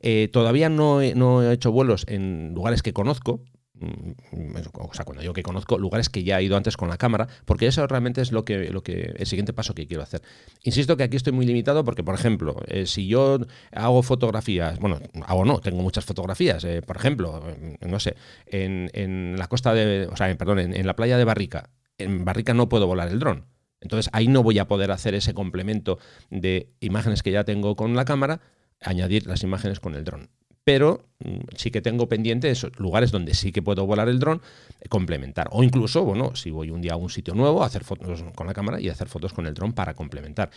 Eh, 0.00 0.28
todavía 0.32 0.68
no 0.68 1.00
he, 1.00 1.52
hecho 1.52 1.72
vuelos 1.72 2.04
en 2.08 2.52
lugares 2.54 2.82
que 2.82 2.92
conozco, 2.92 3.40
mm, 3.74 4.56
o 4.74 4.94
sea, 4.94 5.04
cuando 5.04 5.22
digo 5.22 5.32
que 5.32 5.42
conozco, 5.42 5.78
lugares 5.78 6.10
que 6.10 6.24
ya 6.24 6.38
he 6.38 6.44
ido 6.44 6.56
antes 6.56 6.76
con 6.76 6.88
la 6.88 6.98
cámara, 6.98 7.26
porque 7.44 7.66
eso 7.66 7.86
realmente 7.86 8.20
es 8.20 8.32
lo 8.32 8.44
que, 8.44 8.70
lo 8.70 8.82
que 8.82 9.14
el 9.16 9.26
siguiente 9.26 9.52
paso 9.52 9.74
que 9.74 9.86
quiero 9.86 10.02
hacer. 10.02 10.22
Insisto 10.64 10.96
que 10.96 11.04
aquí 11.04 11.16
estoy 11.16 11.32
muy 11.32 11.46
limitado 11.46 11.84
porque, 11.84 12.04
por 12.04 12.14
ejemplo, 12.14 12.56
eh, 12.66 12.86
si 12.86 13.06
yo 13.06 13.38
hago 13.72 14.02
fotografías, 14.02 14.78
bueno, 14.78 15.00
hago 15.26 15.44
no, 15.44 15.60
tengo 15.60 15.82
muchas 15.82 16.04
fotografías, 16.04 16.62
eh, 16.64 16.82
por 16.82 16.96
ejemplo, 16.96 17.42
no 17.80 17.98
sé, 17.98 18.14
en, 18.46 19.36
la 19.38 19.46
costa 19.48 19.72
de, 19.72 20.06
o 20.06 20.16
sea, 20.16 20.34
perdón, 20.36 20.58
en, 20.58 20.86
la 20.86 20.94
playa 20.94 21.16
de 21.16 21.24
Barrica, 21.24 21.70
en 21.98 22.24
Barrica 22.24 22.54
no 22.54 22.68
puedo 22.68 22.86
volar 22.86 23.08
el 23.08 23.18
dron. 23.18 23.46
Entonces 23.80 24.10
ahí 24.12 24.28
no 24.28 24.42
voy 24.42 24.58
a 24.58 24.68
poder 24.68 24.90
hacer 24.90 25.14
ese 25.14 25.34
complemento 25.34 25.98
de 26.30 26.70
imágenes 26.80 27.22
que 27.22 27.30
ya 27.30 27.44
tengo 27.44 27.76
con 27.76 27.94
la 27.94 28.04
cámara, 28.04 28.40
añadir 28.80 29.26
las 29.26 29.42
imágenes 29.42 29.80
con 29.80 29.94
el 29.94 30.04
dron. 30.04 30.30
Pero 30.64 31.06
mm, 31.20 31.38
sí 31.56 31.70
que 31.70 31.80
tengo 31.80 32.08
pendiente 32.08 32.52
lugares 32.78 33.12
donde 33.12 33.34
sí 33.34 33.52
que 33.52 33.62
puedo 33.62 33.86
volar 33.86 34.08
el 34.08 34.18
dron, 34.18 34.42
eh, 34.80 34.88
complementar. 34.88 35.48
O 35.52 35.62
incluso, 35.62 36.04
bueno, 36.04 36.34
si 36.34 36.50
voy 36.50 36.70
un 36.70 36.80
día 36.80 36.94
a 36.94 36.96
un 36.96 37.10
sitio 37.10 37.34
nuevo, 37.34 37.62
hacer 37.62 37.84
fotos 37.84 38.24
con 38.34 38.46
la 38.46 38.54
cámara 38.54 38.80
y 38.80 38.88
hacer 38.88 39.08
fotos 39.08 39.32
con 39.32 39.46
el 39.46 39.54
dron 39.54 39.72
para 39.72 39.94
complementar. 39.94 40.50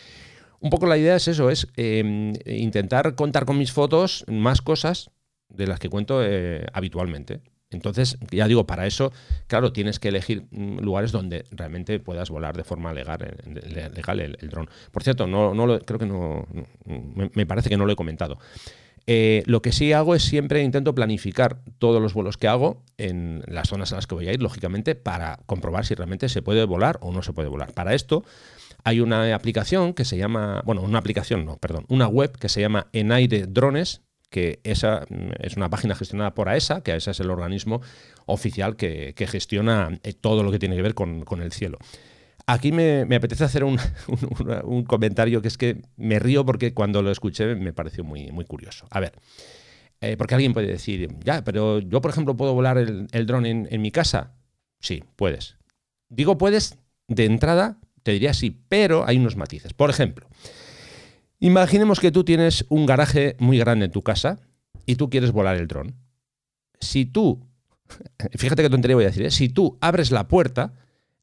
Un 0.58 0.70
poco 0.70 0.86
la 0.86 0.98
idea 0.98 1.16
es 1.16 1.28
eso, 1.28 1.48
es 1.48 1.68
em, 1.76 2.32
intentar 2.44 3.14
contar 3.14 3.46
con 3.46 3.56
mis 3.56 3.72
fotos 3.72 4.24
más 4.28 4.60
cosas 4.60 5.10
de 5.48 5.66
las 5.66 5.78
que 5.78 5.88
cuento 5.88 6.22
eh, 6.24 6.66
habitualmente. 6.72 7.40
Entonces, 7.70 8.18
ya 8.32 8.48
digo, 8.48 8.66
para 8.66 8.86
eso, 8.86 9.12
claro, 9.46 9.72
tienes 9.72 10.00
que 10.00 10.08
elegir 10.08 10.46
mm, 10.50 10.78
lugares 10.80 11.12
donde 11.12 11.44
realmente 11.52 12.00
puedas 12.00 12.28
volar 12.28 12.56
de 12.56 12.64
forma 12.64 12.92
legal, 12.92 13.36
legal 13.94 14.20
el, 14.20 14.36
dron. 14.50 14.68
Por 14.90 15.04
cierto, 15.04 15.26
no, 15.28 15.54
no 15.54 15.78
creo 15.80 15.98
que 15.98 16.06
no, 16.06 16.46
me, 17.34 17.46
parece 17.46 17.68
que 17.68 17.76
no 17.76 17.86
lo 17.86 17.92
he 17.92 17.96
comentado. 17.96 18.38
Eh, 19.06 19.44
lo 19.46 19.62
que 19.62 19.72
sí 19.72 19.92
hago 19.92 20.14
es 20.14 20.22
siempre 20.22 20.62
intento 20.62 20.94
planificar 20.94 21.60
todos 21.78 22.02
los 22.02 22.12
vuelos 22.12 22.36
que 22.36 22.48
hago 22.48 22.82
en 22.98 23.42
las 23.46 23.68
zonas 23.68 23.92
a 23.92 23.96
las 23.96 24.06
que 24.06 24.16
voy 24.16 24.28
a 24.28 24.32
ir, 24.32 24.42
lógicamente, 24.42 24.96
para 24.96 25.38
comprobar 25.46 25.86
si 25.86 25.94
realmente 25.94 26.28
se 26.28 26.42
puede 26.42 26.64
volar 26.64 26.98
o 27.02 27.12
no 27.12 27.22
se 27.22 27.32
puede 27.32 27.48
volar. 27.48 27.72
Para 27.72 27.94
esto 27.94 28.24
hay 28.82 29.00
una 29.00 29.34
aplicación 29.34 29.94
que 29.94 30.04
se 30.04 30.16
llama, 30.16 30.62
bueno, 30.64 30.82
una 30.82 30.98
aplicación, 30.98 31.44
no, 31.44 31.56
perdón, 31.56 31.86
una 31.88 32.08
web 32.08 32.36
que 32.36 32.48
se 32.48 32.60
llama 32.60 32.88
En 32.92 33.12
Aire 33.12 33.46
Drones, 33.46 34.02
que 34.30 34.60
esa 34.64 35.04
mm, 35.08 35.32
es 35.40 35.56
una 35.56 35.68
página 35.68 35.94
gestionada 35.94 36.34
por 36.34 36.48
AESA, 36.48 36.82
que 36.82 36.92
AESA 36.92 37.10
es 37.10 37.20
el 37.20 37.30
organismo 37.30 37.82
oficial 38.26 38.76
que, 38.76 39.12
gestiona 39.28 39.98
eh, 40.02 40.14
todo 40.14 40.42
lo 40.42 40.50
que 40.50 40.58
tiene 40.58 40.76
que 40.76 40.82
ver 40.82 40.94
con, 40.94 41.42
el 41.42 41.52
cielo. 41.52 41.78
Aquí 42.46 42.72
me, 42.72 43.02
apetece 43.14 43.44
hacer 43.44 43.64
un, 43.64 44.84
comentario 44.84 45.42
que 45.42 45.48
es 45.48 45.58
que 45.58 45.82
me 45.96 46.18
río 46.18 46.46
porque 46.46 46.72
cuando 46.72 47.02
lo 47.02 47.10
escuché 47.10 47.54
me 47.56 47.72
pareció 47.72 48.04
muy, 48.04 48.30
muy 48.30 48.44
curioso. 48.44 48.86
A 48.90 49.00
ver, 49.00 49.12
eh, 50.00 50.16
porque 50.16 50.34
alguien 50.34 50.54
puede 50.54 50.68
decir, 50.68 51.08
ya, 51.22 51.44
pero 51.44 51.80
yo 51.80 52.00
por 52.00 52.10
ejemplo 52.10 52.36
puedo 52.36 52.54
volar 52.54 52.78
el, 52.78 53.26
dron 53.26 53.46
en, 53.46 53.68
en 53.70 53.82
mi 53.82 53.90
casa. 53.90 54.32
Sí, 54.80 55.04
puedes. 55.16 55.56
Digo 56.08 56.38
puedes 56.38 56.78
de 57.08 57.26
entrada, 57.26 57.78
te 58.02 58.12
diría 58.12 58.32
sí, 58.32 58.62
pero 58.68 59.06
hay 59.06 59.18
unos 59.18 59.36
matices. 59.36 59.74
Por 59.74 59.90
ejemplo, 59.90 60.26
Imaginemos 61.40 62.00
que 62.00 62.12
tú 62.12 62.22
tienes 62.22 62.66
un 62.68 62.84
garaje 62.84 63.34
muy 63.38 63.58
grande 63.58 63.86
en 63.86 63.90
tu 63.90 64.02
casa 64.02 64.38
y 64.84 64.96
tú 64.96 65.08
quieres 65.08 65.32
volar 65.32 65.56
el 65.56 65.66
dron. 65.66 65.96
Si 66.80 67.06
tú, 67.06 67.46
fíjate 68.36 68.62
qué 68.62 68.70
tontería 68.70 68.94
voy 68.94 69.04
a 69.04 69.08
decir, 69.08 69.24
¿eh? 69.24 69.30
si 69.30 69.48
tú 69.48 69.78
abres 69.80 70.10
la 70.12 70.28
puerta, 70.28 70.74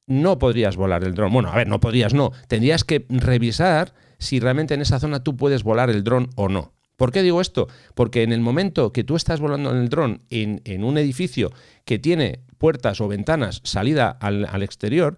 no 0.08 0.40
podrías 0.40 0.76
volar 0.76 1.04
el 1.04 1.14
dron. 1.14 1.32
Bueno, 1.32 1.50
a 1.50 1.56
ver, 1.56 1.68
no 1.68 1.80
podrías, 1.80 2.16
no. 2.16 2.32
Tendrías 2.48 2.84
que 2.84 3.06
revisar 3.10 3.94
si 4.18 4.40
realmente 4.40 4.74
en 4.74 4.82
esa 4.82 5.00
zona 5.00 5.24
tú 5.24 5.38
puedes 5.38 5.64
volar 5.64 5.92
el 5.92 6.04
dron 6.04 6.30
o 6.36 6.50
no. 6.50 6.74
¿Por 6.96 7.12
qué 7.12 7.22
digo 7.22 7.40
esto? 7.40 7.68
Porque 7.94 8.24
en 8.24 8.34
el 8.34 8.42
momento 8.42 8.92
que 8.92 9.04
tú 9.04 9.16
estás 9.16 9.40
volando 9.40 9.70
en 9.70 9.78
el 9.78 9.90
dron 9.90 10.24
en, 10.32 10.84
un 10.84 10.98
edificio 10.98 11.52
que 11.86 12.00
tiene 12.00 12.40
puertas 12.58 13.02
o 13.02 13.08
ventanas 13.08 13.62
salida 13.64 14.10
al, 14.10 14.64
exterior, 14.64 15.18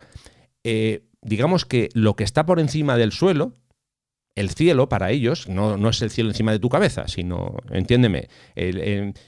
eh, 0.66 1.06
digamos 1.22 1.64
que 1.64 1.88
lo 1.94 2.18
que 2.18 2.26
está 2.26 2.46
por 2.46 2.60
encima 2.60 2.98
del 2.98 3.14
suelo, 3.14 3.54
el 4.40 4.50
cielo 4.52 4.88
para 4.88 5.12
ellos 5.12 5.50
no, 5.50 5.76
no, 5.76 5.90
es 5.90 6.02
el 6.02 6.10
cielo 6.10 6.30
encima 6.30 6.54
de 6.54 6.60
tu 6.60 6.70
cabeza, 6.70 7.10
sino, 7.10 7.58
entiéndeme, 7.72 8.30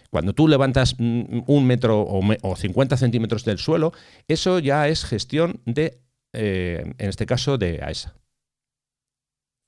cuando 0.10 0.34
tú 0.34 0.48
levantas 0.48 0.96
un 0.98 1.66
metro 1.66 2.06
o, 2.08 2.56
50 2.56 2.96
centímetros 2.96 3.44
del 3.44 3.58
suelo, 3.58 3.92
eso 4.30 4.60
ya 4.60 4.88
es 4.88 5.04
gestión 5.04 5.60
de, 5.66 6.00
eh, 6.32 6.94
en 6.98 7.10
este 7.10 7.26
caso, 7.26 7.58
de 7.58 7.82
AESA. 7.84 8.16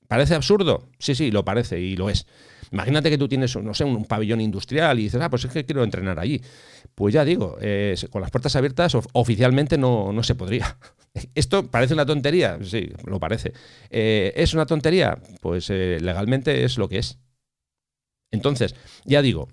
¿Parece 0.08 0.34
absurdo? 0.34 0.88
Sí, 0.98 1.14
sí, 1.14 1.30
lo 1.30 1.44
parece 1.44 1.78
y 1.78 1.96
lo 1.96 2.08
es. 2.08 2.26
Imagínate 2.72 3.10
que 3.10 3.18
tú 3.18 3.28
tienes, 3.28 3.54
no 3.56 3.74
sé, 3.74 3.84
un, 3.84 4.04
pabellón 4.04 4.40
industrial 4.40 4.98
y 4.98 5.04
dices, 5.04 5.20
ah, 5.20 5.30
pues 5.30 5.44
es 5.44 5.52
que 5.52 5.64
quiero 5.64 5.84
entrenar 5.84 6.18
allí. 6.18 6.40
Pues 6.94 7.14
ya 7.14 7.24
digo, 7.24 7.56
eh, 7.60 7.96
con 8.10 8.22
las 8.22 8.30
puertas 8.30 8.54
abiertas 8.56 8.96
oficialmente 9.12 9.78
no, 9.78 10.12
no 10.12 10.22
se 10.22 10.34
podría. 10.34 10.78
¿Esto 11.34 11.70
parece 11.70 11.94
una 11.94 12.06
tontería? 12.06 12.58
Sí, 12.62 12.90
lo 13.04 13.18
parece. 13.20 13.52
Eh, 13.90 14.32
¿Es 14.36 14.54
una 14.54 14.66
tontería? 14.66 15.18
Pues 15.40 15.70
eh, 15.70 15.98
legalmente 16.00 16.64
es 16.64 16.78
lo 16.78 16.88
que 16.88 16.98
es. 16.98 17.18
Entonces, 18.30 18.74
ya 19.04 19.22
digo, 19.22 19.48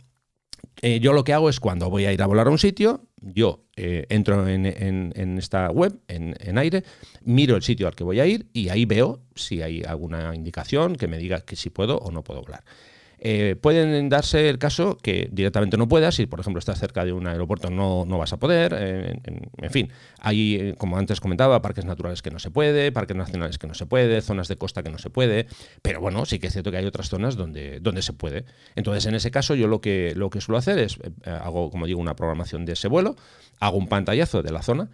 yo 0.81 1.13
lo 1.13 1.23
que 1.23 1.33
hago 1.33 1.49
es 1.49 1.59
cuando 1.59 1.91
voy 1.91 2.05
a 2.05 2.13
ir 2.13 2.23
a 2.23 2.25
volar 2.25 2.47
a 2.47 2.49
un 2.49 2.57
sitio, 2.57 3.07
yo 3.21 3.65
entro 3.75 4.47
en, 4.47 5.37
esta 5.37 5.69
web, 5.69 5.99
en, 6.07 6.57
aire, 6.57 6.83
miro 7.23 7.55
el 7.55 7.61
sitio 7.61 7.87
al 7.87 7.93
que 7.93 8.03
voy 8.03 8.19
a 8.19 8.25
ir 8.25 8.49
y 8.53 8.69
ahí 8.69 8.85
veo 8.85 9.21
si 9.35 9.61
hay 9.61 9.83
alguna 9.83 10.33
indicación 10.33 10.95
que 10.95 11.07
me 11.07 11.19
diga 11.19 11.41
que 11.41 11.55
si 11.55 11.69
puedo 11.69 11.99
o 11.99 12.09
no 12.09 12.23
puedo 12.23 12.41
volar. 12.41 12.63
Eh, 13.23 13.55
pueden 13.55 14.09
darse 14.09 14.49
el 14.49 14.57
caso 14.57 14.97
que 14.97 15.29
directamente 15.31 15.77
no 15.77 15.87
puedas, 15.87 16.15
si 16.15 16.25
por 16.25 16.39
ejemplo 16.39 16.57
estás 16.57 16.79
cerca 16.79 17.05
de 17.05 17.13
un 17.13 17.27
aeropuerto 17.27 17.69
no, 17.69 18.03
no 18.03 18.17
vas 18.17 18.33
a 18.33 18.37
poder, 18.37 18.75
eh, 18.75 19.13
en, 19.57 19.69
fin, 19.69 19.91
hay, 20.17 20.55
eh, 20.55 20.75
como 20.75 20.97
antes 20.97 21.21
comentaba, 21.21 21.61
parques 21.61 21.85
naturales 21.85 22.23
que 22.23 22.31
no 22.31 22.39
se 22.39 22.49
puede, 22.49 22.91
parques 22.91 23.15
nacionales 23.15 23.59
que 23.59 23.67
no 23.67 23.75
se 23.75 23.85
puede, 23.85 24.23
zonas 24.23 24.47
de 24.47 24.55
costa 24.55 24.81
que 24.81 24.89
no 24.89 24.97
se 24.97 25.11
puede, 25.11 25.45
pero 25.83 26.01
bueno, 26.01 26.25
sí 26.25 26.39
que 26.39 26.47
es 26.47 26.53
cierto 26.53 26.71
que 26.71 26.77
hay 26.77 26.85
otras 26.85 27.09
zonas 27.09 27.35
donde, 27.35 27.79
donde 27.79 28.01
se 28.01 28.13
puede. 28.13 28.45
Entonces, 28.75 29.05
en 29.05 29.13
ese 29.13 29.29
caso, 29.29 29.53
yo 29.53 29.67
lo 29.67 29.81
que, 29.81 30.13
lo 30.15 30.31
que 30.31 30.41
suelo 30.41 30.57
hacer 30.57 30.79
es, 30.79 30.97
hago, 31.25 31.69
como 31.69 31.85
digo, 31.85 32.01
una 32.01 32.15
programación 32.15 32.65
de 32.65 32.73
ese 32.73 32.87
vuelo, 32.87 33.15
hago 33.59 33.77
un 33.77 33.87
pantallazo 33.87 34.41
de 34.41 34.51
la 34.51 34.63
zona, 34.63 34.89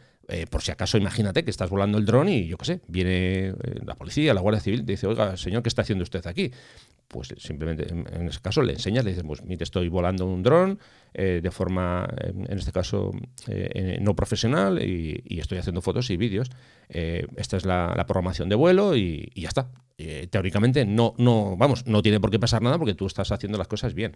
por 0.50 0.62
si 0.62 0.72
acaso 0.72 0.98
imagínate 0.98 1.46
que 1.46 1.52
estás 1.52 1.70
volando 1.70 1.98
el 1.98 2.06
dron 2.06 2.28
y 2.28 2.48
yo 2.48 2.58
qué 2.58 2.66
sé, 2.66 2.82
viene 2.90 3.54
la 3.86 3.96
policía, 3.96 4.34
la 4.34 4.42
Guardia 4.42 4.60
Civil, 4.60 4.86
te 4.86 4.92
dice, 4.92 5.08
oiga, 5.08 5.38
señor, 5.38 5.64
¿qué 5.64 5.70
está 5.70 5.84
haciendo 5.84 6.04
usted 6.04 6.28
aquí? 6.28 6.52
Pues 7.08 7.34
simplemente 7.38 7.88
en, 7.90 8.28
ese 8.28 8.40
caso 8.42 8.62
le 8.62 8.74
enseñas, 8.74 9.04
le 9.06 9.12
dices, 9.12 9.24
pues 9.26 9.44
mire, 9.44 9.64
estoy 9.64 9.88
volando 9.88 10.26
un 10.26 10.44
dron 10.44 10.80
eh, 11.14 11.40
de 11.42 11.52
forma, 11.52 12.08
en 12.22 12.58
este 12.58 12.72
caso, 12.72 13.12
eh, 13.48 13.98
no 14.02 14.16
profesional 14.16 14.82
y, 14.84 15.40
estoy 15.40 15.58
haciendo 15.58 15.82
fotos 15.82 16.10
y 16.10 16.18
vídeos. 16.18 16.50
Eh, 16.90 17.26
esta 17.38 17.58
es 17.58 17.66
la, 17.66 18.04
programación 18.08 18.50
de 18.50 18.56
vuelo 18.56 18.96
y, 18.96 19.32
ya 19.36 19.48
está. 19.48 19.72
teóricamente 20.30 20.86
no, 20.86 21.14
no, 21.18 21.56
vamos, 21.58 21.86
no 21.88 22.02
tiene 22.02 22.20
por 22.20 22.30
qué 22.30 22.40
pasar 22.40 22.62
nada 22.62 22.78
porque 22.78 22.94
tú 22.94 23.06
estás 23.06 23.32
haciendo 23.32 23.58
las 23.58 23.68
cosas 23.68 23.94
bien. 23.94 24.14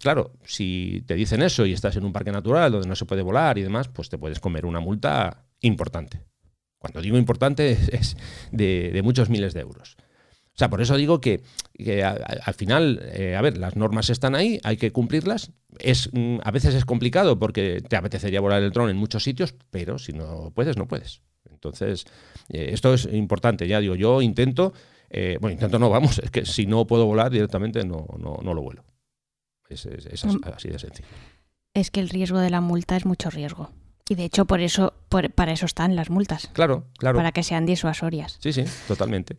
claro, 0.00 0.32
si 0.44 1.02
te 1.06 1.14
dicen 1.14 1.42
eso 1.42 1.66
y 1.66 1.72
estás 1.72 1.96
en 1.96 2.04
un 2.04 2.12
parque 2.12 2.32
natural 2.32 2.72
donde 2.72 2.88
no 2.88 2.96
se 2.96 3.04
puede 3.04 3.22
volar 3.22 3.58
y 3.58 3.62
demás, 3.62 3.88
pues 3.88 4.08
te 4.08 4.18
puedes 4.18 4.38
comer 4.40 4.64
una 4.64 4.80
multa 4.80 5.44
importante. 5.60 6.22
Cuando 6.78 7.00
digo 7.00 7.16
importante 7.16 7.72
es, 7.92 8.16
de 8.52 9.00
muchos 9.02 9.28
miles 9.28 9.54
de 9.54 9.60
euros. 9.60 9.96
O 10.56 10.58
sea, 10.58 10.70
por 10.70 10.80
eso 10.80 10.96
digo 10.96 11.20
que, 11.20 11.42
al 12.42 12.54
final, 12.54 13.02
eh, 13.12 13.36
a 13.36 13.42
ver, 13.42 13.58
las 13.58 13.76
normas 13.76 14.08
están 14.08 14.34
ahí, 14.34 14.58
hay 14.64 14.78
que 14.78 14.90
cumplirlas. 14.90 15.52
Es, 15.78 16.08
mm, 16.14 16.38
a 16.42 16.50
veces 16.50 16.74
es 16.74 16.86
complicado 16.86 17.38
porque 17.38 17.82
te 17.86 17.94
apetecería 17.94 18.40
volar 18.40 18.62
el 18.62 18.70
dron 18.70 18.88
en 18.88 18.96
muchos 18.96 19.22
sitios, 19.22 19.54
pero 19.68 19.98
si 19.98 20.14
no 20.14 20.50
puedes, 20.54 20.78
no 20.78 20.88
puedes. 20.88 21.20
Entonces, 21.50 22.06
eh, 22.48 22.70
esto 22.72 22.94
es 22.94 23.04
importante. 23.12 23.68
Ya 23.68 23.80
digo, 23.80 23.96
yo 23.96 24.22
intento, 24.22 24.72
eh, 25.10 25.36
bueno, 25.42 25.52
intento 25.52 25.78
no, 25.78 25.90
vamos, 25.90 26.18
es 26.24 26.30
que 26.30 26.46
si 26.46 26.64
no 26.64 26.86
puedo 26.86 27.04
volar 27.04 27.30
directamente 27.30 27.84
no, 27.84 28.06
no, 28.18 28.38
no 28.42 28.54
lo 28.54 28.62
vuelo. 28.62 28.82
Es, 29.68 29.84
mm. 29.84 30.40
así 30.54 30.68
de 30.70 30.78
sencillo. 30.78 31.08
Es 31.74 31.90
que 31.90 32.00
el 32.00 32.08
riesgo 32.08 32.38
de 32.38 32.48
la 32.48 32.62
multa 32.62 32.96
es 32.96 33.04
mucho 33.04 33.28
riesgo. 33.28 33.72
Y 34.08 34.14
de 34.14 34.24
hecho, 34.24 34.46
por 34.46 34.60
eso, 34.60 34.94
para 35.34 35.52
eso 35.52 35.66
están 35.66 35.96
las 35.96 36.08
multas. 36.08 36.48
Claro, 36.54 36.84
claro. 36.96 37.18
Para 37.18 37.32
que 37.32 37.42
sean 37.42 37.66
disuasorias. 37.66 38.38
Sí, 38.40 38.54
sí, 38.54 38.64
totalmente. 38.88 39.36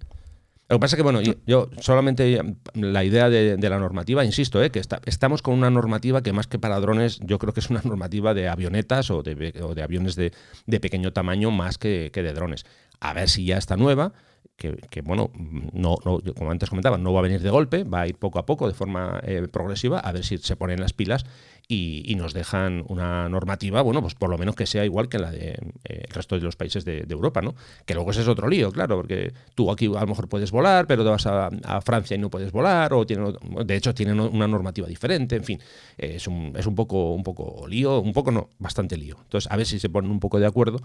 Lo 0.70 0.76
que 0.76 0.80
pasa 0.82 0.96
es 0.96 0.98
que, 0.98 1.04
bueno, 1.04 1.22
yo, 1.22 1.70
solamente 1.80 2.42
la 2.74 3.04
idea 3.06 3.30
de, 3.30 3.70
la 3.70 3.80
normativa, 3.80 4.26
insisto, 4.26 4.62
eh, 4.62 4.70
que 4.70 4.82
estamos 5.06 5.42
con 5.42 5.54
una 5.54 5.70
normativa 5.70 6.22
que 6.22 6.34
más 6.34 6.48
que 6.48 6.60
para 6.60 6.80
drones, 6.80 7.20
yo 7.24 7.40
creo 7.40 7.54
que 7.54 7.62
es 7.62 7.70
una 7.70 7.82
normativa 7.86 8.34
de 8.34 8.50
avionetas 8.50 9.10
o 9.10 9.24
de, 9.24 9.82
aviones 9.82 10.16
de, 10.16 10.32
pequeño 10.80 11.14
tamaño 11.14 11.52
más 11.52 11.78
que, 11.78 12.12
que 12.12 12.22
de 12.22 12.34
drones. 12.34 12.66
A 13.00 13.14
ver 13.14 13.30
si 13.30 13.46
ya 13.46 13.58
está 13.58 13.78
nueva 13.78 14.14
que, 14.58 15.02
bueno, 15.04 15.30
no, 15.74 15.98
no, 16.04 16.20
como 16.36 16.50
antes 16.50 16.70
comentaba, 16.70 16.98
no 16.98 17.14
va 17.14 17.20
a 17.20 17.24
venir 17.24 17.42
de 17.42 17.50
golpe, 17.52 17.84
va 17.84 18.02
a 18.02 18.08
ir 18.08 18.16
poco 18.16 18.40
a 18.40 18.46
poco, 18.46 18.68
de 18.68 18.74
forma 18.74 19.20
eh, 19.24 19.48
progresiva, 19.52 20.00
a 20.00 20.12
ver 20.12 20.26
si 20.26 20.40
se 20.40 20.56
ponen 20.56 20.82
las 20.82 20.94
pilas 20.94 21.26
y, 21.70 22.16
nos 22.16 22.34
dejan 22.34 22.84
una 22.88 23.28
normativa, 23.28 23.82
bueno, 23.82 24.02
pues 24.02 24.16
por 24.16 24.30
lo 24.30 24.38
menos 24.38 24.56
que 24.56 24.66
sea 24.66 24.86
igual 24.86 25.10
que 25.10 25.20
la 25.20 25.32
de 25.32 25.50
eh, 25.84 26.06
el 26.08 26.14
resto 26.14 26.36
de 26.36 26.42
los 26.42 26.56
países 26.56 26.86
de, 26.86 27.06
Europa, 27.10 27.42
¿no? 27.42 27.56
Que 27.86 27.94
luego 27.94 28.12
ese 28.12 28.22
es 28.22 28.28
otro 28.28 28.48
lío, 28.48 28.72
claro, 28.72 28.96
porque 28.96 29.34
tú 29.54 29.70
aquí 29.70 29.86
a 29.88 30.02
lo 30.02 30.08
mejor 30.08 30.30
puedes 30.30 30.52
volar, 30.52 30.88
pero 30.88 31.04
te 31.04 31.10
vas 31.10 31.26
a, 31.28 31.50
Francia 31.82 32.16
y 32.16 32.20
no 32.20 32.30
puedes 32.30 32.52
volar, 32.52 32.94
o 32.94 33.06
tienen, 33.06 33.36
de 33.66 33.76
hecho 33.76 33.94
tienen 33.94 34.20
una 34.20 34.48
normativa 34.48 34.88
diferente, 34.88 35.36
en 35.36 35.44
fin, 35.44 35.60
es, 35.98 36.28
un, 36.28 36.54
es 36.58 36.66
un 36.66 36.76
poco, 36.76 37.14
un 37.14 37.24
poco 37.24 37.68
lío, 37.68 38.00
un 38.00 38.14
poco 38.14 38.32
no, 38.32 38.50
bastante 38.60 38.98
lío. 38.98 39.18
Entonces, 39.24 39.52
a 39.52 39.58
ver 39.58 39.66
si 39.66 39.80
se 39.80 39.90
ponen 39.90 40.10
un 40.10 40.20
poco 40.20 40.40
de 40.40 40.46
acuerdo 40.46 40.80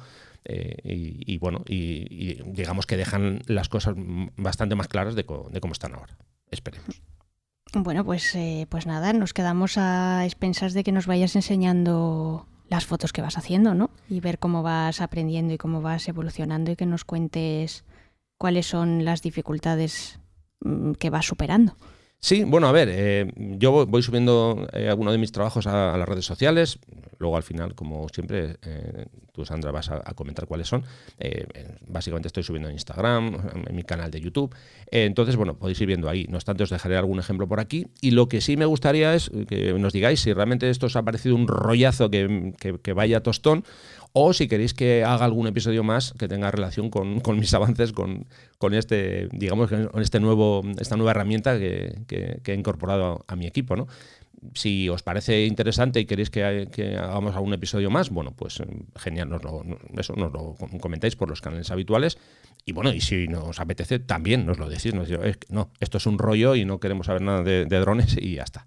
eh, 0.45 0.77
y, 0.85 1.39
bueno, 1.39 1.63
y, 1.69 2.43
digamos 2.45 2.87
que 2.87 2.97
dejan 2.97 3.41
las 3.47 3.69
cosas 3.69 3.95
bastante 4.37 4.75
más 4.75 4.89
claras 4.89 5.15
de, 5.15 5.25
cómo 5.25 5.73
están 5.73 5.95
ahora. 5.95 6.17
Esperemos. 6.51 7.03
Bueno, 7.75 8.05
pues, 8.05 8.35
eh, 8.35 8.67
pues 8.69 8.87
nada, 8.87 9.15
nos 9.15 9.33
quedamos 9.33 9.79
a 9.79 10.25
expensas 10.27 10.75
de 10.75 10.85
que 10.85 10.93
nos 10.93 11.07
vayas 11.07 11.35
enseñando 11.37 12.47
las 12.69 12.85
fotos 12.85 13.13
que 13.13 13.23
vas 13.23 13.39
haciendo, 13.39 13.75
¿no? 13.75 13.91
Y 14.11 14.21
ver 14.21 14.39
cómo 14.39 14.63
vas 14.63 15.01
aprendiendo 15.01 15.55
y 15.55 15.59
cómo 15.59 15.81
vas 15.81 16.07
evolucionando 16.07 16.71
y 16.71 16.77
que 16.77 16.85
nos 16.85 17.05
cuentes 17.05 17.85
cuáles 18.39 18.67
son 18.67 19.07
las 19.07 19.23
dificultades 19.23 20.21
mm, 20.61 20.93
que 20.93 21.09
vas 21.09 21.25
superando. 21.25 21.77
Sí, 22.25 22.45
bueno, 22.45 22.69
a 22.69 22.73
ver, 22.73 22.89
eh, 22.89 23.33
yo 23.37 23.85
voy 23.85 24.01
subiendo 24.01 24.69
eh, 24.73 24.89
algunos 24.89 25.13
de 25.13 25.19
mis 25.19 25.33
trabajos 25.33 25.67
a, 25.67 25.99
las 25.99 26.09
redes 26.09 26.25
sociales. 26.25 26.79
Luego, 27.19 27.37
al 27.37 27.43
final, 27.43 27.75
como 27.75 28.09
siempre, 28.11 28.59
eh, 28.63 29.07
tú, 29.33 29.45
Sandra, 29.45 29.73
vas 29.73 29.91
a, 29.91 30.01
comentar 30.15 30.47
cuáles 30.47 30.69
son. 30.69 30.85
básicamente 31.89 32.29
estoy 32.29 32.45
subiendo 32.45 32.69
en 32.69 32.77
Instagram, 32.77 33.41
en 33.67 33.75
mi 33.75 33.83
canal 33.83 34.13
de 34.13 34.21
YouTube. 34.21 34.55
entonces, 34.93 35.35
bueno, 35.35 35.59
podéis 35.59 35.81
ir 35.81 35.89
viendo 35.89 36.09
ahí. 36.09 36.27
No 36.29 36.37
obstante, 36.37 36.63
os 36.63 36.71
dejaré 36.71 36.97
algún 36.97 37.19
ejemplo 37.19 37.49
por 37.49 37.59
aquí. 37.59 37.89
Y 38.01 38.13
lo 38.13 38.29
que 38.29 38.41
sí 38.41 38.57
me 38.57 38.67
gustaría 38.67 39.15
es 39.15 39.29
que 39.49 39.73
nos 39.75 39.93
digáis 39.93 40.21
si 40.21 40.33
realmente 40.33 40.71
esto 40.71 40.87
os 40.87 40.95
ha 40.95 41.03
parecido 41.03 41.35
un 41.35 41.49
rollazo 41.49 42.09
que, 42.09 42.55
que 42.81 42.93
vaya 42.93 43.21
tostón 43.21 43.65
o 44.13 44.33
si 44.33 44.47
queréis 44.47 44.75
que 44.75 45.05
haga 45.05 45.25
algún 45.25 45.47
episodio 45.47 45.83
más 45.83 46.13
que 46.19 46.29
tenga 46.29 46.51
relación 46.51 46.91
con, 46.91 47.23
mis 47.39 47.55
avances 47.55 47.93
con, 47.93 48.27
con 48.63 48.75
este, 48.75 49.27
digamos, 49.33 49.69
con 49.69 50.01
este 50.01 50.21
nuevo, 50.21 50.63
esta 50.79 50.97
nueva 50.97 51.11
herramienta 51.11 51.59
que, 51.59 52.41
he 52.47 52.55
incorporado 52.55 53.25
a, 53.27 53.35
mi 53.35 53.49
equipo, 53.49 53.75
¿no? 53.75 53.89
si 54.55 54.89
os 54.89 55.03
parece 55.03 55.47
interesante 55.47 55.99
y 55.99 56.05
queréis 56.05 56.31
que, 56.31 56.45
hagamos 56.97 57.35
algún 57.35 57.55
episodio 57.55 57.91
más, 57.91 58.11
bueno, 58.11 58.35
pues 58.37 58.63
genial, 58.95 59.31
nos 59.31 59.43
lo, 59.43 59.65
eso 59.99 60.15
nos 60.15 60.33
lo 60.33 60.55
comentáis 60.81 61.17
por 61.17 61.29
los 61.29 61.41
canales 61.41 61.73
habituales. 61.73 62.19
Y 62.65 62.71
bueno, 62.71 62.93
y 62.93 63.01
si 63.01 63.27
nos 63.27 63.59
apetece, 63.59 63.99
también 63.99 64.47
nos 64.47 64.61
lo 64.61 64.69
decís. 64.69 64.95
Nos 64.95 65.09
no, 65.49 65.73
esto 65.81 65.99
es 65.99 66.07
un 66.07 66.17
rollo 66.17 66.55
y 66.55 66.65
no 66.65 66.79
queremos 66.79 67.07
saber 67.07 67.23
nada 67.23 67.43
de 67.43 67.67
drones 67.67 68.17
y 68.17 68.37
ya 68.37 68.45
está. 68.45 68.65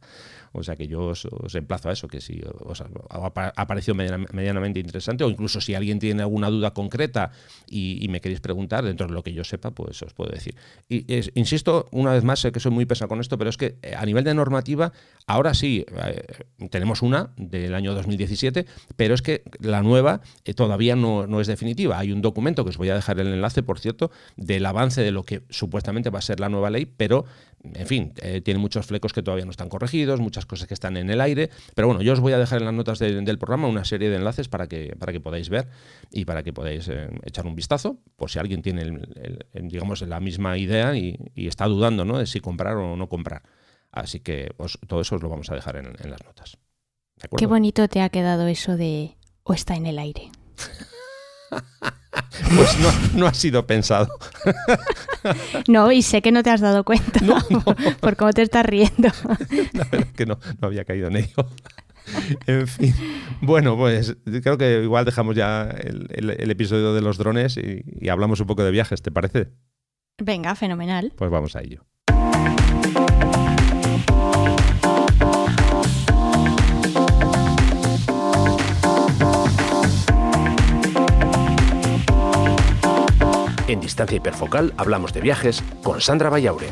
O 0.56 0.64
sea 0.64 0.76
que 0.76 0.88
yo 0.88 1.08
os, 1.08 1.28
emplazo 1.54 1.90
a 1.90 1.94
eso, 1.94 2.08
que 2.08 2.22
si 2.22 2.42
os 2.60 2.82
ha, 2.82 3.68
parecido 3.68 3.96
medianamente 3.96 4.80
interesante 4.80 5.24
o 5.24 5.30
incluso 5.30 5.62
si 5.62 5.76
alguien 5.76 6.00
tiene 6.00 6.22
alguna 6.22 6.50
duda 6.50 6.74
concreta 6.74 7.32
y, 7.68 8.06
me 8.10 8.22
queréis 8.22 8.40
preguntar 8.40 8.86
dentro 8.86 9.08
de 9.08 9.14
lo 9.14 9.24
que 9.24 9.34
yo 9.34 9.44
sepa, 9.44 9.72
pues 9.72 10.02
os 10.02 10.14
puedo 10.14 10.32
decir. 10.32 10.56
Y 10.88 11.06
insisto, 11.34 11.88
una 11.92 12.14
vez 12.14 12.24
más, 12.24 12.40
sé 12.40 12.52
que 12.52 12.60
soy 12.60 12.72
muy 12.72 12.86
pesado 12.86 13.10
con 13.10 13.20
esto, 13.20 13.38
pero 13.38 13.50
es 13.50 13.58
que 13.58 13.78
eh, 13.82 13.94
a 13.98 14.06
nivel 14.06 14.24
de 14.24 14.34
normativa, 14.34 14.94
ahora 15.28 15.54
sí, 15.54 15.86
eh, 15.90 16.68
tenemos 16.70 17.02
una 17.02 17.34
del 17.36 17.76
año 17.76 17.94
2017, 17.94 18.66
pero 18.96 19.14
es 19.14 19.22
que 19.22 19.44
la 19.60 19.82
nueva 19.82 20.22
eh, 20.46 20.54
todavía 20.54 20.96
no, 20.96 21.28
no 21.28 21.42
es 21.42 21.48
definitiva. 21.48 22.00
Hay 22.00 22.12
un 22.12 22.22
documento 22.22 22.64
que 22.64 22.70
os 22.70 22.78
voy 22.78 22.90
a 22.90 22.96
dejar 22.96 23.20
el 23.20 23.28
enlace, 23.28 23.64
por 23.64 23.80
cierto, 23.80 24.12
del 24.38 24.66
avance 24.66 25.02
de 25.02 25.12
lo 25.12 25.24
que 25.24 25.44
supuestamente 25.50 26.10
va 26.10 26.20
a 26.20 26.22
ser 26.22 26.40
la 26.40 26.50
nueva 26.50 26.70
ley, 26.70 26.86
pero 26.86 27.26
en 27.74 27.88
fin, 27.88 28.14
eh, 28.22 28.42
tiene 28.42 28.60
muchos 28.60 28.86
flecos 28.86 29.14
que 29.14 29.24
todavía 29.24 29.46
no 29.46 29.52
están 29.52 29.70
corregidos, 29.70 30.20
muchas 30.20 30.46
cosas 30.46 30.68
que 30.68 30.74
están 30.74 30.98
en 30.98 31.10
el 31.10 31.22
aire, 31.22 31.50
pero 31.74 31.88
bueno, 31.88 32.02
yo 32.02 32.14
os 32.14 32.20
voy 32.20 32.34
a 32.34 32.38
dejar 32.38 32.60
en 32.60 32.66
las 32.66 32.74
notas 32.74 33.00
del 33.00 33.40
programa 33.40 33.68
una 33.68 33.86
serie 33.86 34.10
de 34.10 34.18
enlaces 34.18 34.48
para 34.48 34.68
que, 34.68 34.96
para 34.98 35.12
que 35.12 35.20
podáis 35.20 35.50
ver 35.50 35.68
y 36.12 36.26
para 36.26 36.44
que 36.44 36.54
podáis 36.54 36.88
eh, 36.88 37.10
echar 37.24 37.46
un 37.46 37.56
vistazo, 37.56 37.98
por 38.16 38.30
si 38.30 38.40
alguien 38.40 38.62
tiene, 38.62 39.00
digamos, 39.54 40.02
la 40.02 40.20
misma 40.20 40.58
idea 40.58 40.96
y, 40.96 41.18
está 41.36 41.66
dudando 41.66 42.06
¿no? 42.06 42.18
de 42.18 42.26
si 42.26 42.40
comprar 42.40 42.76
o 42.78 42.96
no 42.96 43.08
comprar. 43.08 43.44
Así 43.92 44.20
que 44.20 44.54
todo 44.88 45.02
eso 45.02 45.16
os 45.16 45.24
lo 45.24 45.30
vamos 45.30 45.50
a 45.50 45.56
dejar 45.56 45.78
en, 45.78 45.88
en 45.88 46.12
las 46.12 46.24
notas. 46.26 46.58
Qué 47.38 47.46
bonito 47.46 47.88
te 47.88 48.02
ha 48.02 48.10
quedado 48.10 48.48
eso 48.48 48.76
de 48.76 49.16
o 49.44 49.54
está 49.54 49.76
en 49.76 49.86
el 49.86 50.00
aire. 50.00 50.32
Pues 52.56 52.78
no, 53.16 53.28
ha 53.28 53.34
sido 53.34 53.66
pensado. 53.66 54.08
No, 55.68 55.92
y 55.92 56.04
sé 56.04 56.22
que 56.22 56.32
no 56.32 56.44
te 56.44 56.52
has 56.52 56.62
dado 56.62 56.84
cuenta 56.84 57.20
por 58.00 58.16
cómo 58.16 58.32
te 58.32 58.44
estás 58.44 58.64
riendo. 58.64 59.10
La 59.74 59.84
verdad 59.86 60.08
que 60.16 60.28
no, 60.28 60.38
había 60.62 60.86
caído 60.86 61.08
en 61.08 61.16
ello. 61.16 61.50
En 62.46 62.68
fin, 62.68 62.94
bueno, 63.42 63.76
pues 63.76 64.16
creo 64.44 64.60
que 64.60 64.84
igual 64.84 65.04
dejamos 65.04 65.36
ya 65.36 65.64
el, 65.64 66.52
episodio 66.52 66.94
de 66.94 67.02
los 67.02 67.18
drones 67.18 67.58
y 67.58 68.10
hablamos 68.10 68.40
un 68.40 68.46
poco 68.46 68.64
de 68.64 68.70
viajes, 68.70 69.02
¿te 69.02 69.10
parece? 69.10 69.50
Venga, 70.20 70.54
fenomenal. 70.54 71.12
Pues 71.16 71.32
vamos 71.32 71.56
a 71.56 71.62
ello. 71.62 71.84
En 83.76 83.82
Distancia 83.82 84.16
Hiperfocal 84.16 84.74
hablamos 84.78 85.12
de 85.12 85.20
viajes 85.20 85.62
con 85.84 86.00
Sandra 86.00 86.30
Vallaure. 86.30 86.70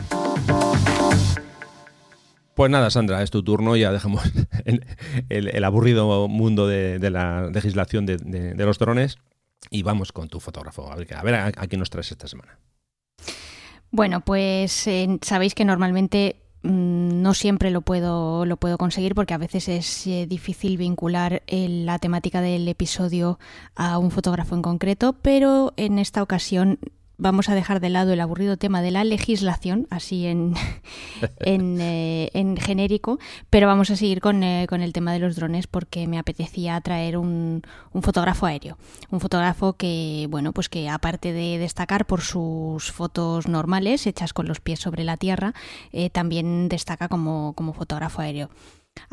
Pues 2.55 2.71
nada, 2.71 2.89
Sandra, 2.89 3.21
es 3.21 3.29
tu 3.29 3.43
turno. 3.43 3.75
Ya 3.75 3.91
dejamos 3.91 4.23
el, 5.29 5.63
aburrido 5.65 6.29
mundo 6.29 6.65
de, 6.65 6.97
la 7.09 7.49
legislación 7.53 8.05
de, 8.05 8.55
los 8.55 8.79
drones 8.79 9.17
y 9.69 9.83
vamos 9.83 10.13
con 10.13 10.29
tu 10.29 10.39
fotógrafo. 10.39 10.89
A 10.89 10.95
ver, 10.95 11.13
a, 11.13 11.23
ver, 11.23 11.35
a, 11.35 11.51
qué 11.51 11.75
nos 11.75 11.89
traes 11.89 12.09
esta 12.09 12.29
semana. 12.29 12.57
Bueno, 13.91 14.21
pues 14.21 14.87
eh, 14.87 15.19
sabéis 15.21 15.55
que 15.55 15.65
normalmente 15.65 16.37
no 16.63 17.33
siempre 17.33 17.71
lo 17.71 17.81
puedo, 17.81 18.45
lo 18.45 18.57
puedo 18.57 18.77
conseguir 18.77 19.15
porque 19.15 19.33
a 19.33 19.37
veces 19.37 19.67
es 19.67 20.07
eh, 20.07 20.25
difícil 20.27 20.77
vincular 20.77 21.43
la 21.47 21.99
temática 21.99 22.41
del 22.41 22.67
episodio 22.67 23.37
a 23.75 23.97
un 23.97 24.11
fotógrafo 24.11 24.55
en 24.55 24.61
concreto, 24.61 25.13
pero 25.21 25.73
en 25.75 25.99
esta 25.99 26.23
ocasión 26.23 26.79
vamos 27.23 27.49
a 27.49 27.55
dejar 27.55 27.79
de 27.79 27.89
lado 27.89 28.13
el 28.13 28.19
aburrido 28.19 28.57
tema 28.57 28.81
de 28.81 28.91
la 28.91 29.03
legislación, 29.03 29.87
así 29.89 30.27
en, 30.27 30.53
eh, 31.39 32.29
en, 32.33 32.57
genérico, 32.57 33.17
pero 33.49 33.65
vamos 33.65 33.89
a 33.89 33.95
seguir 33.95 34.19
con, 34.21 34.43
eh, 34.43 34.67
con, 34.69 34.81
el 34.81 34.93
tema 34.93 35.13
de 35.13 35.19
los 35.19 35.35
drones 35.35 35.65
porque 35.65 36.05
me 36.05 36.19
apetecía 36.19 36.79
traer 36.81 37.17
un, 37.17 37.63
un, 37.93 38.03
fotógrafo 38.03 38.45
aéreo. 38.45 38.77
Un 39.09 39.21
fotógrafo 39.21 39.73
que, 39.73 40.27
bueno, 40.29 40.51
pues 40.51 40.67
que 40.69 40.89
aparte 40.89 41.31
de 41.31 41.57
destacar 41.57 42.05
por 42.05 42.21
sus 42.21 42.91
fotos 42.91 43.47
normales, 43.47 44.05
hechas 44.05 44.33
con 44.33 44.47
los 44.47 44.59
pies 44.59 44.81
sobre 44.81 45.05
la 45.05 45.15
tierra, 45.17 45.53
eh, 45.93 46.09
también 46.09 46.67
destaca 46.67 47.07
como, 47.07 47.53
como 47.53 47.73
fotógrafo 47.73 48.21
aéreo. 48.21 48.49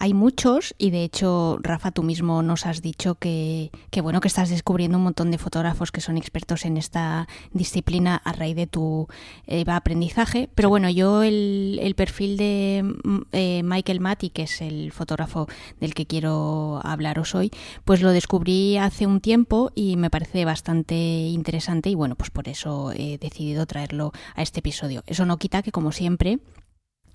Hay 0.03 0.15
muchos 0.15 0.75
y 0.79 0.91
de 0.91 1.05
hecho, 1.05 1.59
Rafa, 1.61 1.91
tú 1.91 2.03
mismo 2.03 2.43
nos 2.43 2.65
has 2.65 2.81
dicho 2.81 3.17
que, 3.17 3.71
bueno, 4.03 4.23
que 4.23 4.29
estás 4.29 4.49
descubriendo 4.49 4.97
un 4.97 5.05
montón 5.05 5.31
de 5.31 5.37
fotógrafos 5.37 5.93
que 5.93 6.01
son 6.01 6.17
expertos 6.17 6.65
en 6.65 6.79
esta 6.79 7.29
disciplina 7.53 8.17
a 8.17 8.33
raíz 8.33 8.57
de 8.57 8.67
tu 8.67 9.09
eh, 9.47 9.63
aprendizaje. 9.67 10.49
Pero 10.55 10.71
bueno, 10.71 10.89
yo 10.89 11.23
el, 11.23 11.95
perfil 11.99 12.39
de 12.39 12.83
mm, 13.05 13.19
eh, 13.33 13.63
Michael 13.63 14.01
Matti, 14.01 14.31
que 14.31 14.45
es 14.45 14.63
el 14.63 14.91
fotógrafo 14.91 15.49
del 15.81 15.93
que 15.93 16.07
quiero 16.07 16.81
hablaros 16.83 17.35
hoy, 17.35 17.51
pues 17.85 18.01
lo 18.01 18.13
descubrí 18.13 18.79
hace 18.79 19.07
un 19.07 19.21
tiempo 19.21 19.71
y 19.75 19.97
me 19.97 20.09
parece 20.09 20.47
bastante 20.47 20.95
interesante 20.95 21.91
y 21.91 21.95
bueno, 21.95 22.15
pues 22.15 22.31
por 22.31 22.49
eso 22.49 22.93
he 22.93 23.19
decidido 23.19 23.67
traerlo 23.67 24.13
a 24.35 24.41
este 24.41 24.61
episodio. 24.61 25.03
Eso 25.07 25.27
no 25.27 25.37
quita 25.37 25.63
que 25.63 25.73
como 25.73 25.93
siempre 25.93 26.39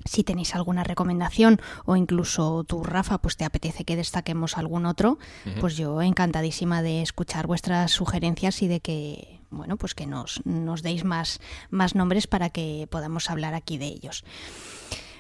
si 0.06 0.24
tenéis 0.24 0.56
alguna 0.56 0.84
recomendación 0.84 1.60
o 1.86 1.96
incluso 1.96 2.64
tú, 2.64 2.84
Rafa, 2.84 3.18
pues 3.18 3.38
te 3.38 3.44
apetece 3.44 3.84
que 3.84 3.96
destaquemos 3.96 4.58
algún 4.58 4.86
otro, 4.86 5.18
pues 5.60 5.76
yo 5.76 6.02
encantadísima 6.02 6.82
de 6.82 7.02
escuchar 7.02 7.48
vuestras 7.48 7.92
sugerencias 7.92 8.62
y 8.62 8.68
de 8.68 8.80
que, 8.80 9.42
bueno, 9.50 9.78
pues 9.78 9.96
que 9.96 10.06
nos, 10.06 10.46
nos 10.46 10.84
deis 10.84 11.04
más, 11.04 11.40
más 11.70 11.96
nombres 11.96 12.28
para 12.28 12.50
que 12.50 12.88
podamos 12.90 13.30
hablar 13.30 13.56
aquí 13.56 13.78
de 13.78 13.88
ellos. 13.88 14.24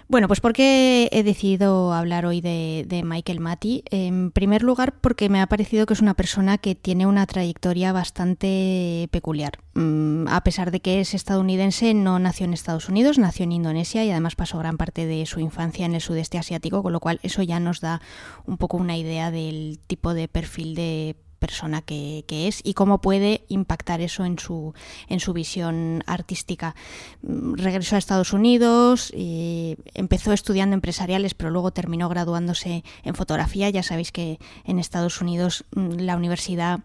Bueno, 0.07 0.27
pues 0.27 0.39
porque 0.39 1.09
he 1.11 1.23
decidido 1.23 1.91
hablar 1.91 2.27
hoy 2.27 2.39
de, 2.39 3.01
Michael 3.03 3.39
Mati. 3.39 3.83
En 3.89 4.29
primer 4.31 4.61
lugar, 4.61 4.99
porque 5.01 5.29
me 5.29 5.41
ha 5.41 5.47
parecido 5.47 5.87
que 5.87 5.95
es 5.95 6.01
una 6.01 6.13
persona 6.13 6.59
que 6.59 6.75
tiene 6.75 7.07
una 7.07 7.25
trayectoria 7.25 7.91
bastante 7.91 9.09
peculiar. 9.11 9.59
Mm, 9.73 10.27
a 10.27 10.43
pesar 10.43 10.69
de 10.69 10.79
que 10.79 10.99
es 10.99 11.15
estadounidense, 11.15 11.95
no 11.95 12.19
nació 12.19 12.45
en 12.45 12.53
Estados 12.53 12.87
Unidos, 12.87 13.17
nació 13.17 13.45
en 13.45 13.53
Indonesia 13.53 14.05
y 14.05 14.11
además 14.11 14.35
pasó 14.35 14.59
gran 14.59 14.77
parte 14.77 15.07
de 15.07 15.25
su 15.25 15.39
infancia 15.39 15.87
en 15.87 15.95
el 15.95 16.01
sudeste 16.01 16.37
asiático, 16.37 16.83
con 16.83 16.93
lo 16.93 16.99
cual 16.99 17.19
eso 17.23 17.41
ya 17.41 17.59
nos 17.59 17.81
da 17.81 17.99
un 18.45 18.57
poco 18.57 18.77
una 18.77 18.97
idea 18.97 19.31
del 19.31 19.79
tipo 19.87 20.13
de 20.13 20.27
perfil 20.27 20.75
de 20.75 21.15
persona 21.45 21.83
que, 21.83 22.23
es 22.27 22.61
y 22.63 22.73
cómo 22.73 23.01
puede 23.01 23.43
impactar 23.49 24.01
eso 24.01 24.25
en 24.25 24.39
su, 24.39 24.73
en 25.07 25.19
su 25.19 25.31
visión 25.31 26.03
artística. 26.07 26.75
Mm, 27.21 27.53
regresó 27.53 27.95
a 27.95 27.99
Estados 27.99 28.33
Unidos, 28.33 29.11
y 29.15 29.77
empezó 29.93 30.33
estudiando 30.33 30.73
empresariales, 30.73 31.35
pero 31.35 31.51
luego 31.51 31.69
terminó 31.69 32.09
graduándose 32.09 32.83
en 33.03 33.13
fotografía. 33.13 33.69
Ya 33.69 33.83
sabéis 33.83 34.11
que 34.11 34.39
en 34.65 34.79
Estados 34.79 35.21
Unidos 35.21 35.65
mm, 35.75 35.99
la 35.99 36.17
universidad 36.17 36.79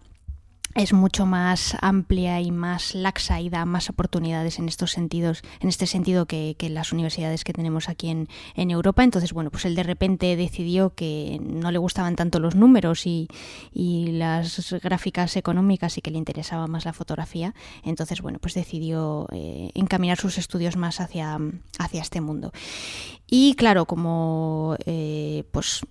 es 0.74 0.92
mucho 0.92 1.26
más 1.26 1.76
amplia 1.80 2.40
y 2.40 2.52
más 2.52 2.94
laxa 2.94 3.40
y 3.40 3.50
da 3.50 3.64
más 3.64 3.90
oportunidades 3.90 4.58
en 4.58 4.68
estos 4.68 4.92
sentidos, 4.92 5.42
en 5.60 5.68
este 5.68 5.86
sentido 5.86 6.26
que, 6.26 6.56
las 6.70 6.92
universidades 6.92 7.42
que 7.42 7.52
tenemos 7.52 7.88
aquí 7.88 8.08
en, 8.08 8.28
en, 8.54 8.70
Europa. 8.70 9.02
Entonces, 9.02 9.32
bueno, 9.32 9.50
pues 9.50 9.64
él 9.64 9.74
de 9.74 9.82
repente 9.82 10.36
decidió 10.36 10.94
que 10.94 11.40
no 11.42 11.72
le 11.72 11.78
gustaban 11.78 12.14
tanto 12.14 12.38
los 12.38 12.54
números 12.54 13.06
y, 13.06 13.26
y, 13.72 14.12
las 14.12 14.72
gráficas 14.80 15.36
económicas 15.36 15.98
y 15.98 16.02
que 16.02 16.12
le 16.12 16.18
interesaba 16.18 16.68
más 16.68 16.84
la 16.84 16.92
fotografía. 16.92 17.54
Entonces, 17.82 18.20
bueno, 18.20 18.38
pues 18.38 18.54
decidió 18.54 19.26
eh, 19.32 19.72
encaminar 19.74 20.18
sus 20.18 20.38
estudios 20.38 20.76
más 20.76 21.00
hacia, 21.00 21.38
hacia 21.78 22.02
este 22.02 22.20
mundo. 22.20 22.52
Y 23.26 23.54
claro, 23.54 23.86
como 23.86 24.76
eh, 24.86 25.44
pues 25.50 25.82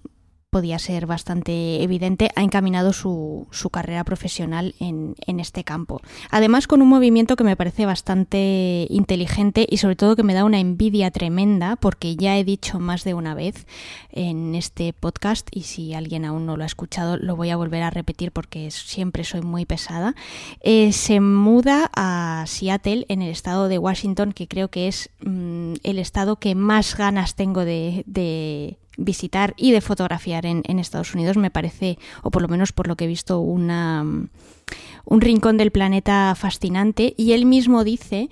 podía 0.49 0.79
ser 0.79 1.05
bastante 1.05 1.83
evidente, 1.83 2.31
ha 2.35 2.41
encaminado 2.41 2.91
su, 2.91 3.47
su 3.51 3.69
carrera 3.69 4.03
profesional 4.03 4.73
en, 4.79 5.15
en, 5.27 5.39
este 5.39 5.63
campo. 5.63 6.01
Además, 6.31 6.65
con 6.65 6.81
un 6.81 6.89
movimiento 6.89 7.35
que 7.35 7.43
me 7.43 7.55
parece 7.55 7.85
bastante 7.85 8.87
inteligente 8.89 9.67
y 9.69 9.77
sobre 9.77 9.95
todo 9.95 10.15
que 10.15 10.23
me 10.23 10.33
da 10.33 10.43
una 10.43 10.59
envidia 10.59 11.11
tremenda, 11.11 11.75
porque 11.75 12.15
ya 12.15 12.37
he 12.37 12.43
dicho 12.43 12.79
más 12.79 13.03
de 13.03 13.13
una 13.13 13.35
vez 13.35 13.67
en 14.11 14.55
este 14.55 14.91
podcast, 14.93 15.47
y 15.51 15.63
si 15.63 15.93
alguien 15.93 16.25
aún 16.25 16.47
no 16.47 16.57
lo 16.57 16.63
ha 16.63 16.67
escuchado, 16.67 17.17
lo 17.17 17.35
voy 17.35 17.51
a 17.51 17.57
volver 17.57 17.83
a 17.83 17.91
repetir 17.91 18.31
porque 18.31 18.71
siempre 18.71 19.23
soy 19.23 19.41
muy 19.41 19.65
pesada, 19.65 20.15
eh, 20.61 20.91
se 20.93 21.19
muda 21.19 21.91
a 21.95 22.43
Seattle, 22.47 23.05
en 23.07 23.21
el 23.21 23.29
estado 23.29 23.67
de 23.67 23.77
Washington, 23.77 24.33
que 24.33 24.47
creo 24.47 24.69
que 24.69 24.87
es 24.87 25.11
mm, 25.21 25.75
el 25.83 25.99
estado 25.99 26.37
que 26.37 26.55
más 26.55 26.97
ganas 26.97 27.35
tengo 27.35 27.65
de 27.65 28.77
visitar 28.99 29.53
y 29.57 29.71
de 29.71 29.81
fotografiar 29.81 30.45
en, 30.45 30.79
Estados 30.79 31.13
Unidos 31.13 31.37
me 31.37 31.51
parece, 31.51 31.97
o 32.21 32.31
por 32.31 32.41
lo 32.41 32.47
menos 32.47 32.71
por 32.71 32.87
lo 32.87 32.95
que 32.95 33.05
he 33.05 33.07
visto, 33.07 33.39
una, 33.39 34.03
un 35.05 35.21
rincón 35.21 35.57
del 35.57 35.71
planeta 35.71 36.35
fascinante. 36.35 37.13
Y 37.17 37.33
él 37.33 37.45
mismo 37.45 37.83
dice 37.83 38.29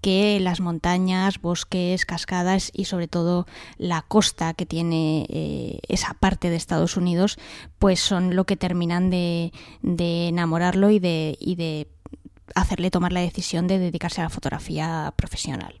que 0.00 0.40
las 0.40 0.60
montañas, 0.60 1.40
bosques, 1.40 2.06
cascadas 2.06 2.70
y 2.72 2.86
sobre 2.86 3.08
todo 3.08 3.46
la 3.76 4.02
costa 4.02 4.54
que 4.54 4.66
tiene 4.66 5.26
eh, 5.28 5.80
esa 5.88 6.14
parte 6.14 6.48
de 6.48 6.56
Estados 6.56 6.96
Unidos, 6.96 7.38
pues 7.78 8.00
son 8.00 8.34
lo 8.34 8.44
que 8.44 8.56
terminan 8.56 9.10
de, 9.10 9.52
enamorarlo 9.82 10.90
y 10.90 10.98
de, 10.98 11.36
y 11.38 11.56
de 11.56 11.88
hacerle 12.54 12.90
tomar 12.90 13.12
la 13.12 13.20
decisión 13.20 13.66
de 13.66 13.78
dedicarse 13.78 14.20
a 14.20 14.24
la 14.24 14.30
fotografía 14.30 15.12
profesional. 15.16 15.74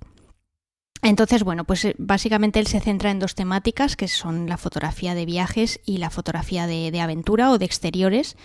Entonces, 1.02 1.44
bueno, 1.44 1.64
pues 1.64 1.84
eh, 1.84 1.94
básicamente 1.98 2.58
él 2.60 2.66
se 2.66 2.80
centra 2.80 3.10
en 3.10 3.18
dos 3.18 3.34
temáticas, 3.34 3.96
que 3.96 4.08
son 4.08 4.48
la 4.48 4.58
fotografía 4.58 5.14
de 5.14 5.24
viajes 5.24 5.80
y 5.86 5.98
la 5.98 6.10
fotografía 6.10 6.66
de, 6.66 6.90
de 6.90 7.00
aventura 7.00 7.50
o 7.50 7.58
de 7.58 7.64
exteriores 7.64 8.36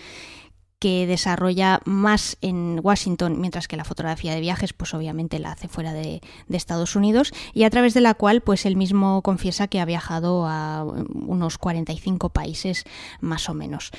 que 0.78 1.06
desarrolla 1.06 1.80
más 1.86 2.36
en 2.42 2.80
Washington, 2.82 3.40
mientras 3.40 3.66
que 3.66 3.78
la 3.78 3.84
fotografía 3.84 4.34
de 4.34 4.40
viajes, 4.40 4.74
pues 4.74 4.92
obviamente 4.92 5.38
la 5.38 5.52
hace 5.52 5.68
fuera 5.68 5.92
de, 5.92 6.20
Estados 6.50 6.96
Unidos, 6.96 7.32
y 7.52 7.64
a 7.64 7.70
través 7.70 7.92
de 7.92 8.00
la 8.00 8.14
cual, 8.14 8.40
pues 8.40 8.64
él 8.64 8.76
mismo 8.76 9.20
confiesa 9.20 9.68
que 9.68 9.78
ha 9.78 9.84
viajado 9.84 10.46
a 10.46 10.84
unos 10.84 11.58
45 11.58 12.30
países 12.30 12.84
más 13.20 13.50
o 13.50 13.54
menos. 13.54 13.90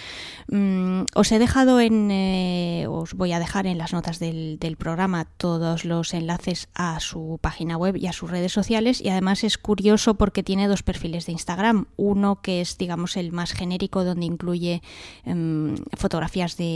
Mm, 0.48 1.04
os 1.14 1.32
he 1.32 1.38
dejado 1.38 1.80
en, 1.80 2.10
eh, 2.10 2.88
os 2.90 3.14
voy 3.14 3.32
a 3.32 3.40
dejar 3.40 3.68
en 3.68 3.78
las 3.78 3.94
notas 3.94 4.20
del, 4.20 4.58
programa 4.78 5.26
todos 5.26 5.86
los 5.86 6.14
enlaces 6.14 6.68
a 6.74 7.00
su 7.00 7.40
página 7.42 7.78
web 7.78 7.96
y 7.96 8.08
a 8.08 8.14
sus 8.14 8.30
redes 8.30 8.52
sociales, 8.52 9.02
y 9.02 9.10
además 9.10 9.44
es 9.44 9.58
curioso 9.58 10.16
porque 10.16 10.44
tiene 10.44 10.68
dos 10.68 10.84
perfiles 10.84 11.26
de 11.26 11.32
Instagram, 11.32 11.86
uno 11.96 12.42
que 12.42 12.62
es, 12.62 12.78
digamos, 12.78 13.18
el 13.18 13.32
más 13.32 13.54
genérico, 13.54 14.04
donde 14.04 14.26
incluye 14.26 14.82
em, 15.26 15.76
fotografías 15.96 16.58
de 16.58 16.67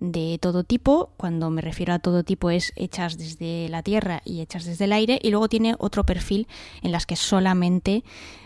de, 0.00 0.38
todo 0.40 0.64
tipo. 0.64 1.10
Cuando 1.16 1.50
me 1.50 1.60
refiero 1.62 1.92
a 1.92 1.98
todo 1.98 2.24
tipo 2.24 2.50
es 2.50 2.72
hechas 2.76 3.18
desde 3.18 3.68
la 3.68 3.82
tierra 3.82 4.22
y 4.24 4.40
hechas 4.40 4.64
desde 4.64 4.84
el 4.84 4.92
aire. 4.92 5.18
Y 5.22 5.30
luego 5.30 5.48
tiene 5.48 5.74
otro 5.78 6.04
perfil 6.04 6.46
en 6.82 6.92
las 6.92 7.06
que 7.06 7.16
solamente, 7.16 8.04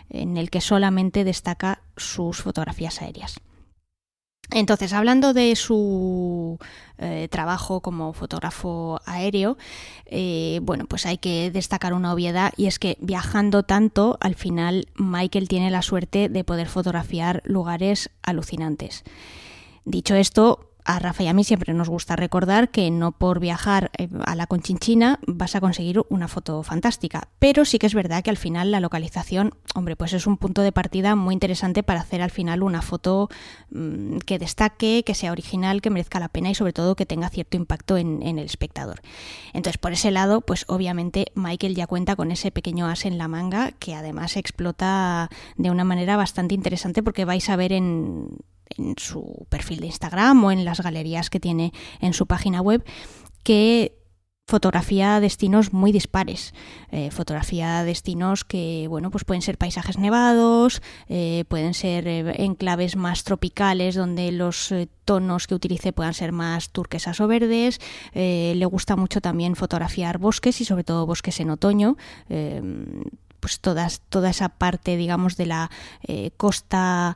en 0.09 0.37
el 0.37 0.49
que 0.49 0.61
solamente 0.61 1.23
destaca 1.23 1.81
sus 1.97 2.41
fotografías 2.41 3.01
aéreas. 3.01 3.41
Entonces, 4.51 4.93
hablando 4.93 5.33
de 5.33 5.55
su 5.55 6.57
eh, 6.97 7.27
trabajo 7.29 7.81
como 7.81 8.13
fotógrafo 8.13 8.99
aéreo, 9.05 9.57
eh, 10.05 10.59
bueno, 10.63 10.85
pues 10.87 11.05
hay 11.05 11.19
que 11.19 11.51
destacar 11.51 11.93
una 11.93 12.11
obviedad 12.13 12.51
y 12.57 12.65
es 12.65 12.79
que 12.79 12.97
viajando 12.99 13.61
tanto, 13.61 14.17
al 14.21 14.33
final 14.33 14.87
Michael 14.95 15.47
tiene 15.47 15.69
la 15.69 15.83
suerte 15.83 16.29
de 16.29 16.43
poder 16.43 16.67
fotografiar 16.67 17.43
lugares 17.45 18.09
alucinantes. 18.23 19.03
Dicho 19.85 20.15
esto, 20.15 20.68
a 20.85 20.99
Rafa 20.99 21.23
y 21.23 21.27
a 21.27 21.33
mí 21.33 21.43
siempre 21.43 21.73
nos 21.73 21.89
gusta 21.89 22.15
recordar 22.15 22.69
que 22.69 22.89
no 22.91 23.11
por 23.11 23.39
viajar 23.39 23.91
eh, 23.97 24.07
a 24.25 24.35
la 24.35 24.47
Conchinchina 24.47 25.19
vas 25.27 25.55
a 25.55 25.61
conseguir 25.61 26.01
una 26.09 26.27
foto 26.27 26.63
fantástica, 26.63 27.27
pero 27.39 27.65
sí 27.65 27.79
que 27.79 27.87
es 27.87 27.93
verdad 27.93 28.23
que 28.23 28.29
al 28.29 28.37
final 28.37 28.71
la 28.71 28.79
localización, 28.79 29.53
hombre, 29.75 29.95
pues 29.95 30.13
es 30.13 30.27
un 30.27 30.37
punto 30.37 30.61
de 30.61 30.71
partida 30.71 31.15
muy 31.15 31.33
interesante 31.33 31.83
para 31.83 32.01
hacer 32.01 32.21
al 32.21 32.31
final 32.31 32.63
una 32.63 32.81
foto 32.81 33.29
mm, 33.71 34.17
que 34.19 34.39
destaque, 34.39 35.03
que 35.05 35.15
sea 35.15 35.31
original, 35.31 35.81
que 35.81 35.89
merezca 35.89 36.19
la 36.19 36.29
pena 36.29 36.49
y 36.49 36.55
sobre 36.55 36.73
todo 36.73 36.95
que 36.95 37.05
tenga 37.05 37.29
cierto 37.29 37.57
impacto 37.57 37.97
en, 37.97 38.21
en 38.23 38.39
el 38.39 38.45
espectador. 38.45 39.01
Entonces, 39.53 39.77
por 39.77 39.93
ese 39.93 40.11
lado, 40.11 40.41
pues 40.41 40.65
obviamente 40.67 41.27
Michael 41.35 41.75
ya 41.75 41.87
cuenta 41.87 42.15
con 42.15 42.31
ese 42.31 42.51
pequeño 42.51 42.87
as 42.87 43.05
en 43.05 43.17
la 43.17 43.27
manga 43.27 43.71
que 43.73 43.95
además 43.95 44.37
explota 44.37 45.29
de 45.57 45.71
una 45.71 45.83
manera 45.83 46.17
bastante 46.17 46.55
interesante 46.55 47.03
porque 47.03 47.25
vais 47.25 47.49
a 47.49 47.55
ver 47.55 47.73
en 47.73 48.29
en 48.77 48.95
su 48.97 49.45
perfil 49.49 49.79
de 49.79 49.87
Instagram 49.87 50.43
o 50.43 50.51
en 50.51 50.65
las 50.65 50.81
galerías 50.81 51.29
que 51.29 51.39
tiene 51.39 51.73
en 51.99 52.13
su 52.13 52.27
página 52.27 52.61
web, 52.61 52.83
que 53.43 53.99
fotografía 54.49 55.19
destinos 55.21 55.71
muy 55.71 55.91
dispares. 55.91 56.53
Eh, 56.91 57.11
fotografía 57.11 57.83
destinos 57.83 58.43
que, 58.43 58.87
bueno, 58.89 59.11
pues 59.11 59.23
pueden 59.23 59.41
ser 59.41 59.57
paisajes 59.57 59.97
nevados, 59.97 60.81
eh, 61.07 61.45
pueden 61.47 61.73
ser 61.73 62.07
eh, 62.07 62.43
enclaves 62.43 62.95
más 62.95 63.23
tropicales 63.23 63.95
donde 63.95 64.31
los 64.31 64.73
tonos 65.05 65.47
que 65.47 65.55
utilice 65.55 65.93
puedan 65.93 66.13
ser 66.13 66.31
más 66.31 66.71
turquesas 66.71 67.21
o 67.21 67.27
verdes. 67.27 67.79
le 68.13 68.65
gusta 68.65 68.95
mucho 68.95 69.21
también 69.21 69.55
fotografiar 69.55 70.17
bosques 70.17 70.59
y 70.61 70.65
sobre 70.65 70.83
todo 70.83 71.05
bosques 71.05 71.39
en 71.39 71.51
otoño 71.51 71.95
pues 73.39 73.61
todas, 73.61 74.01
toda 74.09 74.31
esa 74.31 74.49
parte, 74.49 74.97
digamos, 74.97 75.37
de 75.37 75.45
la 75.45 75.71
costa 76.35 77.15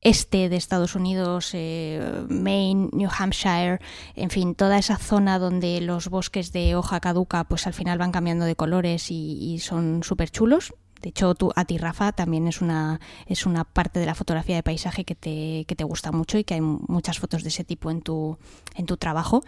este 0.00 0.48
de 0.48 0.56
Estados 0.56 0.94
Unidos, 0.94 1.50
eh, 1.52 2.24
Maine, 2.28 2.90
New 2.92 3.10
Hampshire, 3.16 3.80
en 4.14 4.30
fin, 4.30 4.54
toda 4.54 4.78
esa 4.78 4.98
zona 4.98 5.38
donde 5.38 5.80
los 5.80 6.08
bosques 6.08 6.52
de 6.52 6.76
hoja 6.76 7.00
caduca 7.00 7.44
pues 7.44 7.66
al 7.66 7.74
final 7.74 7.98
van 7.98 8.12
cambiando 8.12 8.44
de 8.44 8.56
colores 8.56 9.10
y, 9.10 9.58
son 9.58 10.02
súper 10.02 10.30
chulos. 10.30 10.74
De 11.00 11.10
hecho, 11.10 11.34
tú, 11.34 11.52
a 11.56 11.64
ti, 11.64 11.78
Rafa, 11.78 12.12
también 12.12 12.46
es 12.48 12.60
una, 12.60 13.00
es 13.26 13.46
una 13.46 13.64
parte 13.64 14.00
de 14.00 14.06
la 14.06 14.14
fotografía 14.14 14.56
de 14.56 14.62
paisaje 14.62 15.04
que 15.04 15.14
te, 15.14 15.64
que 15.66 15.76
te 15.76 15.84
gusta 15.84 16.12
mucho 16.12 16.38
y 16.38 16.44
que 16.44 16.54
hay 16.54 16.60
muchas 16.60 17.18
fotos 17.18 17.42
de 17.42 17.48
ese 17.48 17.64
tipo 17.64 17.90
en 17.90 18.02
tu, 18.02 18.38
en 18.74 18.86
tu 18.86 18.96
trabajo. 18.96 19.42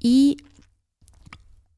Y 0.00 0.38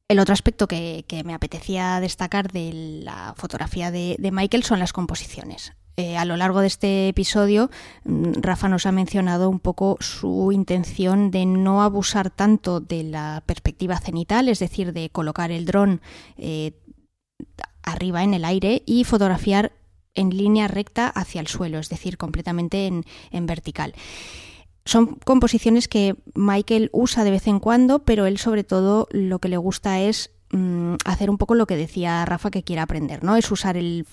el 0.07 0.19
otro 0.19 0.33
aspecto 0.33 0.67
que, 0.67 1.05
me 1.25 1.33
apetecía 1.33 1.99
destacar 1.99 2.51
de 2.51 2.71
la 3.03 3.33
fotografía 3.37 3.91
de, 3.91 4.15
de 4.19 4.31
Michael 4.31 4.63
son 4.63 4.79
las 4.79 4.93
composiciones. 4.93 5.73
Eh, 5.97 6.17
a 6.17 6.25
lo 6.25 6.35
largo 6.35 6.59
de 6.59 6.67
este 6.67 7.07
episodio, 7.07 7.69
mm, 8.03 8.41
Rafa 8.41 8.67
nos 8.67 8.85
ha 8.85 8.91
mencionado 8.91 9.49
un 9.49 9.59
poco 9.59 9.97
su 10.01 10.51
intención 10.51 11.31
de 11.31 11.45
no 11.45 11.83
abusar 11.83 12.29
tanto 12.29 12.81
de 12.81 13.03
la 13.03 13.43
perspectiva 13.45 13.97
cenital, 13.99 14.49
es 14.49 14.59
decir, 14.59 14.91
de 14.91 15.09
colocar 15.09 15.51
el 15.51 15.65
dron 15.65 16.01
eh, 16.37 16.73
arriba 17.83 18.23
en 18.23 18.33
el 18.33 18.43
aire 18.43 18.83
y 18.85 19.05
fotografiar 19.05 19.71
en 20.15 20.31
línea 20.31 20.67
recta 20.67 21.07
hacia 21.07 21.39
el 21.39 21.47
suelo, 21.47 21.79
es 21.79 21.89
decir, 21.89 22.17
completamente 22.17 22.87
en 22.87 23.45
vertical. 23.45 23.93
Son 24.85 25.15
composiciones 25.15 25.87
que 25.87 26.15
Michael 26.35 26.89
usa 26.93 27.23
de 27.23 27.31
vez 27.31 27.47
en 27.47 27.59
cuando, 27.59 27.99
pero 27.99 28.27
él 28.27 28.37
sobre 28.37 28.63
todo 28.63 29.07
lo 29.11 29.39
que 29.39 29.49
le 29.49 29.57
gusta 29.57 29.99
es 29.99 30.34
Mm, 30.55 30.95
hacer 31.03 31.29
un 31.29 31.37
poco 31.37 31.53
lo 31.53 31.67
que 31.67 31.75
decía 31.75 32.23
Rafa 32.23 32.49
que 32.49 32.63
quiere 32.63 32.81
aprender, 32.81 33.25
¿no? 33.25 33.35
Es 33.35 33.51
usar 33.51 33.75
el, 33.75 34.07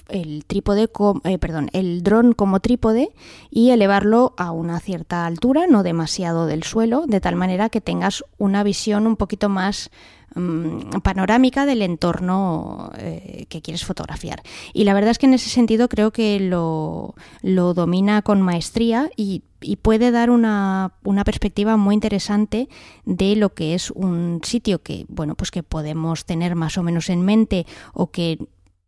trípode, 0.49 0.91
eh, 1.23 1.39
perdón, 1.39 1.71
el 1.73 2.03
dron 2.03 2.33
como 2.33 2.59
trípode 2.59 3.11
y 3.49 3.71
elevarlo 3.71 4.35
a 4.37 4.51
una 4.51 4.81
cierta 4.81 5.25
altura, 5.25 5.69
no 5.69 5.85
demasiado 5.85 6.47
del 6.47 6.65
suelo, 6.65 7.05
de 7.07 7.21
tal 7.21 7.37
manera 7.37 7.69
que 7.69 7.81
tengas 7.81 8.25
una 8.39 8.65
visión 8.65 9.07
un 9.07 9.15
poquito 9.15 9.49
más 9.49 9.93
Mm, 10.35 11.01
panorámica 11.03 11.67
del 11.67 11.83
entorno 11.83 12.91
eh, 12.97 13.45
que 13.51 13.61
quieres 13.61 13.85
fotografiar. 13.85 14.43
Y 14.73 14.85
la 14.85 14.95
verdad 14.95 15.11
es 15.11 15.19
que 15.19 15.27
en 15.27 15.35
ese 15.35 15.51
sentido 15.51 15.89
creo 15.89 16.11
que 16.11 16.41
lo, 16.41 17.15
domina 17.43 18.23
con 18.23 18.41
maestría 18.41 19.11
y, 19.17 19.43
puede 19.83 20.11
dar 20.11 20.31
una, 20.31 20.95
perspectiva 21.25 21.77
muy 21.77 21.95
interesante 21.95 22.69
de 23.05 23.37
lo 23.37 23.55
que 23.55 23.75
es 23.75 23.91
un 23.91 24.41
sitio 24.43 24.83
que, 24.83 25.07
bueno, 25.09 25.35
pues 25.35 25.51
que 25.51 25.63
podemos 25.63 26.25
tener 26.25 26.57
más 26.57 26.79
o 26.79 26.83
menos 26.83 27.11
en 27.11 27.23
mente 27.23 27.67
o 27.93 28.11
que 28.11 28.39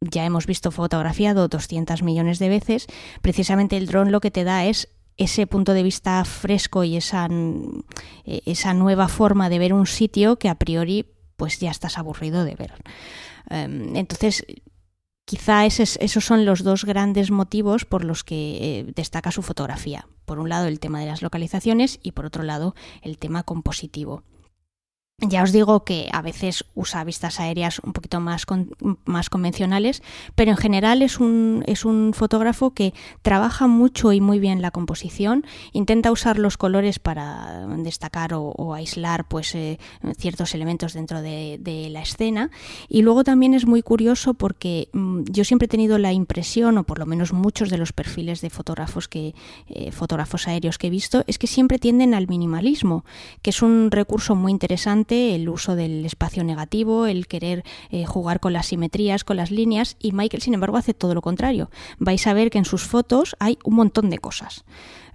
ya 0.00 0.24
hemos 0.24 0.46
visto 0.46 0.70
fotografiado 0.70 1.46
200 1.46 2.02
millones 2.02 2.38
de 2.38 2.48
veces, 2.48 2.86
precisamente 3.22 3.76
el 3.76 3.86
dron 3.86 4.10
lo 4.10 4.20
que 4.20 4.30
te 4.30 4.44
da 4.44 4.64
es 4.64 4.88
ese 5.16 5.46
punto 5.46 5.74
de 5.74 5.84
vista 5.84 6.24
fresco 6.24 6.82
y 6.82 6.96
esa, 6.96 7.28
esa 8.24 8.74
nueva 8.74 9.06
forma 9.06 9.48
de 9.48 9.60
ver 9.60 9.72
un 9.72 9.86
sitio 9.86 10.36
que 10.36 10.48
a 10.48 10.56
priori 10.56 11.06
pues 11.36 11.58
ya 11.60 11.70
estás 11.70 11.98
aburrido 11.98 12.44
de 12.44 12.54
ver. 12.54 12.74
Em, 13.50 13.96
entonces, 13.96 14.44
quizá 15.24 15.66
esos 15.66 16.24
son 16.24 16.44
los 16.44 16.62
dos 16.62 16.84
grandes 16.84 17.30
motivos 17.30 17.84
por 17.84 18.04
los 18.04 18.24
que 18.24 18.58
eh, 18.60 18.92
destaca 18.94 19.30
su 19.30 19.42
fotografía. 19.42 20.06
Por 20.24 20.38
un 20.38 20.48
lado, 20.48 20.66
el 20.66 20.80
tema 20.80 21.00
de 21.00 21.06
las 21.06 21.22
localizaciones 21.22 21.98
y 22.02 22.12
por 22.12 22.26
otro 22.26 22.42
lado, 22.42 22.74
el 23.02 23.18
tema 23.18 23.42
compositivo. 23.42 24.22
Ya 25.20 25.44
os 25.44 25.52
digo 25.52 25.84
que 25.84 26.08
a 26.12 26.22
veces 26.22 26.64
usa 26.74 27.04
vistas 27.04 27.38
aéreas 27.38 27.78
un 27.78 27.92
poquito 27.92 28.18
más, 28.18 28.46
más 29.04 29.30
convencionales, 29.30 30.02
pero 30.34 30.50
en 30.50 30.56
general 30.56 31.02
es 31.02 31.20
un, 31.20 31.62
es 31.68 31.84
un 31.84 32.12
fotógrafo 32.14 32.74
que 32.74 32.94
trabaja 33.22 33.68
mucho 33.68 34.12
y 34.12 34.20
muy 34.20 34.40
bien 34.40 34.60
la 34.60 34.72
composición, 34.72 35.46
intenta 35.72 36.10
usar 36.10 36.36
los 36.36 36.56
colores 36.56 36.98
para 36.98 37.64
destacar 37.78 38.32
o, 38.34 38.74
aislar 38.74 39.28
pues, 39.28 39.54
eh, 39.54 39.78
ciertos 40.18 40.52
elementos 40.52 40.94
dentro 40.94 41.22
de, 41.22 41.60
la 41.92 42.02
escena. 42.02 42.50
Y 42.88 43.02
luego 43.02 43.22
también 43.22 43.54
es 43.54 43.66
muy 43.66 43.82
curioso 43.82 44.34
porque 44.34 44.88
mm, 44.92 45.24
yo 45.30 45.44
siempre 45.44 45.66
he 45.66 45.68
tenido 45.68 45.96
la 45.98 46.12
impresión, 46.12 46.76
o 46.76 46.84
por 46.84 46.98
lo 46.98 47.06
menos 47.06 47.32
muchos 47.32 47.70
de 47.70 47.78
los 47.78 47.92
perfiles 47.92 48.40
de 48.40 48.50
fotógrafos, 48.50 49.06
que, 49.06 49.34
eh, 49.68 49.92
fotógrafos 49.92 50.48
aéreos 50.48 50.76
que 50.76 50.88
he 50.88 50.90
visto, 50.90 51.22
es 51.28 51.38
que 51.38 51.46
siempre 51.46 51.78
tienden 51.78 52.14
al 52.14 52.26
minimalismo, 52.26 53.04
que 53.42 53.50
es 53.50 53.62
un 53.62 53.92
recurso 53.92 54.34
muy 54.34 54.50
interesante 54.50 55.03
el 55.10 55.48
uso 55.48 55.76
del 55.76 56.04
espacio 56.04 56.44
negativo, 56.44 57.06
el 57.06 57.26
querer 57.26 57.64
eh, 57.90 58.04
jugar 58.06 58.40
con 58.40 58.52
las 58.52 58.66
simetrías, 58.66 59.24
con 59.24 59.36
las 59.36 59.50
líneas, 59.50 59.96
y 60.00 60.12
Michael, 60.12 60.42
sin 60.42 60.54
embargo, 60.54 60.76
hace 60.76 60.94
todo 60.94 61.14
lo 61.14 61.22
contrario. 61.22 61.70
Vais 61.98 62.26
a 62.26 62.34
ver 62.34 62.50
que 62.50 62.58
en 62.58 62.64
sus 62.64 62.84
fotos 62.84 63.36
hay 63.38 63.58
un 63.64 63.74
montón 63.74 64.10
de 64.10 64.18
cosas. 64.18 64.64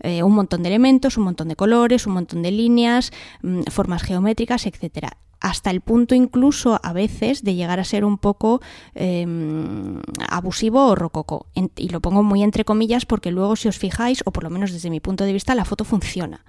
Eh, 0.02 0.24
un 0.24 0.34
montón 0.34 0.64
de 0.64 0.70
elementos, 0.70 1.18
un 1.18 1.26
montón 1.26 1.48
de 1.48 1.56
colores, 1.56 2.08
un 2.08 2.14
montón 2.14 2.42
de 2.42 2.52
líneas, 2.52 3.12
mm, 3.42 3.64
formas 3.72 4.04
geométricas, 4.04 4.66
etcétera 4.66 5.18
hasta 5.42 5.72
el 5.72 5.82
punto 5.82 6.16
incluso 6.16 6.80
a 6.84 6.94
veces 6.94 7.44
de 7.44 7.56
llegar 7.56 7.80
a 7.80 7.84
ser 7.84 8.04
un 8.04 8.18
poco 8.18 8.62
em, 8.94 10.02
abusivo 10.30 10.88
o 10.88 10.96
rococo. 10.96 11.48
y 11.78 11.90
lo 11.90 12.02
pongo 12.02 12.24
muy 12.24 12.44
entre 12.44 12.66
comillas 12.66 13.06
porque 13.06 13.32
luego 13.32 13.56
si 13.56 13.68
os 13.68 13.78
fijáis, 13.78 14.22
o 14.26 14.32
por 14.32 14.44
lo 14.44 14.50
menos 14.50 14.72
desde 14.72 14.90
mi 14.90 15.00
punto 15.00 15.24
de 15.24 15.34
vista, 15.34 15.56
la 15.56 15.66
foto 15.66 15.86
funciona. 15.86 16.44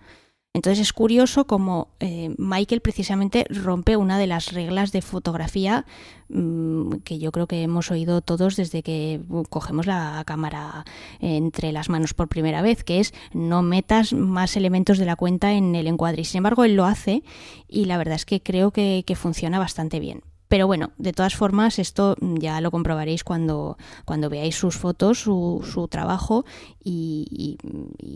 Entonces 0.52 0.80
es 0.80 0.92
curioso 0.92 1.46
como 1.46 1.88
eh, 2.00 2.34
Michael 2.36 2.80
precisamente 2.80 3.46
rompe 3.48 3.96
una 3.96 4.18
de 4.18 4.26
las 4.26 4.52
reglas 4.52 4.90
de 4.90 5.00
fotografía 5.00 5.86
mm, 6.28 6.96
que 7.04 7.20
yo 7.20 7.30
creo 7.30 7.46
que 7.46 7.62
hemos 7.62 7.92
oído 7.92 8.20
todos 8.20 8.56
desde 8.56 8.82
que 8.82 9.20
cogemos 9.48 9.86
la 9.86 10.24
cámara 10.26 10.84
entre 11.20 11.70
las 11.70 11.88
manos 11.88 12.14
por 12.14 12.26
primera 12.26 12.62
vez, 12.62 12.82
que 12.82 12.98
es 12.98 13.14
no 13.32 13.62
metas 13.62 14.12
más 14.12 14.56
elementos 14.56 14.98
de 14.98 15.04
la 15.04 15.14
cuenta 15.14 15.52
en 15.52 15.76
el 15.76 15.86
encuadre. 15.86 16.22
Y 16.22 16.24
sin 16.24 16.38
embargo, 16.38 16.64
él 16.64 16.74
lo 16.74 16.84
hace 16.84 17.22
y 17.68 17.84
la 17.84 17.96
verdad 17.96 18.16
es 18.16 18.24
que 18.24 18.42
creo 18.42 18.72
que 18.72 19.04
funciona 19.16 19.60
bastante 19.60 20.00
bien. 20.00 20.22
Pero 20.50 20.66
bueno, 20.66 20.90
de 20.98 21.12
todas 21.12 21.36
formas, 21.36 21.78
esto 21.78 22.16
ya 22.20 22.60
lo 22.60 22.72
comprobaréis 22.72 23.22
cuando, 23.22 23.78
cuando 24.04 24.28
veáis 24.28 24.56
sus 24.56 24.76
fotos, 24.76 25.20
su, 25.20 25.64
su 25.64 25.86
trabajo 25.86 26.44
y, 26.82 27.56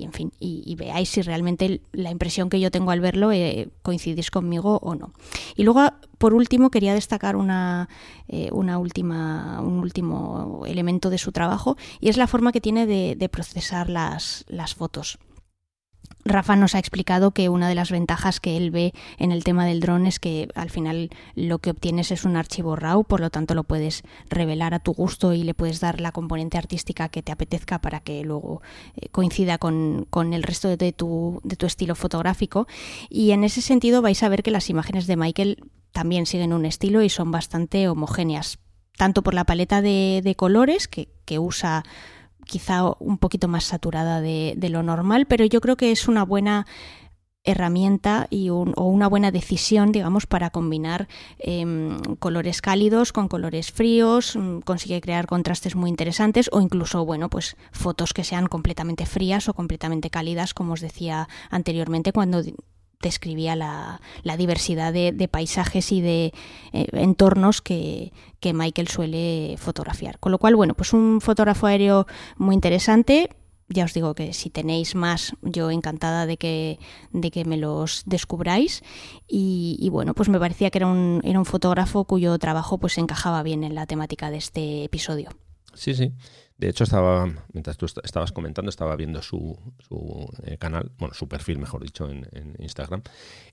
en 0.01 0.13
fin, 0.13 0.33
y, 0.41 0.75
veáis 0.75 1.11
si 1.11 1.23
realmente 1.23 1.81
la 1.93 2.11
impresión 2.11 2.49
que 2.49 2.59
yo 2.59 2.73
tengo 2.73 2.91
al 2.91 2.99
verlo 2.99 3.31
eh, 3.31 3.69
coincidís 3.83 4.33
conmigo 4.33 4.81
o 4.83 4.97
no. 4.97 5.13
Y 5.55 5.63
luego, 5.63 5.85
por 6.19 6.35
último, 6.35 6.73
quería 6.73 6.93
destacar 6.93 7.37
una, 7.37 7.89
eh, 8.27 8.49
una 8.51 8.79
última, 8.79 9.61
un 9.61 9.79
último 9.79 10.65
elemento 10.67 11.11
de 11.11 11.19
su 11.19 11.31
trabajo 11.31 11.77
y 12.01 12.09
es 12.09 12.17
la 12.17 12.27
forma 12.27 12.51
que 12.51 12.61
tiene 12.61 12.87
de, 12.87 13.15
de 13.15 13.29
procesar 13.29 13.89
las, 13.89 14.45
las 14.49 14.75
fotos. 14.75 15.21
Rafa 16.25 16.57
nos 16.57 16.75
ha 16.75 16.79
explicado 16.79 17.33
que 17.33 17.49
una 17.49 17.69
de 17.69 17.75
las 17.75 17.91
ventajas 17.91 18.41
que 18.41 18.57
él 18.57 18.71
ve 18.71 18.93
en 19.19 19.31
el 19.31 19.45
tema 19.45 19.67
del 19.67 19.81
dron 19.81 20.07
es 20.07 20.19
que 20.19 20.49
al 20.55 20.71
final 20.71 21.11
lo 21.35 21.59
que 21.59 21.71
obtienes 21.71 22.11
es 22.11 22.25
un 22.25 22.37
archivo 22.37 22.77
RAW, 22.77 23.05
por 23.05 23.21
lo 23.21 23.31
tanto 23.31 23.55
lo 23.55 23.65
puedes 23.65 24.03
revelar 24.31 24.73
a 24.73 24.79
tu 24.79 24.95
gusto 24.95 25.35
y 25.35 25.43
le 25.43 25.55
puedes 25.55 25.81
dar 25.81 26.01
la 26.01 26.13
componente 26.13 26.57
artística 26.57 27.11
que 27.11 27.23
te 27.23 27.33
apetezca 27.33 27.79
para 27.81 28.01
que 28.01 28.25
luego 28.25 28.63
eh, 28.97 29.09
coincida 29.11 29.59
con, 29.59 30.07
el 30.33 30.43
resto 30.43 30.75
de 30.75 30.93
tu, 30.93 31.41
de 31.45 31.57
tu 31.57 31.67
estilo 31.67 31.95
fotográfico. 31.95 32.67
Y 33.11 33.33
en 33.33 33.45
ese 33.45 33.61
sentido 33.61 34.01
vais 34.01 34.23
a 34.23 34.29
ver 34.29 34.43
que 34.43 34.51
las 34.51 34.71
imágenes 34.71 35.07
de 35.07 35.17
Michael 35.17 35.71
también 35.93 36.27
siguen 36.27 36.53
un 36.53 36.65
estilo 36.65 37.03
y 37.03 37.11
son 37.11 37.31
bastante 37.31 37.89
homogéneas, 37.89 38.59
tanto 38.97 39.23
por 39.23 39.35
la 39.35 39.45
paleta 39.45 39.83
de, 39.83 40.23
de 40.25 40.35
colores 40.35 40.89
que, 40.89 41.09
que 41.25 41.39
usa 41.39 41.85
quizá 42.45 42.85
un 42.99 43.19
poquito 43.19 43.49
más 43.49 43.65
saturada 43.65 44.21
de, 44.21 44.57
lo 44.71 44.83
normal, 44.83 45.27
pero 45.27 45.45
yo 45.45 45.61
creo 45.61 45.77
que 45.77 45.93
es 45.93 46.09
una 46.09 46.25
buena 46.25 46.67
herramienta 47.47 48.27
y 48.31 48.49
o 48.49 48.63
una 48.63 49.07
buena 49.07 49.31
decisión, 49.31 49.93
digamos, 49.93 50.27
para 50.27 50.49
combinar 50.49 51.09
em, 51.39 51.99
colores 52.19 52.63
cálidos 52.63 53.13
con 53.13 53.29
colores 53.29 53.71
fríos, 53.71 54.35
mm, 54.35 54.61
consigue 54.61 55.03
crear 55.03 55.27
contrastes 55.27 55.77
muy 55.77 55.91
interesantes 55.91 56.49
o 56.53 56.61
incluso, 56.63 57.05
bueno, 57.05 57.29
pues 57.29 57.57
fotos 57.71 58.15
que 58.15 58.25
sean 58.25 58.47
completamente 58.47 59.05
frías 59.05 59.49
o 59.51 59.55
completamente 59.55 60.09
cálidas, 60.09 60.55
como 60.55 60.73
os 60.73 60.81
decía 60.81 61.29
anteriormente 61.51 62.13
cuando 62.13 62.43
describía 63.09 63.55
la, 63.55 64.01
la 64.23 64.37
diversidad 64.37 64.93
de, 64.93 65.29
paisajes 65.31 65.93
y 65.93 66.01
de 66.01 66.33
eh, 66.73 66.87
entornos 66.93 67.63
que, 67.63 68.13
que 68.41 68.53
Michael 68.53 68.89
suele 68.89 69.57
fotografiar. 69.59 70.19
Con 70.19 70.33
lo 70.33 70.39
cual, 70.39 70.57
bueno, 70.57 70.75
pues 70.75 70.93
un 70.93 71.21
fotógrafo 71.21 71.67
aéreo 71.67 72.07
muy 72.37 72.55
interesante, 72.55 73.31
ya 73.69 73.85
os 73.85 73.95
digo 73.95 74.15
que 74.15 74.33
si 74.33 74.51
tenéis 74.51 74.95
más, 74.95 75.35
yo 75.43 75.71
encantada 75.71 76.27
de 76.27 76.37
que, 76.37 76.79
de 77.13 77.31
que 77.31 77.45
me 77.45 77.57
los 77.57 78.03
descubráis. 78.07 78.83
Y, 79.27 79.77
y, 79.81 79.89
bueno, 79.89 80.15
pues 80.15 80.29
me 80.29 80.39
parecía 80.39 80.71
que 80.71 80.79
era 80.79 80.87
un, 80.87 81.21
era 81.25 81.39
un 81.39 81.47
fotógrafo 81.47 82.05
cuyo 82.05 82.39
trabajo 82.39 82.79
pues 82.79 82.99
encajaba 82.99 83.43
bien 83.43 83.65
en 83.65 83.75
la 83.75 83.87
temática 83.87 84.31
de 84.31 84.37
este 84.39 84.85
episodio. 84.85 85.31
Sí, 85.75 85.95
sí. 85.95 86.13
De 86.65 86.71
hecho, 86.71 86.85
estaba, 86.85 87.27
mientras 87.53 87.77
tú 87.77 87.85
estabas 87.85 88.33
comentando, 88.33 88.71
estaba 88.71 88.97
viendo 88.97 89.21
su, 89.21 89.55
su 89.87 90.27
eh, 90.45 90.57
canal, 90.57 90.91
bueno, 90.97 91.13
su 91.13 91.29
perfil, 91.29 91.59
mejor 91.59 91.83
dicho, 91.83 92.09
en, 92.09 92.57
Instagram. 92.59 93.03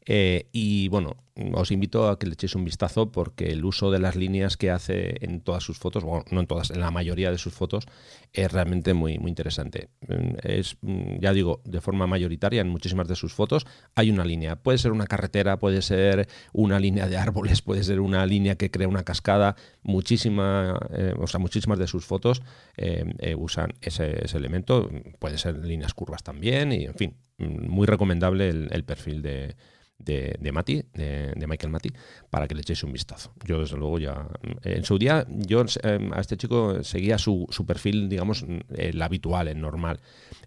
Eh, 0.06 0.48
y 0.52 0.88
bueno, 0.88 1.18
os 1.54 1.72
invito 1.72 2.10
a 2.10 2.20
que 2.20 2.26
le 2.26 2.34
echéis 2.34 2.56
un 2.56 2.66
vistazo 2.66 3.12
porque 3.12 3.52
el 3.52 3.64
uso 3.64 3.92
de 3.92 4.00
las 4.00 4.16
líneas 4.16 4.58
que 4.58 4.72
hace 4.72 5.24
en 5.24 5.42
todas 5.42 5.64
sus 5.64 5.78
fotos, 5.78 6.04
bueno, 6.04 6.26
no 6.32 6.40
en 6.42 6.48
todas, 6.48 6.72
en 6.72 6.80
la 6.80 6.92
mayoría 6.92 7.32
de 7.32 7.38
sus 7.38 7.54
fotos, 7.54 7.86
es 8.34 8.52
realmente 8.52 8.94
muy, 8.94 9.20
muy 9.20 9.30
interesante. 9.30 9.90
Mm, 10.08 10.36
es, 10.44 10.78
mm, 10.82 11.20
ya 11.20 11.34
digo, 11.34 11.62
de 11.66 11.82
forma 11.82 12.08
mayoritaria 12.08 12.62
en 12.62 12.70
muchísimas 12.70 13.08
de 13.08 13.16
sus 13.16 13.34
fotos 13.34 13.66
hay 13.96 14.10
una 14.12 14.26
línea. 14.26 14.56
Puede 14.56 14.78
ser 14.78 14.92
una 14.92 15.08
carretera, 15.08 15.60
puede 15.60 15.82
ser 15.82 16.28
una 16.54 16.80
línea 16.80 17.08
de 17.08 17.18
árboles, 17.18 17.62
puede 17.62 17.84
ser 17.84 18.00
una 18.00 18.26
línea 18.26 18.56
que 18.56 18.72
crea 18.72 18.88
una 18.88 19.04
cascada. 19.04 19.56
Muchísima, 19.84 20.80
eh, 20.94 21.14
o 21.18 21.28
sea, 21.28 21.40
muchísimas 21.40 21.80
de 21.80 21.88
sus 21.88 22.06
fotos 22.06 22.42
eh, 22.78 23.36
usan 23.38 23.74
ese, 23.82 24.26
elemento. 24.36 24.90
Puede 25.20 25.38
ser 25.38 25.58
líneas 25.64 25.94
curvas 25.94 26.24
también 26.24 26.72
y, 26.72 26.86
en 26.86 26.96
fin, 26.96 27.18
mm, 27.38 27.68
muy 27.70 27.86
recomendable 27.88 28.50
el 28.50 28.84
perfil 28.84 29.22
de, 29.22 29.56
de, 30.04 30.36
de 30.40 30.52
Mati, 30.52 30.84
de, 30.94 31.46
Michael 31.48 31.72
Mati, 31.72 31.92
para 32.30 32.48
que 32.48 32.56
le 32.56 32.62
echéis 32.62 32.84
un 32.84 32.92
vistazo. 32.92 33.34
Yo, 33.46 33.60
desde 33.60 33.78
luego, 33.78 34.00
ya. 34.00 34.28
En 34.64 34.84
su 34.84 34.98
día, 34.98 35.26
yo 35.30 35.64
em, 35.84 36.14
a 36.14 36.20
este 36.20 36.38
chico 36.38 36.84
seguía 36.84 37.18
su, 37.18 37.48
su 37.50 37.66
perfil, 37.66 38.10
digamos, 38.10 38.46
el 38.76 39.02
habitual, 39.02 39.48
el 39.48 39.60
normal. 39.60 40.00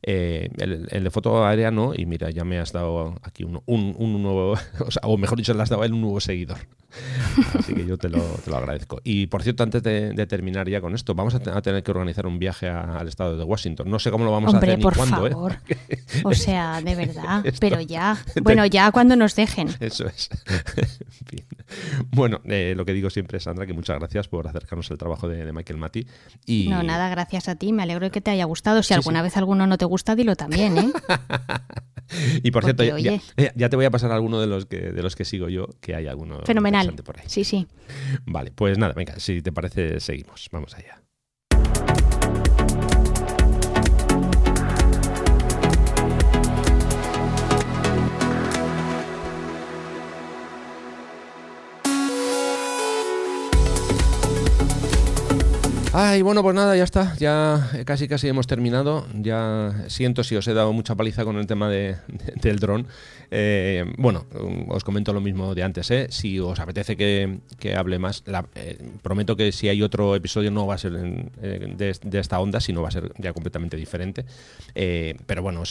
Eh, 0.03 0.51
el, 0.59 1.05
de 1.05 1.11
foto 1.11 1.47
aérea 1.47 1.71
no, 1.71 1.95
y 1.95 2.05
mira, 2.05 2.31
ya 2.31 2.45
me 2.45 2.59
has 2.59 2.73
dado 2.73 3.15
aquí 3.23 3.43
un, 3.45 3.63
un, 3.67 4.23
nuevo, 4.23 4.53
o, 4.81 4.91
sea, 4.91 5.03
o, 5.05 5.17
mejor 5.17 5.39
dicho, 5.39 5.55
le 5.55 5.63
has 5.63 5.71
dado 5.71 5.83
a 5.83 5.87
él 5.87 5.93
un 5.93 6.03
nuevo 6.03 6.21
seguidor. 6.21 6.59
Así 7.59 7.75
que 7.75 7.87
yo 7.87 7.97
te 7.97 8.09
lo, 8.09 8.21
te 8.45 8.51
lo 8.51 8.57
agradezco. 8.57 9.01
Y 9.03 9.27
por 9.27 9.43
cierto, 9.43 9.63
antes 9.63 9.83
de, 9.83 10.27
terminar 10.27 10.69
ya 10.69 10.81
con 10.81 10.95
esto, 10.95 11.15
vamos 11.15 11.35
a, 11.35 11.41
tener 11.41 11.83
que 11.83 11.91
organizar 11.91 12.27
un 12.27 12.39
viaje 12.39 12.69
al 12.69 13.09
estado 13.09 13.37
de 13.37 13.45
Washington. 13.45 13.91
No 13.91 13.99
sé 13.99 14.11
cómo 14.11 14.25
lo 14.25 14.31
vamos 14.31 14.55
a 14.55 14.59
hacer 14.59 14.79
ni 14.79 14.83
por 14.83 14.97
cuándo. 14.97 15.27
¿eh? 15.27 15.31
Favor. 15.31 15.57
O 16.25 16.33
sea, 16.33 16.81
de 16.81 16.95
verdad. 16.95 17.45
Pero 17.59 17.81
ya. 17.81 18.17
Bueno, 18.43 18.65
ya 18.67 18.93
cuando 18.93 19.17
nos 19.17 19.35
dejen. 19.45 19.69
Eso 19.81 20.07
es. 20.07 20.29
Bueno, 22.11 22.41
eh, 22.45 22.75
lo 22.77 22.85
que 22.85 22.93
digo 22.93 23.11
siempre, 23.11 23.41
Sandra, 23.41 23.67
que 23.67 23.73
muchas 23.73 23.99
gracias 23.99 24.29
por 24.29 24.47
acercarnos 24.47 24.91
al 24.91 24.99
trabajo 24.99 25.29
de, 25.29 25.51
Michael 25.53 25.79
Mati. 25.79 26.07
Y... 26.47 26.69
No, 26.69 26.83
nada, 26.83 27.09
gracias 27.09 27.49
a 27.49 27.57
ti. 27.57 27.73
Me 27.73 27.83
alegro 27.83 28.05
de 28.05 28.11
que 28.11 28.21
te 28.21 28.31
haya 28.31 28.45
gustado. 28.45 28.83
Si 28.83 28.95
alguna 28.95 29.23
vez 29.23 29.37
alguno 29.37 29.67
no 29.67 29.79
te 29.79 29.85
gusta, 29.85 30.15
dilo 30.15 30.37
también, 30.37 30.79
¿eh? 30.79 30.93
y 32.43 32.51
por 32.51 32.65
cierto, 32.65 32.85
ya, 32.85 33.21
ya, 33.57 33.69
te 33.69 33.77
voy 33.77 33.87
a 33.87 33.91
pasar 33.91 34.13
alguno 34.13 34.41
de 34.41 34.47
los 34.47 34.67
que 34.67 34.93
de 34.93 35.03
los 35.03 35.17
que 35.17 35.25
sigo 35.25 35.49
yo, 35.49 35.69
que 35.81 35.95
hay 35.95 36.07
alguno 36.07 36.41
Fenomenal. 36.45 36.95
Por 36.95 37.19
ahí. 37.19 37.25
Sí, 37.27 37.45
sí. 37.45 37.67
Vale, 38.27 38.53
pues 38.55 38.79
nada, 38.79 38.93
venga, 38.95 39.19
si 39.19 39.43
te 39.43 39.51
parece, 39.51 40.01
seguimos. 40.01 40.49
Vamos 40.53 40.75
allá. 40.75 41.04
Ay, 55.97 56.23
bueno, 56.23 56.43
pues 56.43 56.57
nada, 56.57 56.75
ya 56.77 56.83
está. 56.83 57.15
Ya 57.19 57.71
casi 57.85 58.09
casi 58.09 58.27
hemos 58.27 58.49
terminado. 58.49 59.07
Ya 59.15 59.73
siento 59.87 60.25
si 60.25 60.35
os 60.35 60.49
he 60.49 60.53
dado 60.53 60.73
mucha 60.73 60.97
paliza 60.97 61.25
con 61.25 61.37
el 61.37 61.47
tema 61.47 61.69
de, 61.69 61.95
del 62.43 62.59
dron. 62.59 62.89
Eh, 63.37 63.85
bueno, 63.99 64.27
os 64.69 64.85
comento 64.85 65.13
lo 65.13 65.21
mismo 65.21 65.57
de 65.57 65.65
antes. 65.65 65.91
¿eh? 65.91 66.07
Si 66.09 66.39
os 66.39 66.61
apetece 66.61 66.97
que, 66.97 67.75
hable 67.77 67.99
más, 67.99 68.23
eh, 68.55 68.79
prometo 69.03 69.35
que 69.35 69.51
si 69.51 69.69
hay 69.69 69.83
otro 69.83 70.15
episodio 70.15 70.53
no 70.53 70.69
va 70.69 70.77
a 70.77 70.79
ser 70.79 70.93
de, 70.93 71.99
esta 72.13 72.39
onda, 72.39 72.61
sino 72.61 72.81
va 72.83 72.89
a 72.89 72.93
ser 72.93 73.13
ya 73.19 73.33
completamente 73.33 73.77
diferente. 73.77 74.25
pero 75.27 75.43
bueno, 75.43 75.65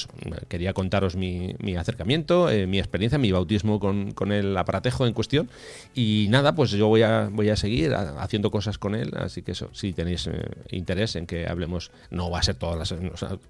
quería 0.50 0.74
contaros 0.74 1.16
mi, 1.16 1.56
acercamiento, 1.78 2.50
mi 2.68 2.80
experiencia, 2.80 3.18
mi 3.18 3.32
bautismo 3.32 3.80
con, 3.80 4.32
el 4.34 4.58
aparatejo 4.58 5.08
en 5.08 5.14
cuestión. 5.14 5.50
Y 5.96 6.28
nada, 6.32 6.56
pues 6.56 6.72
yo 6.72 6.90
voy 6.90 7.04
a, 7.04 7.30
voy 7.32 7.50
a 7.50 7.56
seguir 7.56 7.94
haciendo 7.96 8.52
cosas 8.52 8.78
con 8.78 8.94
él. 8.94 9.14
Así 9.16 9.42
que 9.42 9.54
eso, 9.54 9.70
si 9.72 9.94
tenéis 9.94 10.30
interés 10.70 11.16
en 11.16 11.28
que 11.28 11.48
hablemos, 11.48 11.92
no 12.12 12.30
va 12.30 12.40
a 12.40 12.44
ser 12.44 12.56
todas 12.56 12.92
las, 12.92 13.00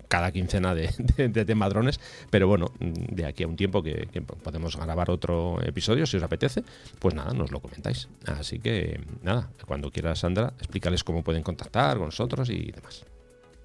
cada 0.07 0.31
quincena 0.31 0.75
de, 0.75 0.91
de 1.17 1.45
tema 1.45 1.67
drones, 1.67 1.99
pero 2.29 2.47
bueno, 2.47 2.71
de 2.79 3.25
aquí 3.25 3.41
a 3.41 3.47
un 3.47 3.55
tiempo 3.55 3.81
que, 3.81 4.02
podemos 4.05 4.75
grabar 4.75 5.09
otro 5.09 5.61
episodio 5.63 6.05
si 6.05 6.17
os 6.17 6.23
apetece, 6.23 6.63
pues 6.99 7.15
nada, 7.15 7.33
nos 7.33 7.51
lo 7.51 7.59
comentáis. 7.59 8.07
Así 8.25 8.59
que 8.59 9.01
nada, 9.21 9.49
cuando 9.65 9.91
quieras, 9.91 10.19
Sandra, 10.19 10.53
explícales 10.59 11.03
cómo 11.03 11.23
pueden 11.23 11.43
contactar 11.43 11.97
con 11.97 12.07
nosotros 12.07 12.49
y 12.49 12.71
demás. 12.71 13.05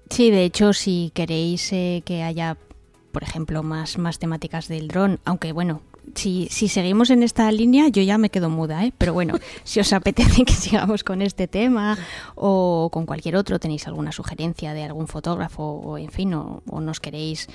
Sí, 0.09 0.31
de 0.31 0.43
hecho, 0.43 0.73
si 0.73 1.11
queréis 1.13 1.71
eh, 1.71 2.01
que 2.05 2.23
haya, 2.23 2.57
por 3.11 3.23
ejemplo, 3.23 3.63
más, 3.63 3.97
más 3.97 4.19
temáticas 4.19 4.67
del 4.67 4.87
dron, 4.87 5.19
aunque 5.23 5.51
bueno, 5.51 5.81
si, 6.15 6.47
si, 6.49 6.67
seguimos 6.67 7.09
en 7.09 7.23
esta 7.23 7.51
línea, 7.51 7.87
yo 7.87 8.01
ya 8.01 8.17
me 8.17 8.29
quedo 8.29 8.49
muda, 8.49 8.85
¿eh? 8.85 8.93
Pero 8.97 9.13
bueno, 9.13 9.35
si 9.63 9.79
os 9.79 9.93
apetece 9.93 10.45
que 10.45 10.53
sigamos 10.53 11.03
con 11.03 11.21
este 11.21 11.47
tema 11.47 11.97
o 12.35 12.89
con 12.91 13.05
cualquier 13.05 13.35
otro, 13.35 13.59
tenéis 13.59 13.87
alguna 13.87 14.11
sugerencia 14.11 14.73
de 14.73 14.83
algún 14.83 15.07
fotógrafo 15.07 15.63
o, 15.63 15.97
en 15.97 16.11
fin, 16.11 16.33
o, 16.33 16.61
nos 16.67 16.99
queréis 16.99 17.47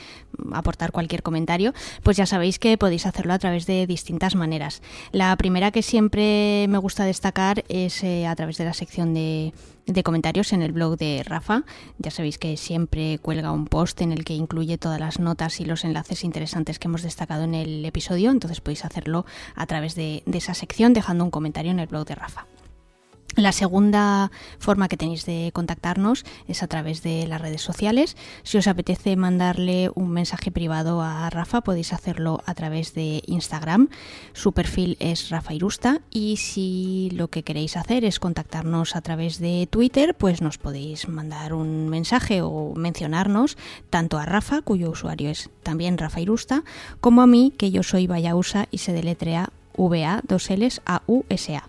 aportar 0.52 0.92
cualquier 0.92 1.22
comentario, 1.22 1.72
pues 2.02 2.16
ya 2.16 2.26
sabéis 2.26 2.58
que 2.58 2.78
podéis 2.78 3.06
hacerlo 3.06 3.32
a 3.32 3.38
través 3.38 3.66
de 3.66 3.86
distintas 3.86 4.34
maneras. 4.34 4.82
La 5.12 5.34
primera 5.36 5.70
que 5.70 5.82
siempre 5.82 6.66
me 6.68 6.78
gusta 6.78 7.04
destacar 7.04 7.64
es 7.68 8.02
eh, 8.02 8.26
a 8.26 8.34
través 8.34 8.58
de 8.58 8.64
la 8.64 8.74
sección 8.74 9.14
de 9.14 9.52
de 9.86 10.02
comentarios 10.02 10.52
en 10.52 10.62
el 10.62 10.72
blog 10.72 10.96
de 10.96 11.22
Rafa. 11.24 11.64
Ya 11.98 12.10
sabéis 12.10 12.38
que 12.38 12.56
siempre 12.56 13.18
cuelga 13.18 13.52
un 13.52 13.66
post 13.66 14.00
en 14.00 14.12
el 14.12 14.24
que 14.24 14.34
incluye 14.34 14.78
todas 14.78 15.00
las 15.00 15.18
notas 15.18 15.60
y 15.60 15.64
los 15.64 15.84
enlaces 15.84 16.24
interesantes 16.24 16.78
que 16.78 16.88
hemos 16.88 17.02
destacado 17.02 17.44
en 17.44 17.54
el 17.54 17.84
episodio, 17.84 18.30
entonces 18.30 18.60
podéis 18.60 18.84
hacerlo 18.84 19.26
a 19.54 19.66
través 19.66 19.94
de, 19.94 20.22
de 20.26 20.38
esa 20.38 20.54
sección 20.54 20.92
dejando 20.92 21.24
un 21.24 21.30
comentario 21.30 21.70
en 21.70 21.80
el 21.80 21.86
blog 21.86 22.06
de 22.06 22.14
Rafa. 22.14 22.46
La 23.36 23.50
segunda 23.50 24.30
forma 24.60 24.88
que 24.88 24.96
tenéis 24.96 25.26
de 25.26 25.50
contactarnos 25.52 26.24
es 26.46 26.62
a 26.62 26.68
través 26.68 27.02
de 27.02 27.26
las 27.26 27.40
redes 27.40 27.62
sociales. 27.62 28.16
Si 28.44 28.58
os 28.58 28.68
apetece 28.68 29.16
mandarle 29.16 29.90
un 29.96 30.10
mensaje 30.10 30.52
privado 30.52 31.02
a 31.02 31.28
Rafa, 31.30 31.62
podéis 31.62 31.92
hacerlo 31.92 32.42
a 32.46 32.54
través 32.54 32.94
de 32.94 33.22
Instagram. 33.26 33.88
Su 34.34 34.52
perfil 34.52 34.96
es 35.00 35.30
Rafa 35.30 35.52
Irusta. 35.52 36.00
Y 36.10 36.36
si 36.36 37.10
lo 37.12 37.26
que 37.26 37.42
queréis 37.42 37.76
hacer 37.76 38.04
es 38.04 38.20
contactarnos 38.20 38.94
a 38.94 39.00
través 39.00 39.40
de 39.40 39.66
Twitter, 39.68 40.14
pues 40.14 40.40
nos 40.40 40.58
podéis 40.58 41.08
mandar 41.08 41.54
un 41.54 41.88
mensaje 41.88 42.40
o 42.40 42.72
mencionarnos 42.76 43.58
tanto 43.90 44.18
a 44.18 44.26
Rafa, 44.26 44.62
cuyo 44.62 44.90
usuario 44.90 45.30
es 45.30 45.50
también 45.64 45.98
Rafa 45.98 46.20
Irusta, 46.20 46.62
como 47.00 47.20
a 47.20 47.26
mí, 47.26 47.52
que 47.56 47.72
yo 47.72 47.82
soy 47.82 48.06
Vayausa 48.06 48.68
y 48.70 48.78
se 48.78 48.92
deletrea 48.92 49.50
VA, 49.76 50.20
dos 50.26 50.50
L's, 50.50 50.80
A, 50.86 51.02
U, 51.06 51.24
S, 51.28 51.56
A. 51.56 51.64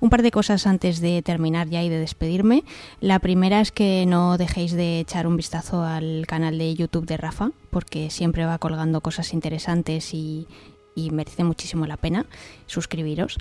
Un 0.00 0.10
par 0.10 0.22
de 0.22 0.30
cosas 0.30 0.66
antes 0.66 1.00
de 1.00 1.22
terminar 1.22 1.68
ya 1.68 1.82
y 1.82 1.88
de 1.88 1.98
despedirme. 1.98 2.62
La 3.00 3.18
primera 3.18 3.60
es 3.60 3.72
que 3.72 4.04
no 4.06 4.38
dejéis 4.38 4.72
de 4.72 5.00
echar 5.00 5.26
un 5.26 5.36
vistazo 5.36 5.82
al 5.82 6.24
canal 6.28 6.56
de 6.56 6.74
YouTube 6.74 7.06
de 7.06 7.16
Rafa, 7.16 7.50
porque 7.70 8.10
siempre 8.10 8.46
va 8.46 8.58
colgando 8.58 9.00
cosas 9.00 9.32
interesantes 9.32 10.14
y, 10.14 10.46
y 10.94 11.10
merece 11.10 11.44
muchísimo 11.44 11.86
la 11.86 11.96
pena 11.96 12.26
suscribiros. 12.66 13.38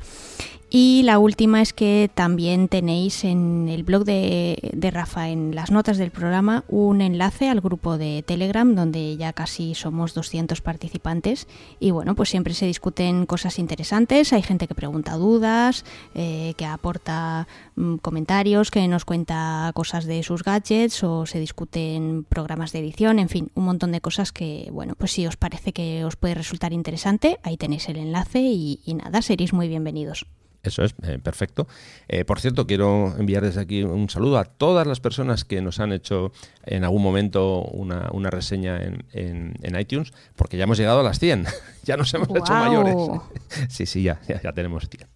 Y 0.70 1.04
la 1.04 1.18
última 1.18 1.62
es 1.62 1.72
que 1.72 2.12
también 2.14 2.68
tenéis 2.68 3.24
en 3.24 3.70
el 3.70 3.84
blog 3.84 4.04
de, 4.04 4.90
Rafa, 4.92 5.30
en 5.30 5.56
las 5.56 5.72
notas 5.72 5.98
del 5.98 6.12
programa, 6.12 6.66
un 6.68 7.00
enlace 7.00 7.48
al 7.48 7.62
grupo 7.62 7.98
de 7.98 8.22
Telegram 8.22 8.76
donde 8.76 9.16
ya 9.16 9.32
casi 9.32 9.76
somos 9.76 10.14
200 10.14 10.60
participantes 10.60 11.48
y 11.80 11.92
bueno, 11.92 12.16
pues 12.16 12.28
siempre 12.28 12.54
se 12.54 12.66
discuten 12.66 13.26
cosas 13.26 13.60
interesantes, 13.60 14.34
hay 14.34 14.42
gente 14.42 14.68
que 14.68 14.76
pregunta 14.76 15.16
dudas, 15.16 15.86
eh, 16.16 16.54
que 16.58 16.66
aporta 16.66 17.48
mm, 17.78 17.96
comentarios, 17.98 18.70
que 18.70 18.86
nos 18.90 19.06
cuenta 19.06 19.72
cosas 19.74 20.04
de 20.04 20.22
sus 20.22 20.44
gadgets 20.44 21.02
o 21.02 21.26
se 21.26 21.40
discuten 21.40 22.26
programas 22.28 22.74
de 22.74 22.80
edición, 22.80 23.20
en 23.20 23.30
fin, 23.30 23.52
un 23.56 23.64
montón 23.64 23.94
de 23.94 24.02
cosas 24.02 24.34
que 24.34 24.68
bueno, 24.74 24.96
pues 24.98 25.14
si 25.14 25.26
os 25.28 25.38
parece 25.38 25.72
que 25.72 26.04
os 26.04 26.18
puede 26.18 26.34
resultar 26.34 26.74
interesante, 26.74 27.40
ahí 27.44 27.56
tenéis 27.56 27.88
el 27.88 27.96
enlace 27.96 28.42
y 28.42 28.94
nada, 28.96 29.22
seréis 29.22 29.54
muy 29.54 29.70
bienvenidos. 29.70 30.26
Eso 30.68 30.84
es, 30.84 30.96
eh, 31.04 31.20
perfecto. 31.22 31.68
Eh, 32.08 32.26
por 32.26 32.40
cierto, 32.40 32.68
quiero 32.68 33.16
enviar 33.18 33.44
desde 33.44 33.62
aquí 33.62 33.84
un 33.84 34.10
saludo 34.10 34.38
a 34.38 34.46
todas 34.46 34.86
las 34.86 35.00
personas 35.00 35.46
que 35.46 35.62
nos 35.62 35.80
han 35.80 35.92
hecho 35.92 36.32
en 36.66 36.84
algún 36.84 37.02
momento 37.02 37.62
una, 37.62 38.30
reseña 38.30 38.80
en, 39.14 39.78
iTunes, 39.80 40.12
porque 40.36 40.58
ya 40.58 40.64
hemos 40.64 40.78
llegado 40.78 41.00
a 41.00 41.04
las 41.04 41.20
100. 41.20 41.46
ya 41.88 41.98
nos 41.98 42.14
hemos 42.14 42.30
hecho 42.30 42.54
mayores. 42.54 42.96
sí, 43.70 43.86
sí, 43.86 44.04
ya, 44.04 44.20
ya, 44.28 44.52
tenemos 44.52 44.88
100. 44.90 45.08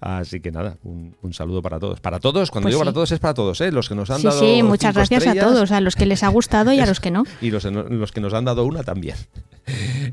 Así 0.00 0.40
que 0.40 0.50
nada, 0.50 0.76
un, 0.82 1.14
saludo 1.32 1.62
para 1.62 1.78
todos. 1.78 2.00
Para 2.00 2.18
todos, 2.18 2.50
cuando 2.50 2.66
pues 2.66 2.74
digo 2.74 2.80
para 2.80 2.92
todos, 2.92 3.12
es 3.12 3.20
para 3.20 3.34
todos, 3.34 3.60
¿eh? 3.60 3.70
Los 3.70 3.88
que 3.88 3.94
nos 3.94 4.10
han 4.10 4.22
dado. 4.22 4.38
Sí, 4.38 4.62
muchas 4.62 4.94
gracias 4.94 5.26
a 5.26 5.34
todos, 5.34 5.70
a 5.70 5.80
los 5.80 5.94
que 5.94 6.06
les 6.06 6.22
ha 6.24 6.28
gustado 6.28 6.72
y 6.72 6.80
a 6.80 6.86
los 6.86 6.98
que 7.00 7.12
no. 7.12 7.24
y 7.40 7.50
los, 7.50 7.64
los 7.64 8.12
que 8.12 8.20
nos 8.20 8.34
han 8.34 8.44
dado 8.44 8.64
una 8.64 8.82
también. 8.82 9.16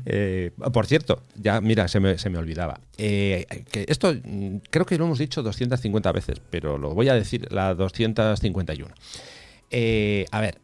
Eh, 0.04 0.50
por 0.70 0.84
cierto, 0.84 1.22
ya 1.34 1.62
mira, 1.62 1.88
se 1.88 1.98
me, 1.98 2.18
se 2.18 2.28
me 2.28 2.36
olvidaba. 2.36 2.78
que 2.94 3.46
esto 3.88 4.14
creo 4.68 4.84
que 4.84 4.98
lo 4.98 5.06
hemos 5.06 5.18
dicho 5.18 5.42
250 5.42 6.12
veces, 6.12 6.42
pero 6.50 6.76
lo 6.76 6.90
voy 6.94 7.08
a 7.08 7.14
decir 7.14 7.50
la 7.50 7.74
251. 7.74 8.94
Eh, 9.70 10.26
a 10.30 10.40
ver, 10.40 10.58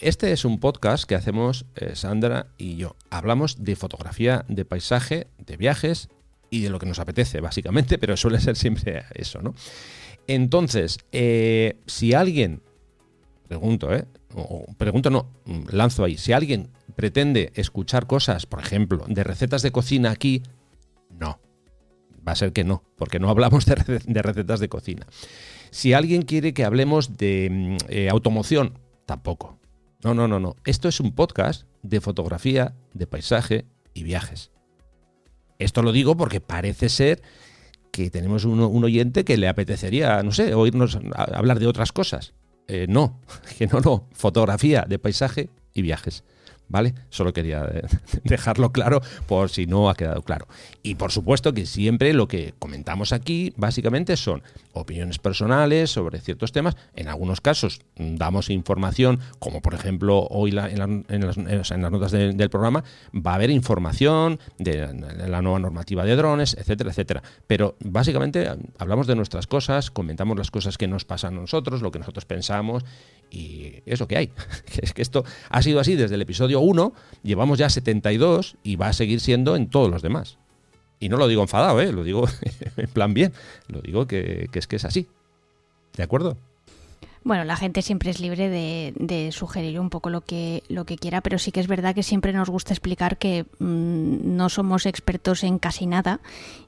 este 0.00 0.32
es 0.32 0.44
un 0.44 0.58
podcast 0.58 1.04
que 1.04 1.14
hacemos 1.14 1.66
eh, 1.76 1.94
Sandra 1.94 2.48
y 2.58 2.76
yo. 2.76 2.96
Hablamos 3.10 3.62
de 3.62 3.76
fotografía, 3.76 4.44
de 4.48 4.64
paisaje, 4.64 5.28
de 5.38 5.56
viajes 5.56 6.08
y 6.50 6.60
de 6.62 6.70
lo 6.70 6.78
que 6.78 6.86
nos 6.86 6.98
apetece, 6.98 7.40
básicamente, 7.40 7.98
pero 7.98 8.16
suele 8.16 8.40
ser 8.40 8.56
siempre 8.56 9.04
eso, 9.14 9.40
¿no? 9.42 9.54
Entonces, 10.26 10.98
eh, 11.12 11.78
si 11.86 12.14
alguien, 12.14 12.62
pregunto, 13.48 13.94
¿eh? 13.94 14.06
O, 14.34 14.66
pregunto 14.76 15.10
no, 15.10 15.30
lanzo 15.70 16.04
ahí, 16.04 16.16
si 16.16 16.32
alguien 16.32 16.70
pretende 16.94 17.52
escuchar 17.54 18.06
cosas, 18.06 18.46
por 18.46 18.60
ejemplo, 18.60 19.04
de 19.08 19.24
recetas 19.24 19.62
de 19.62 19.72
cocina 19.72 20.10
aquí, 20.10 20.42
no 21.10 21.40
va 22.26 22.32
a 22.32 22.36
ser 22.36 22.52
que 22.52 22.64
no, 22.64 22.82
porque 22.96 23.18
no 23.18 23.28
hablamos 23.28 23.66
de, 23.66 23.74
recetas 24.22 24.60
de 24.60 24.68
cocina. 24.68 25.06
Si 25.70 25.92
alguien 25.92 26.22
quiere 26.22 26.54
que 26.54 26.64
hablemos 26.64 27.16
de 27.16 27.48
mm, 27.50 27.76
eh, 27.88 28.08
automoción, 28.08 28.78
tampoco. 29.06 29.58
No, 30.02 30.14
no, 30.14 30.26
no, 30.26 30.40
no. 30.40 30.56
Esto 30.64 30.88
es 30.88 31.00
un 31.00 31.14
podcast 31.14 31.64
de 31.82 32.00
fotografía, 32.00 32.74
de 32.94 33.06
paisaje 33.06 33.66
y 33.92 34.02
viajes. 34.02 34.50
Esto 35.58 35.82
lo 35.82 35.92
digo 35.92 36.16
porque 36.16 36.40
parece 36.40 36.88
ser 36.88 37.22
que 37.92 38.10
tenemos 38.10 38.44
un, 38.44 38.84
oyente 38.84 39.24
que 39.24 39.36
le 39.36 39.48
apetecería, 39.48 40.22
no 40.22 40.32
sé, 40.32 40.54
oírnos 40.54 40.98
hablar 41.14 41.58
de 41.58 41.66
otras 41.66 41.92
cosas. 41.92 42.32
Eh, 42.66 42.86
no, 42.88 43.20
que 43.58 43.66
no, 43.66 43.80
no. 43.80 44.08
Fotografía 44.12 44.86
de 44.88 44.98
paisaje 44.98 45.50
y 45.74 45.82
viajes. 45.82 46.24
¿Vale? 46.70 46.94
Solo 47.10 47.34
quería 47.34 47.68
eh, 47.70 47.82
dejarlo 48.24 48.72
claro 48.72 49.02
por 49.26 49.50
si 49.50 49.66
no 49.66 49.90
ha 49.90 49.94
quedado 49.94 50.22
claro. 50.22 50.46
Y 50.82 50.94
por 50.94 51.12
supuesto 51.12 51.52
que 51.52 51.66
siempre 51.66 52.14
lo 52.14 52.28
que 52.28 52.54
comentamos 52.58 53.12
aquí 53.12 53.52
básicamente 53.56 54.16
son 54.16 54.42
opiniones 54.72 55.18
personales 55.18 55.90
sobre 55.90 56.20
ciertos 56.20 56.52
temas. 56.52 56.76
En 56.94 57.08
algunos 57.08 57.40
casos 57.40 57.80
damos 57.96 58.48
información, 58.48 59.20
como 59.38 59.60
por 59.60 59.74
ejemplo 59.74 60.26
hoy 60.30 60.50
en, 60.50 61.26
las, 61.26 61.76
notas 61.76 62.12
del 62.12 62.50
programa 62.50 62.84
va 63.14 63.32
a 63.32 63.34
haber 63.34 63.50
información 63.50 64.38
de 64.58 64.88
la 65.28 65.42
nueva 65.42 65.58
normativa 65.58 66.04
de 66.04 66.16
drones, 66.16 66.56
etcétera, 66.58 66.90
etcétera. 66.90 67.22
Pero 67.46 67.76
básicamente 67.80 68.48
hablamos 68.78 69.06
de 69.06 69.16
nuestras 69.16 69.46
cosas, 69.46 69.90
comentamos 69.90 70.38
las 70.38 70.50
cosas 70.50 70.78
que 70.78 70.86
nos 70.86 71.04
pasan 71.04 71.36
a 71.36 71.40
nosotros, 71.40 71.82
lo 71.82 71.90
que 71.90 71.98
nosotros 71.98 72.24
pensamos 72.24 72.84
y 73.30 73.82
es 73.86 74.00
lo 74.00 74.08
que 74.08 74.16
hay. 74.16 74.30
Es 74.80 74.94
que 74.94 75.02
esto 75.02 75.24
ha 75.50 75.62
sido 75.62 75.80
así 75.80 75.94
desde 75.94 76.14
el 76.14 76.22
episodio 76.22 76.59
1, 76.60 76.92
llevamos 77.22 77.58
ya 77.58 77.68
72 77.70 78.56
y 78.62 78.76
va 78.76 78.88
a 78.88 78.92
seguir 78.92 79.20
siendo 79.20 79.56
en 79.56 79.68
todos 79.68 79.90
los 79.90 80.02
demás. 80.02 80.38
Y 81.00 81.08
no 81.08 81.16
lo 81.16 81.28
digo 81.28 81.42
enfadado, 81.42 81.80
¿eh? 81.80 81.92
lo 81.92 82.04
digo 82.04 82.28
en 82.76 82.88
plan 82.88 83.14
bien, 83.14 83.32
lo 83.68 83.80
digo 83.80 84.06
que, 84.06 84.48
es 84.52 84.66
que 84.66 84.76
es 84.76 84.84
así. 84.84 85.08
¿De 85.96 86.02
acuerdo? 86.02 86.36
Bueno, 87.22 87.44
la 87.44 87.56
gente 87.56 87.82
siempre 87.82 88.10
es 88.10 88.18
libre 88.18 88.48
de, 88.48 89.30
sugerir 89.32 89.78
un 89.78 89.90
poco 89.90 90.08
lo 90.08 90.22
que, 90.22 90.62
lo 90.68 90.86
que 90.86 90.96
quiera, 90.96 91.20
pero 91.20 91.38
sí 91.38 91.52
que 91.52 91.60
es 91.60 91.66
verdad 91.66 91.94
que 91.94 92.02
siempre 92.02 92.32
nos 92.32 92.48
gusta 92.48 92.72
explicar 92.72 93.18
que 93.18 93.44
mm, 93.58 94.36
no 94.36 94.48
somos 94.48 94.86
expertos 94.86 95.44
en 95.44 95.58
casi 95.58 95.86
nada 95.86 96.20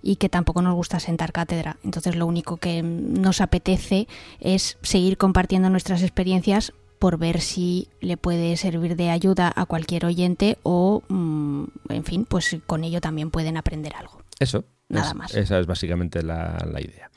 y 0.03 0.17
que 0.17 0.29
tampoco 0.29 0.61
nos 0.61 0.75
gusta 0.75 1.01
sentar 1.01 1.33
cátedra. 1.33 1.79
Entonces 1.85 2.17
lo 2.17 2.27
único 2.27 2.59
que 2.59 2.83
nos 2.83 3.41
apetece 3.41 4.09
es 4.41 4.77
seguir 4.83 5.17
compartiendo 5.17 5.71
nuestras 5.71 6.03
experiencias 6.03 6.75
por 7.03 7.19
ver 7.19 7.41
si 7.41 7.89
le 8.01 8.17
puede 8.17 8.57
servir 8.57 8.95
de 8.95 9.11
ayuda 9.11 9.53
a 9.57 9.67
cualquier 9.67 10.07
oyente 10.07 10.59
o, 10.63 11.03
mm, 11.09 11.65
en 11.89 12.05
fin, 12.05 12.25
pues 12.25 12.57
con 12.65 12.85
ello 12.85 13.01
también 13.01 13.33
pueden 13.33 13.57
aprender 13.57 13.97
algo. 13.97 14.23
Eso. 14.39 14.65
Nada 14.89 15.13
más. 15.13 15.35
Esa 15.35 15.59
es 15.59 15.67
básicamente 15.67 16.23
la, 16.23 16.57
idea. 16.79 17.11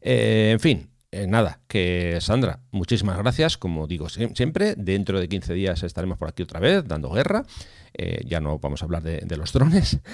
Eh, 0.00 0.50
en 0.52 0.60
fin, 0.60 0.90
eh, 1.10 1.26
nada, 1.26 1.58
que 1.66 2.18
Sandra, 2.20 2.60
muchísimas 2.70 3.18
gracias. 3.18 3.58
Como 3.58 3.88
digo 3.88 4.08
siempre, 4.08 4.76
dentro 4.76 5.18
de 5.18 5.28
15 5.28 5.54
días 5.54 5.82
estaremos 5.82 6.18
por 6.18 6.28
aquí 6.28 6.44
otra 6.44 6.60
vez 6.60 6.86
dando 6.86 7.10
guerra. 7.10 7.44
Eh, 7.94 8.22
ya 8.24 8.40
no 8.40 8.60
vamos 8.60 8.82
a 8.82 8.84
hablar 8.84 9.02
de, 9.02 9.36
los 9.36 9.52
drones. 9.52 9.98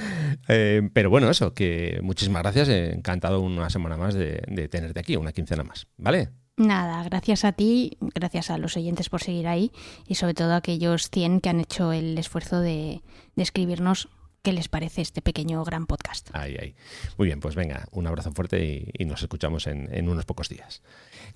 Eh, 0.49 0.89
pero 0.95 1.11
bueno, 1.11 1.29
eso, 1.29 1.53
que 1.53 2.01
muchísimas 2.03 2.43
gracias. 2.43 2.71
encantado 2.71 3.41
una 3.41 3.69
semana 3.69 3.99
más 3.99 4.15
de, 4.15 4.69
tenerte 4.71 5.01
aquí, 5.01 5.17
una 5.17 5.33
quincena 5.33 5.65
más. 5.65 5.87
¿Vale? 5.99 6.31
Nada, 6.59 7.05
gracias 7.05 7.45
a 7.45 7.53
ti, 7.53 7.97
gracias 8.01 8.51
a 8.51 8.59
los 8.59 8.77
oyentes 8.77 9.09
por 9.09 9.23
seguir 9.23 9.47
ahí 9.47 9.71
y 10.07 10.17
sobre 10.17 10.35
todo 10.35 10.53
a 10.53 10.57
aquellos 10.57 11.09
100 11.09 11.41
que 11.41 11.49
han 11.49 11.61
hecho 11.61 11.93
el 11.93 12.19
esfuerzo 12.19 12.61
de, 12.61 13.01
de 13.37 13.43
escribirnos 13.43 14.09
qué 14.43 14.53
les 14.53 14.69
parece 14.69 15.03
este 15.03 15.23
pequeño 15.23 15.63
gran 15.65 15.87
podcast. 15.87 16.31
Ahí, 16.33 16.57
ahí. 16.61 16.75
Muy 17.17 17.27
bien, 17.27 17.41
pues 17.41 17.55
venga, 17.55 17.87
un 17.93 18.07
abrazo 18.07 18.33
fuerte 18.33 18.91
y, 18.93 19.05
nos 19.05 19.23
escuchamos 19.23 19.67
en, 19.67 20.09
unos 20.09 20.25
pocos 20.25 20.49
días. 20.49 20.83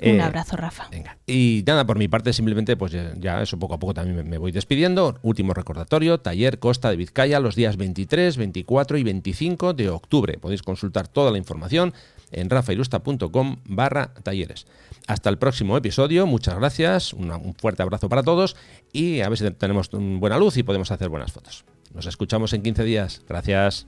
Un 0.01 0.21
eh, 0.21 0.23
abrazo, 0.23 0.57
Rafa. 0.57 0.89
Venga. 0.91 1.19
Y 1.27 1.65
nada, 1.67 1.87
por 1.87 1.99
mi 1.99 2.09
parte, 2.09 2.33
simplemente, 2.33 2.77
pues 2.77 2.93
ya, 3.19 3.43
eso 3.43 3.59
poco 3.59 3.75
a 3.75 3.79
poco 3.79 3.95
también 3.95 4.29
me, 4.29 4.39
voy 4.39 4.53
despidiendo. 4.53 5.19
Último 5.23 5.55
recordatorio, 5.55 6.21
taller 6.21 6.59
Costa 6.59 6.91
de 6.91 6.97
Vizcaya 6.97 7.41
los 7.41 7.55
días 7.55 7.77
23, 7.77 8.37
24 8.37 8.99
y 8.99 9.03
25 9.03 9.75
de 9.75 9.91
octubre. 9.91 10.39
Podéis 10.39 10.63
consultar 10.63 11.09
toda 11.09 11.31
la 11.31 11.39
información 11.39 11.93
en 12.33 12.51
rafairusta.com 12.51 13.59
barra 13.65 14.13
talleres. 14.23 14.67
Hasta 15.07 15.31
el 15.31 15.39
próximo 15.39 15.77
episodio, 15.77 16.27
muchas 16.27 16.57
gracias, 16.57 17.13
un 17.13 17.55
fuerte 17.55 17.83
abrazo 17.83 18.09
para 18.09 18.23
todos 18.23 18.57
y 18.93 19.21
a 19.21 19.29
ver 19.29 19.39
si 19.39 19.51
tenemos 19.53 19.91
buena 19.93 20.39
luz 20.39 20.57
y 20.57 20.63
podemos 20.63 20.91
hacer 20.91 21.09
buenas 21.09 21.33
fotos. 21.33 21.65
Nos 21.95 22.07
escuchamos 22.07 22.53
en 22.53 22.63
15 22.63 22.85
días. 22.85 23.23
Gracias. 23.29 23.87